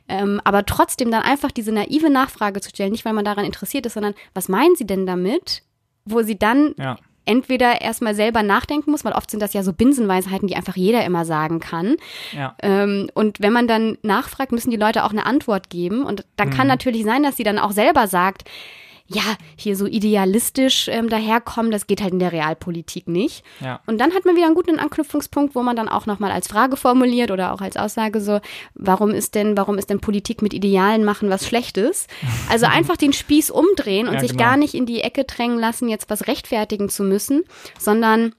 Ähm, 0.09 0.41
aber 0.43 0.65
trotzdem 0.65 1.09
dann 1.09 1.21
einfach 1.21 1.51
diese 1.51 1.71
naive 1.71 2.09
Nachfrage 2.09 2.59
zu 2.59 2.69
stellen, 2.69 2.91
nicht 2.91 3.05
weil 3.05 3.13
man 3.13 3.25
daran 3.25 3.45
interessiert 3.45 3.85
ist, 3.85 3.93
sondern 3.93 4.13
was 4.33 4.49
meinen 4.49 4.75
sie 4.75 4.85
denn 4.85 5.05
damit? 5.05 5.63
Wo 6.03 6.21
sie 6.21 6.37
dann 6.37 6.73
ja 6.77 6.97
entweder 7.29 7.81
erstmal 7.81 8.15
selber 8.15 8.41
nachdenken 8.41 8.89
muss, 8.89 9.05
weil 9.05 9.13
oft 9.13 9.29
sind 9.29 9.39
das 9.39 9.53
ja 9.53 9.61
so 9.61 9.71
Binsenweisheiten, 9.71 10.47
die 10.47 10.55
einfach 10.55 10.75
jeder 10.75 11.05
immer 11.05 11.25
sagen 11.25 11.59
kann. 11.59 11.95
Ja. 12.35 12.55
Ähm, 12.63 13.11
und 13.13 13.39
wenn 13.39 13.53
man 13.53 13.67
dann 13.67 13.99
nachfragt, 14.01 14.51
müssen 14.51 14.71
die 14.71 14.77
Leute 14.77 15.03
auch 15.03 15.11
eine 15.11 15.27
Antwort 15.27 15.69
geben. 15.69 16.05
Und 16.05 16.25
dann 16.37 16.49
mhm. 16.49 16.53
kann 16.53 16.67
natürlich 16.67 17.03
sein, 17.03 17.21
dass 17.21 17.37
sie 17.37 17.43
dann 17.43 17.59
auch 17.59 17.71
selber 17.71 18.07
sagt, 18.07 18.49
ja, 19.11 19.23
hier 19.55 19.75
so 19.75 19.87
idealistisch 19.87 20.87
ähm, 20.87 21.09
daherkommen, 21.09 21.71
das 21.71 21.87
geht 21.87 22.01
halt 22.01 22.13
in 22.13 22.19
der 22.19 22.31
Realpolitik 22.31 23.07
nicht. 23.07 23.43
Ja. 23.59 23.79
Und 23.87 23.97
dann 23.99 24.13
hat 24.13 24.23
man 24.25 24.35
wieder 24.35 24.45
einen 24.45 24.55
guten 24.55 24.77
Anknüpfungspunkt, 24.77 25.55
wo 25.55 25.63
man 25.63 25.75
dann 25.75 25.89
auch 25.89 26.05
nochmal 26.05 26.31
als 26.31 26.47
Frage 26.47 26.77
formuliert 26.77 27.31
oder 27.31 27.51
auch 27.51 27.61
als 27.61 27.75
Aussage 27.75 28.21
so, 28.21 28.39
warum 28.75 29.09
ist 29.09 29.33
denn, 29.33 29.57
warum 29.57 29.79
ist 29.79 29.89
denn 29.89 29.99
Politik 29.99 30.43
mit 30.43 30.53
Idealen 30.53 31.03
machen 31.03 31.29
was 31.29 31.47
Schlechtes? 31.47 32.05
Also 32.49 32.65
einfach 32.71 32.97
den 32.97 33.13
Spieß 33.13 33.49
umdrehen 33.49 34.07
und 34.07 34.15
ja, 34.15 34.19
sich 34.19 34.31
genau. 34.31 34.43
gar 34.43 34.57
nicht 34.57 34.75
in 34.75 34.85
die 34.85 35.01
Ecke 35.01 35.23
drängen 35.23 35.57
lassen, 35.57 35.89
jetzt 35.89 36.09
was 36.11 36.27
rechtfertigen 36.27 36.89
zu 36.89 37.03
müssen, 37.03 37.43
sondern 37.79 38.33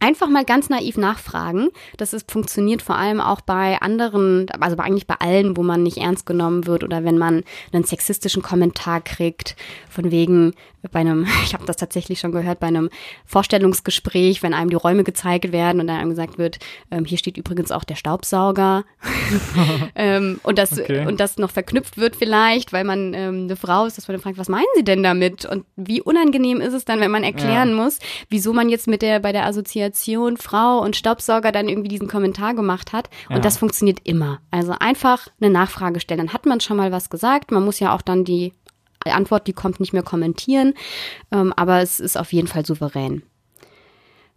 Einfach 0.00 0.28
mal 0.28 0.44
ganz 0.44 0.68
naiv 0.68 0.96
nachfragen. 0.96 1.70
Das 1.96 2.12
ist, 2.12 2.30
funktioniert 2.30 2.82
vor 2.82 2.94
allem 2.94 3.20
auch 3.20 3.40
bei 3.40 3.82
anderen, 3.82 4.46
also 4.60 4.76
eigentlich 4.78 5.08
bei 5.08 5.16
allen, 5.16 5.56
wo 5.56 5.64
man 5.64 5.82
nicht 5.82 5.96
ernst 5.96 6.24
genommen 6.24 6.66
wird 6.66 6.84
oder 6.84 7.02
wenn 7.02 7.18
man 7.18 7.42
einen 7.72 7.82
sexistischen 7.82 8.40
Kommentar 8.40 9.00
kriegt, 9.00 9.56
von 9.90 10.12
wegen 10.12 10.52
bei 10.92 11.00
einem, 11.00 11.26
ich 11.44 11.52
habe 11.52 11.66
das 11.66 11.76
tatsächlich 11.76 12.20
schon 12.20 12.30
gehört, 12.30 12.60
bei 12.60 12.68
einem 12.68 12.90
Vorstellungsgespräch, 13.24 14.40
wenn 14.44 14.54
einem 14.54 14.70
die 14.70 14.76
Räume 14.76 15.02
gezeigt 15.02 15.50
werden 15.50 15.80
und 15.80 15.88
dann 15.88 15.98
einem 15.98 16.10
gesagt 16.10 16.38
wird, 16.38 16.60
ähm, 16.92 17.04
hier 17.04 17.18
steht 17.18 17.36
übrigens 17.36 17.72
auch 17.72 17.82
der 17.82 17.96
Staubsauger 17.96 18.84
ähm, 19.96 20.38
und 20.44 20.58
das 20.58 20.78
okay. 20.78 21.06
und 21.06 21.18
das 21.18 21.38
noch 21.38 21.50
verknüpft 21.50 21.98
wird 21.98 22.14
vielleicht, 22.14 22.72
weil 22.72 22.84
man 22.84 23.14
ähm, 23.14 23.44
eine 23.44 23.56
Frau 23.56 23.86
ist, 23.86 23.98
dass 23.98 24.06
man 24.06 24.14
dann 24.14 24.22
fragt, 24.22 24.38
was 24.38 24.48
meinen 24.48 24.66
Sie 24.76 24.84
denn 24.84 25.02
damit 25.02 25.44
und 25.44 25.64
wie 25.74 26.00
unangenehm 26.00 26.60
ist 26.60 26.74
es 26.74 26.84
dann, 26.84 27.00
wenn 27.00 27.10
man 27.10 27.24
erklären 27.24 27.70
ja. 27.70 27.74
muss, 27.74 27.98
wieso 28.28 28.52
man 28.52 28.68
jetzt 28.68 28.86
mit 28.86 29.02
der 29.02 29.18
bei 29.18 29.32
der 29.32 29.44
Assoziation 29.44 29.87
Assoziation 29.88 30.36
Frau 30.36 30.80
und 30.80 30.96
Staubsauger 30.96 31.52
dann 31.52 31.68
irgendwie 31.68 31.88
diesen 31.88 32.08
Kommentar 32.08 32.54
gemacht 32.54 32.92
hat. 32.92 33.08
Und 33.28 33.36
ja. 33.36 33.40
das 33.40 33.58
funktioniert 33.58 34.00
immer. 34.04 34.40
Also 34.50 34.72
einfach 34.78 35.28
eine 35.40 35.50
Nachfrage 35.50 36.00
stellen. 36.00 36.18
Dann 36.18 36.32
hat 36.32 36.46
man 36.46 36.60
schon 36.60 36.76
mal 36.76 36.92
was 36.92 37.10
gesagt. 37.10 37.50
Man 37.50 37.64
muss 37.64 37.80
ja 37.80 37.94
auch 37.94 38.02
dann 38.02 38.24
die 38.24 38.52
Antwort, 39.04 39.46
die 39.46 39.52
kommt, 39.52 39.80
nicht 39.80 39.92
mehr 39.92 40.02
kommentieren. 40.02 40.74
Ähm, 41.32 41.52
aber 41.56 41.80
es 41.80 42.00
ist 42.00 42.18
auf 42.18 42.32
jeden 42.32 42.48
Fall 42.48 42.66
souverän. 42.66 43.22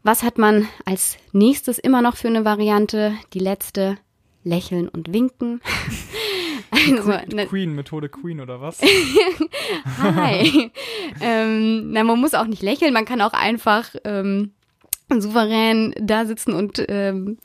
Was 0.04 0.24
hat 0.24 0.38
man 0.38 0.68
als 0.86 1.18
nächstes 1.32 1.78
immer 1.78 2.02
noch 2.02 2.16
für 2.16 2.28
eine 2.28 2.46
Variante? 2.46 3.14
Die 3.34 3.40
letzte, 3.40 3.98
lächeln 4.44 4.88
und 4.88 5.14
winken. 5.14 5.62
Also, 6.74 7.12
ne, 7.36 7.48
Queen, 7.48 7.76
Methode 7.76 8.08
Queen 8.08 8.40
oder 8.40 8.62
was? 8.62 8.82
Hi. 10.02 10.72
ähm, 11.20 11.92
na, 11.92 12.06
man 12.06 12.18
muss 12.18 12.34
auch 12.34 12.48
nicht 12.48 12.62
lächeln, 12.62 12.94
man 12.94 13.04
kann 13.04 13.22
auch 13.22 13.34
einfach 13.34 13.94
ähm, 14.06 14.54
souverän 15.20 15.94
da 16.00 16.26
sitzen 16.26 16.54
und 16.54 16.86
ähm, 16.88 17.38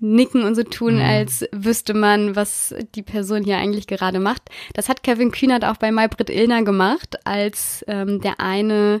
nicken 0.00 0.42
und 0.42 0.54
so 0.54 0.64
tun, 0.64 0.96
mhm. 0.96 1.02
als 1.02 1.46
wüsste 1.52 1.94
man, 1.94 2.36
was 2.36 2.74
die 2.94 3.02
Person 3.02 3.44
hier 3.44 3.56
eigentlich 3.56 3.86
gerade 3.86 4.20
macht. 4.20 4.42
Das 4.74 4.88
hat 4.88 5.02
Kevin 5.02 5.30
Kühnert 5.30 5.64
auch 5.64 5.76
bei 5.76 5.90
Maybrit 5.90 6.28
Illner 6.28 6.62
gemacht, 6.62 7.16
als 7.24 7.84
ähm, 7.88 8.20
der 8.20 8.40
eine 8.40 9.00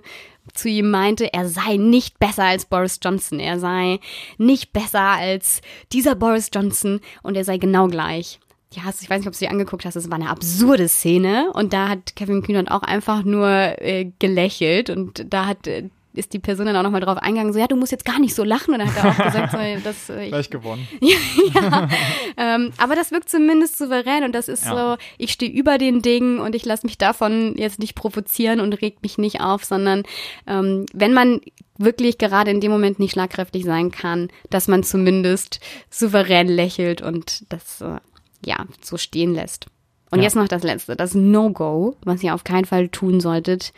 zu 0.54 0.68
ihm 0.68 0.90
meinte, 0.90 1.32
er 1.32 1.48
sei 1.48 1.76
nicht 1.76 2.18
besser 2.18 2.44
als 2.44 2.64
Boris 2.64 3.00
Johnson, 3.02 3.40
er 3.40 3.58
sei 3.58 3.98
nicht 4.38 4.72
besser 4.72 5.00
als 5.00 5.60
dieser 5.92 6.14
Boris 6.14 6.50
Johnson 6.54 7.00
und 7.22 7.36
er 7.36 7.44
sei 7.44 7.58
genau 7.58 7.88
gleich. 7.88 8.40
Ja, 8.72 8.82
ich 9.00 9.08
weiß 9.08 9.20
nicht, 9.20 9.26
ob 9.26 9.32
du 9.32 9.38
sie 9.38 9.48
angeguckt 9.48 9.84
hast, 9.84 9.96
es 9.96 10.10
war 10.10 10.16
eine 10.18 10.28
absurde 10.28 10.88
Szene 10.88 11.50
und 11.52 11.72
da 11.72 11.88
hat 11.88 12.16
Kevin 12.16 12.42
Kühnert 12.42 12.70
auch 12.70 12.82
einfach 12.82 13.22
nur 13.22 13.48
äh, 13.48 14.10
gelächelt 14.18 14.90
und 14.90 15.32
da 15.32 15.46
hat 15.46 15.66
äh, 15.66 15.88
ist 16.16 16.32
die 16.32 16.38
Person 16.38 16.66
dann 16.66 16.76
auch 16.76 16.82
nochmal 16.82 17.00
drauf 17.00 17.18
eingegangen, 17.18 17.52
so, 17.52 17.58
ja, 17.58 17.66
du 17.66 17.76
musst 17.76 17.92
jetzt 17.92 18.04
gar 18.04 18.18
nicht 18.18 18.34
so 18.34 18.44
lachen. 18.44 18.74
Und 18.74 18.80
dann 18.80 18.94
hat 18.94 19.04
er 19.04 19.10
auch 19.10 19.24
gesagt, 19.32 19.52
so, 19.52 19.58
dass 19.84 20.10
äh, 20.10 20.24
ich, 20.24 20.30
Gleich 20.30 20.50
gewonnen. 20.50 20.86
ja, 21.00 21.16
ja. 21.54 21.88
ähm, 22.36 22.72
aber 22.78 22.94
das 22.94 23.10
wirkt 23.10 23.28
zumindest 23.28 23.78
souverän 23.78 24.24
und 24.24 24.34
das 24.34 24.48
ist 24.48 24.64
ja. 24.64 24.96
so, 24.96 25.02
ich 25.18 25.32
stehe 25.32 25.50
über 25.50 25.78
den 25.78 26.02
Dingen 26.02 26.38
und 26.38 26.54
ich 26.54 26.64
lasse 26.64 26.86
mich 26.86 26.98
davon 26.98 27.54
jetzt 27.56 27.78
nicht 27.78 27.94
provozieren 27.94 28.60
und 28.60 28.72
regt 28.80 29.02
mich 29.02 29.18
nicht 29.18 29.40
auf, 29.40 29.64
sondern 29.64 30.02
ähm, 30.46 30.86
wenn 30.92 31.12
man 31.12 31.40
wirklich 31.78 32.18
gerade 32.18 32.50
in 32.50 32.60
dem 32.60 32.70
Moment 32.70 32.98
nicht 32.98 33.12
schlagkräftig 33.12 33.64
sein 33.64 33.90
kann, 33.90 34.28
dass 34.50 34.68
man 34.68 34.82
zumindest 34.82 35.60
souverän 35.90 36.48
lächelt 36.48 37.02
und 37.02 37.44
das 37.50 37.80
äh, 37.80 37.98
ja 38.44 38.64
so 38.80 38.96
stehen 38.96 39.34
lässt. 39.34 39.66
Und 40.10 40.18
ja. 40.18 40.24
jetzt 40.24 40.36
noch 40.36 40.48
das 40.48 40.62
letzte, 40.62 40.96
das 40.96 41.14
No-Go, 41.14 41.96
was 42.04 42.22
ihr 42.22 42.34
auf 42.34 42.44
keinen 42.44 42.64
Fall 42.64 42.88
tun 42.88 43.20
solltet, 43.20 43.72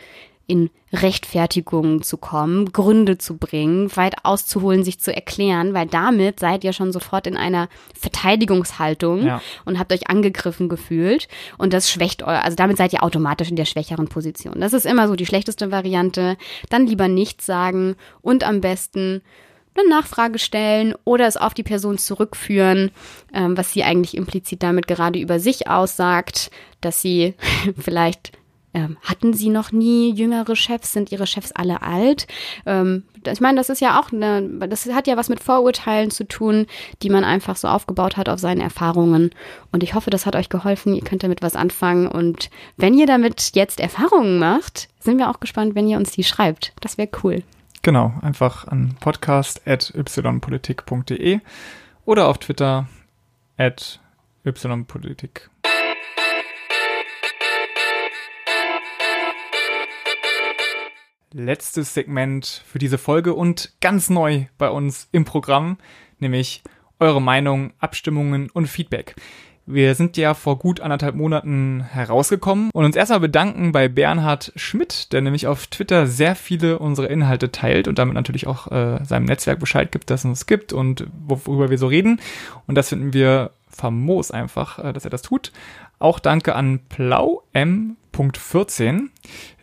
in 0.49 0.71
Rechtfertigungen 0.91 2.01
zu 2.01 2.17
kommen, 2.17 2.73
Gründe 2.73 3.19
zu 3.19 3.37
bringen, 3.37 3.95
weit 3.95 4.15
auszuholen, 4.23 4.83
sich 4.83 4.99
zu 4.99 5.13
erklären, 5.13 5.75
weil 5.75 5.85
damit 5.85 6.39
seid 6.39 6.63
ihr 6.63 6.73
schon 6.73 6.91
sofort 6.91 7.27
in 7.27 7.37
einer 7.37 7.69
Verteidigungshaltung 7.93 9.27
ja. 9.27 9.41
und 9.65 9.77
habt 9.77 9.93
euch 9.93 10.09
angegriffen 10.09 10.67
gefühlt 10.67 11.27
und 11.59 11.71
das 11.71 11.91
schwächt 11.91 12.23
euer, 12.23 12.43
also 12.43 12.55
damit 12.55 12.77
seid 12.77 12.93
ihr 12.93 13.03
automatisch 13.03 13.51
in 13.51 13.55
der 13.55 13.65
schwächeren 13.65 14.07
Position. 14.07 14.59
Das 14.59 14.73
ist 14.73 14.87
immer 14.87 15.07
so 15.07 15.15
die 15.15 15.27
schlechteste 15.27 15.71
Variante. 15.71 16.35
Dann 16.69 16.87
lieber 16.87 17.07
nichts 17.07 17.45
sagen 17.45 17.95
und 18.21 18.43
am 18.43 18.59
besten 18.59 19.21
eine 19.77 19.87
Nachfrage 19.87 20.39
stellen 20.39 20.95
oder 21.05 21.27
es 21.27 21.37
auf 21.37 21.53
die 21.53 21.63
Person 21.63 21.99
zurückführen, 21.99 22.89
ähm, 23.33 23.55
was 23.55 23.71
sie 23.71 23.83
eigentlich 23.83 24.17
implizit 24.17 24.63
damit 24.63 24.87
gerade 24.87 25.19
über 25.19 25.39
sich 25.39 25.67
aussagt, 25.67 26.49
dass 26.81 27.01
sie 27.01 27.35
vielleicht 27.77 28.38
ähm, 28.73 28.97
hatten 29.03 29.33
Sie 29.33 29.49
noch 29.49 29.71
nie 29.71 30.13
jüngere 30.13 30.55
Chefs? 30.55 30.93
Sind 30.93 31.11
Ihre 31.11 31.25
Chefs 31.25 31.51
alle 31.51 31.81
alt? 31.81 32.27
Ähm, 32.65 33.03
ich 33.25 33.41
meine, 33.41 33.57
das 33.57 33.69
ist 33.69 33.81
ja 33.81 33.99
auch, 33.99 34.11
eine, 34.11 34.47
das 34.67 34.85
hat 34.87 35.07
ja 35.07 35.17
was 35.17 35.29
mit 35.29 35.41
Vorurteilen 35.41 36.11
zu 36.11 36.27
tun, 36.27 36.67
die 37.01 37.09
man 37.09 37.23
einfach 37.23 37.55
so 37.55 37.67
aufgebaut 37.67 38.17
hat 38.17 38.29
auf 38.29 38.39
seinen 38.39 38.61
Erfahrungen. 38.61 39.31
Und 39.71 39.81
ich 39.83 39.95
hoffe, 39.95 40.11
das 40.11 40.25
hat 40.25 40.35
euch 40.35 40.49
geholfen. 40.49 40.93
Ihr 40.93 41.03
könnt 41.03 41.23
damit 41.23 41.41
was 41.41 41.55
anfangen. 41.55 42.07
Und 42.07 42.49
wenn 42.77 42.93
ihr 42.93 43.07
damit 43.07 43.55
jetzt 43.55 43.79
Erfahrungen 43.79 44.39
macht, 44.39 44.89
sind 44.99 45.17
wir 45.17 45.29
auch 45.29 45.39
gespannt, 45.39 45.75
wenn 45.75 45.87
ihr 45.87 45.97
uns 45.97 46.11
die 46.11 46.23
schreibt. 46.23 46.73
Das 46.81 46.97
wäre 46.97 47.09
cool. 47.23 47.43
Genau, 47.81 48.13
einfach 48.21 48.67
an 48.67 48.97
podcast.ypolitik.de 48.99 51.39
oder 52.05 52.27
auf 52.27 52.37
Twitter 52.39 52.89
at 53.57 54.01
ypolitik. 54.45 55.49
Letztes 61.31 61.93
Segment 61.93 62.63
für 62.65 62.79
diese 62.79 62.97
Folge 62.97 63.35
und 63.35 63.73
ganz 63.81 64.09
neu 64.09 64.45
bei 64.57 64.69
uns 64.69 65.07
im 65.11 65.25
Programm, 65.25 65.77
nämlich 66.17 66.63
eure 66.99 67.21
Meinung, 67.21 67.71
Abstimmungen 67.79 68.49
und 68.49 68.67
Feedback. 68.67 69.15
Wir 69.67 69.93
sind 69.93 70.17
ja 70.17 70.33
vor 70.33 70.57
gut 70.57 70.79
anderthalb 70.79 71.13
Monaten 71.13 71.85
herausgekommen 71.87 72.71
und 72.73 72.85
uns 72.85 72.95
erstmal 72.95 73.19
bedanken 73.19 73.71
bei 73.71 73.87
Bernhard 73.87 74.51
Schmidt, 74.55 75.13
der 75.13 75.21
nämlich 75.21 75.45
auf 75.45 75.67
Twitter 75.67 76.07
sehr 76.07 76.33
viele 76.33 76.79
unserer 76.79 77.11
Inhalte 77.11 77.51
teilt 77.51 77.87
und 77.87 77.99
damit 77.99 78.15
natürlich 78.15 78.47
auch 78.47 78.71
äh, 78.71 79.05
seinem 79.05 79.25
Netzwerk 79.25 79.59
Bescheid 79.59 79.91
gibt, 79.91 80.09
dass 80.09 80.21
es 80.21 80.25
uns 80.25 80.47
gibt 80.47 80.73
und 80.73 81.05
worüber 81.27 81.69
wir 81.69 81.77
so 81.77 81.85
reden. 81.85 82.19
Und 82.65 82.73
das 82.73 82.89
finden 82.89 83.13
wir 83.13 83.51
famos 83.69 84.31
einfach, 84.31 84.79
äh, 84.79 84.93
dass 84.93 85.05
er 85.05 85.11
das 85.11 85.21
tut. 85.21 85.51
Auch 85.99 86.19
danke 86.19 86.55
an 86.55 86.79
Plau 86.89 87.43
M. 87.53 87.97
14. 88.37 89.11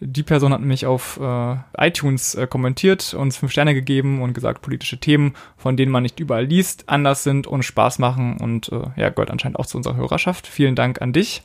Die 0.00 0.22
Person 0.22 0.52
hat 0.52 0.60
nämlich 0.60 0.86
auf 0.86 1.20
äh, 1.20 1.56
iTunes 1.76 2.34
äh, 2.34 2.46
kommentiert, 2.46 3.12
uns 3.12 3.36
fünf 3.36 3.52
Sterne 3.52 3.74
gegeben 3.74 4.22
und 4.22 4.32
gesagt, 4.32 4.62
politische 4.62 4.98
Themen, 4.98 5.34
von 5.58 5.76
denen 5.76 5.92
man 5.92 6.02
nicht 6.02 6.20
überall 6.20 6.46
liest, 6.46 6.84
anders 6.86 7.22
sind 7.22 7.46
und 7.46 7.64
Spaß 7.64 7.98
machen 7.98 8.38
und 8.38 8.70
äh, 8.72 8.82
ja, 8.96 9.10
gehört 9.10 9.30
anscheinend 9.30 9.58
auch 9.58 9.66
zu 9.66 9.76
unserer 9.76 9.96
Hörerschaft. 9.96 10.46
Vielen 10.46 10.74
Dank 10.74 11.02
an 11.02 11.12
dich. 11.12 11.42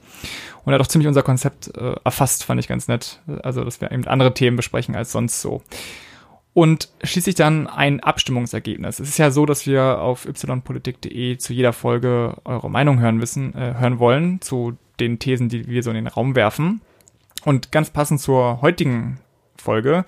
Und 0.64 0.72
er 0.72 0.76
hat 0.76 0.82
auch 0.82 0.88
ziemlich 0.88 1.08
unser 1.08 1.24
Konzept 1.24 1.76
äh, 1.76 1.96
erfasst, 2.04 2.46
fand 2.46 2.62
ich 2.62 2.68
ganz 2.68 2.88
nett. 2.88 3.20
Also, 3.44 3.66
dass 3.66 3.82
wir 3.82 3.92
eben 3.92 4.08
andere 4.08 4.34
Themen 4.34 4.56
besprechen 4.56 4.96
als 4.96 5.12
sonst 5.12 5.42
so. 5.42 5.62
Und 6.54 6.90
schließlich 7.02 7.36
dann 7.36 7.68
ein 7.68 8.02
Abstimmungsergebnis. 8.02 9.00
Es 9.00 9.10
ist 9.10 9.18
ja 9.18 9.32
so, 9.32 9.46
dass 9.46 9.66
wir 9.66 10.00
auf 10.00 10.26
ypolitik.de 10.26 11.38
zu 11.38 11.54
jeder 11.54 11.72
Folge 11.72 12.36
eure 12.44 12.70
Meinung 12.70 13.00
hören 13.00 13.22
wissen, 13.22 13.56
äh, 13.56 13.76
hören 13.80 14.00
wollen 14.00 14.42
zu 14.42 14.78
den 15.00 15.18
Thesen, 15.18 15.48
die 15.48 15.68
wir 15.68 15.82
so 15.82 15.92
in 15.92 15.96
den 15.96 16.08
Raum 16.08 16.36
werfen. 16.36 16.82
Und 17.46 17.72
ganz 17.72 17.90
passend 17.90 18.20
zur 18.20 18.62
heutigen 18.62 19.20
Folge 19.58 20.06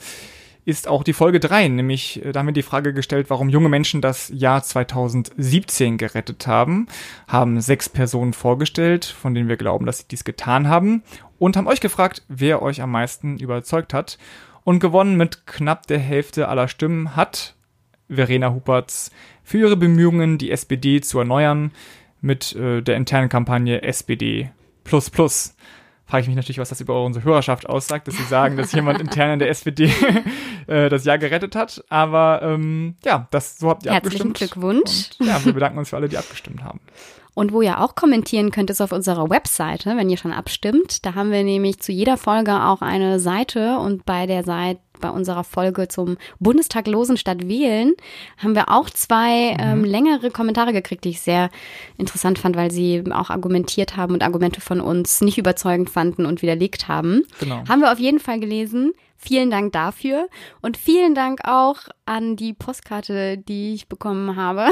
ist 0.65 0.87
auch 0.87 1.03
die 1.03 1.13
Folge 1.13 1.39
3, 1.39 1.67
nämlich 1.69 2.23
äh, 2.23 2.31
da 2.31 2.39
haben 2.39 2.47
wir 2.47 2.53
die 2.53 2.61
Frage 2.61 2.93
gestellt, 2.93 3.29
warum 3.29 3.49
junge 3.49 3.69
Menschen 3.69 4.01
das 4.01 4.29
Jahr 4.33 4.63
2017 4.63 5.97
gerettet 5.97 6.47
haben, 6.47 6.87
haben 7.27 7.59
sechs 7.59 7.89
Personen 7.89 8.33
vorgestellt, 8.33 9.05
von 9.05 9.33
denen 9.33 9.49
wir 9.49 9.57
glauben, 9.57 9.85
dass 9.85 9.99
sie 9.99 10.07
dies 10.09 10.23
getan 10.23 10.67
haben 10.67 11.03
und 11.39 11.57
haben 11.57 11.67
euch 11.67 11.81
gefragt, 11.81 12.23
wer 12.27 12.61
euch 12.61 12.81
am 12.81 12.91
meisten 12.91 13.37
überzeugt 13.37 13.93
hat. 13.93 14.17
Und 14.63 14.79
gewonnen 14.79 15.17
mit 15.17 15.45
knapp 15.45 15.87
der 15.87 15.99
Hälfte 15.99 16.47
aller 16.47 16.67
Stimmen 16.67 17.15
hat 17.15 17.55
Verena 18.07 18.53
Hupertz 18.53 19.11
für 19.43 19.59
ihre 19.59 19.77
Bemühungen, 19.77 20.37
die 20.37 20.51
SPD 20.51 21.01
zu 21.01 21.19
erneuern 21.19 21.71
mit 22.21 22.55
äh, 22.55 22.81
der 22.81 22.95
internen 22.95 23.29
Kampagne 23.29 23.81
SPD 23.81 24.51
frage 26.13 26.21
ich 26.21 26.27
mich 26.27 26.35
natürlich, 26.35 26.59
was 26.59 26.69
das 26.69 26.79
über 26.79 27.03
unsere 27.03 27.25
Hörerschaft 27.25 27.67
aussagt, 27.67 28.07
dass 28.07 28.15
sie 28.15 28.23
sagen, 28.23 28.55
dass 28.55 28.71
jemand 28.71 29.01
intern 29.01 29.31
in 29.31 29.39
der 29.39 29.49
SPD 29.49 29.91
äh, 30.67 30.89
das 30.89 31.05
Jahr 31.05 31.17
gerettet 31.17 31.55
hat. 31.55 31.83
Aber 31.89 32.41
ähm, 32.43 32.97
ja, 33.03 33.27
das 33.31 33.57
so 33.57 33.69
habt 33.69 33.85
ihr 33.85 33.93
Herzlichen 33.93 34.27
abgestimmt. 34.29 34.53
Glückwunsch. 34.53 35.09
Und, 35.19 35.27
ja, 35.27 35.43
wir 35.43 35.53
bedanken 35.53 35.79
uns 35.79 35.89
für 35.89 35.95
alle, 35.95 36.09
die 36.09 36.17
abgestimmt 36.17 36.63
haben. 36.63 36.81
Und 37.35 37.51
wo 37.51 37.61
ihr 37.61 37.81
auch 37.81 37.95
kommentieren 37.95 38.51
könnt, 38.51 38.69
ist 38.69 38.81
auf 38.81 38.91
unserer 38.91 39.29
Webseite, 39.29 39.97
wenn 39.97 40.09
ihr 40.09 40.17
schon 40.17 40.33
abstimmt. 40.33 41.05
Da 41.05 41.15
haben 41.15 41.31
wir 41.31 41.43
nämlich 41.43 41.79
zu 41.79 41.91
jeder 41.91 42.17
Folge 42.17 42.63
auch 42.63 42.81
eine 42.81 43.19
Seite 43.19 43.79
und 43.79 44.05
bei 44.05 44.27
der 44.27 44.43
Seite 44.43 44.79
bei 45.01 45.09
unserer 45.09 45.43
Folge 45.43 45.89
zum 45.89 46.17
Bundestag 46.39 46.87
losen 46.87 47.17
statt 47.17 47.47
wählen 47.47 47.93
haben 48.37 48.55
wir 48.55 48.69
auch 48.69 48.89
zwei 48.89 49.51
mhm. 49.51 49.59
ähm, 49.59 49.83
längere 49.83 50.31
Kommentare 50.31 50.71
gekriegt, 50.71 51.03
die 51.03 51.09
ich 51.09 51.21
sehr 51.21 51.49
interessant 51.97 52.39
fand, 52.39 52.55
weil 52.55 52.71
sie 52.71 53.03
auch 53.11 53.29
argumentiert 53.29 53.97
haben 53.97 54.13
und 54.13 54.23
Argumente 54.23 54.61
von 54.61 54.79
uns 54.79 55.19
nicht 55.19 55.37
überzeugend 55.37 55.89
fanden 55.89 56.25
und 56.25 56.41
widerlegt 56.41 56.87
haben. 56.87 57.23
Genau. 57.39 57.63
Haben 57.67 57.81
wir 57.81 57.91
auf 57.91 57.99
jeden 57.99 58.19
Fall 58.19 58.39
gelesen. 58.39 58.93
Vielen 59.25 59.49
Dank 59.49 59.71
dafür 59.71 60.27
und 60.61 60.75
vielen 60.75 61.15
Dank 61.15 61.45
auch 61.45 61.77
an 62.05 62.35
die 62.35 62.53
Postkarte, 62.53 63.37
die 63.37 63.73
ich 63.73 63.87
bekommen 63.87 64.35
habe. 64.35 64.67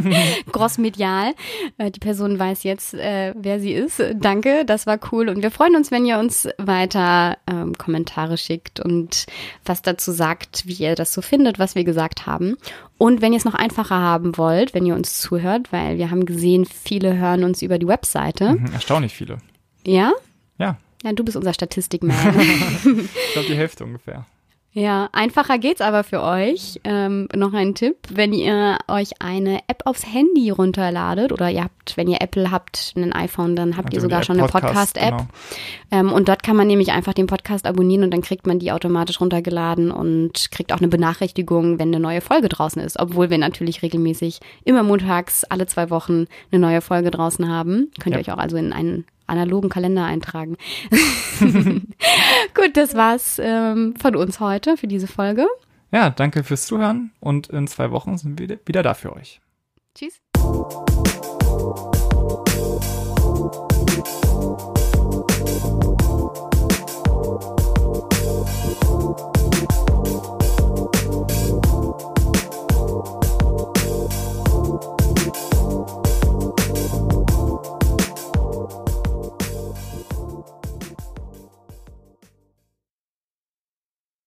Grossmedial. 0.52 1.34
Äh, 1.76 1.90
die 1.90 2.00
Person 2.00 2.38
weiß 2.38 2.62
jetzt, 2.62 2.94
äh, 2.94 3.34
wer 3.36 3.60
sie 3.60 3.74
ist. 3.74 4.02
Danke, 4.14 4.64
das 4.64 4.86
war 4.86 4.98
cool 5.12 5.28
und 5.28 5.42
wir 5.42 5.50
freuen 5.50 5.76
uns, 5.76 5.90
wenn 5.90 6.06
ihr 6.06 6.18
uns 6.18 6.48
weiter 6.56 7.36
ähm, 7.46 7.74
Kommentare 7.76 8.38
schickt 8.38 8.80
und 8.80 9.26
was 9.66 9.82
dazu 9.82 10.12
sagt, 10.12 10.66
wie 10.66 10.72
ihr 10.72 10.94
das 10.94 11.12
so 11.12 11.20
findet, 11.20 11.58
was 11.58 11.74
wir 11.74 11.84
gesagt 11.84 12.24
haben. 12.24 12.56
Und 12.96 13.20
wenn 13.20 13.34
ihr 13.34 13.38
es 13.38 13.44
noch 13.44 13.54
einfacher 13.54 13.98
haben 13.98 14.38
wollt, 14.38 14.72
wenn 14.72 14.86
ihr 14.86 14.94
uns 14.94 15.20
zuhört, 15.20 15.72
weil 15.72 15.98
wir 15.98 16.10
haben 16.10 16.24
gesehen, 16.24 16.64
viele 16.64 17.18
hören 17.18 17.44
uns 17.44 17.60
über 17.60 17.78
die 17.78 17.86
Webseite. 17.86 18.52
Mhm, 18.52 18.72
erstaunlich 18.72 19.12
viele. 19.12 19.38
Ja? 19.84 20.12
Ja. 20.58 20.78
Ja, 21.02 21.12
du 21.12 21.24
bist 21.24 21.36
unser 21.36 21.54
Statistikman. 21.54 22.16
ich 22.38 23.32
glaube, 23.32 23.48
die 23.48 23.56
Hälfte 23.56 23.84
ungefähr. 23.84 24.26
Ja, 24.72 25.08
einfacher 25.10 25.58
geht's 25.58 25.80
aber 25.80 26.04
für 26.04 26.22
euch. 26.22 26.80
Ähm, 26.84 27.26
noch 27.34 27.52
ein 27.54 27.74
Tipp, 27.74 27.96
wenn 28.08 28.32
ihr 28.32 28.78
euch 28.86 29.20
eine 29.20 29.58
App 29.66 29.82
aufs 29.84 30.06
Handy 30.06 30.50
runterladet 30.50 31.32
oder 31.32 31.50
ihr 31.50 31.64
habt, 31.64 31.96
wenn 31.96 32.06
ihr 32.06 32.18
Apple 32.20 32.52
habt, 32.52 32.92
ein 32.96 33.12
iPhone, 33.12 33.56
dann 33.56 33.76
habt 33.76 33.88
also 33.88 33.96
ihr 33.96 34.00
sogar 34.02 34.22
schon 34.22 34.38
eine 34.38 34.46
Podcast-App. 34.46 35.10
Genau. 35.10 35.26
Ähm, 35.90 36.12
und 36.12 36.28
dort 36.28 36.44
kann 36.44 36.54
man 36.54 36.68
nämlich 36.68 36.92
einfach 36.92 37.14
den 37.14 37.26
Podcast 37.26 37.66
abonnieren 37.66 38.04
und 38.04 38.12
dann 38.12 38.22
kriegt 38.22 38.46
man 38.46 38.60
die 38.60 38.70
automatisch 38.70 39.20
runtergeladen 39.20 39.90
und 39.90 40.52
kriegt 40.52 40.72
auch 40.72 40.78
eine 40.78 40.88
Benachrichtigung, 40.88 41.80
wenn 41.80 41.88
eine 41.88 41.98
neue 41.98 42.20
Folge 42.20 42.48
draußen 42.48 42.80
ist. 42.80 42.96
Obwohl 43.00 43.28
wir 43.28 43.38
natürlich 43.38 43.82
regelmäßig 43.82 44.38
immer 44.64 44.84
montags 44.84 45.42
alle 45.42 45.66
zwei 45.66 45.90
Wochen 45.90 46.26
eine 46.52 46.60
neue 46.60 46.80
Folge 46.80 47.10
draußen 47.10 47.48
haben. 47.48 47.90
Könnt 47.98 48.14
ihr 48.14 48.20
euch 48.20 48.30
auch 48.30 48.38
also 48.38 48.56
in 48.56 48.72
einen 48.72 49.04
analogen 49.30 49.70
Kalender 49.70 50.04
eintragen. 50.04 50.56
Gut, 52.54 52.76
das 52.76 52.94
war's 52.94 53.40
ähm, 53.42 53.94
von 54.00 54.16
uns 54.16 54.40
heute 54.40 54.76
für 54.76 54.86
diese 54.86 55.06
Folge. 55.06 55.46
Ja, 55.92 56.10
danke 56.10 56.44
fürs 56.44 56.66
Zuhören 56.66 57.12
und 57.20 57.48
in 57.48 57.66
zwei 57.66 57.90
Wochen 57.90 58.16
sind 58.18 58.38
wir 58.38 58.58
wieder 58.64 58.82
da 58.82 58.94
für 58.94 59.14
euch. 59.14 59.40
Tschüss. 59.94 60.20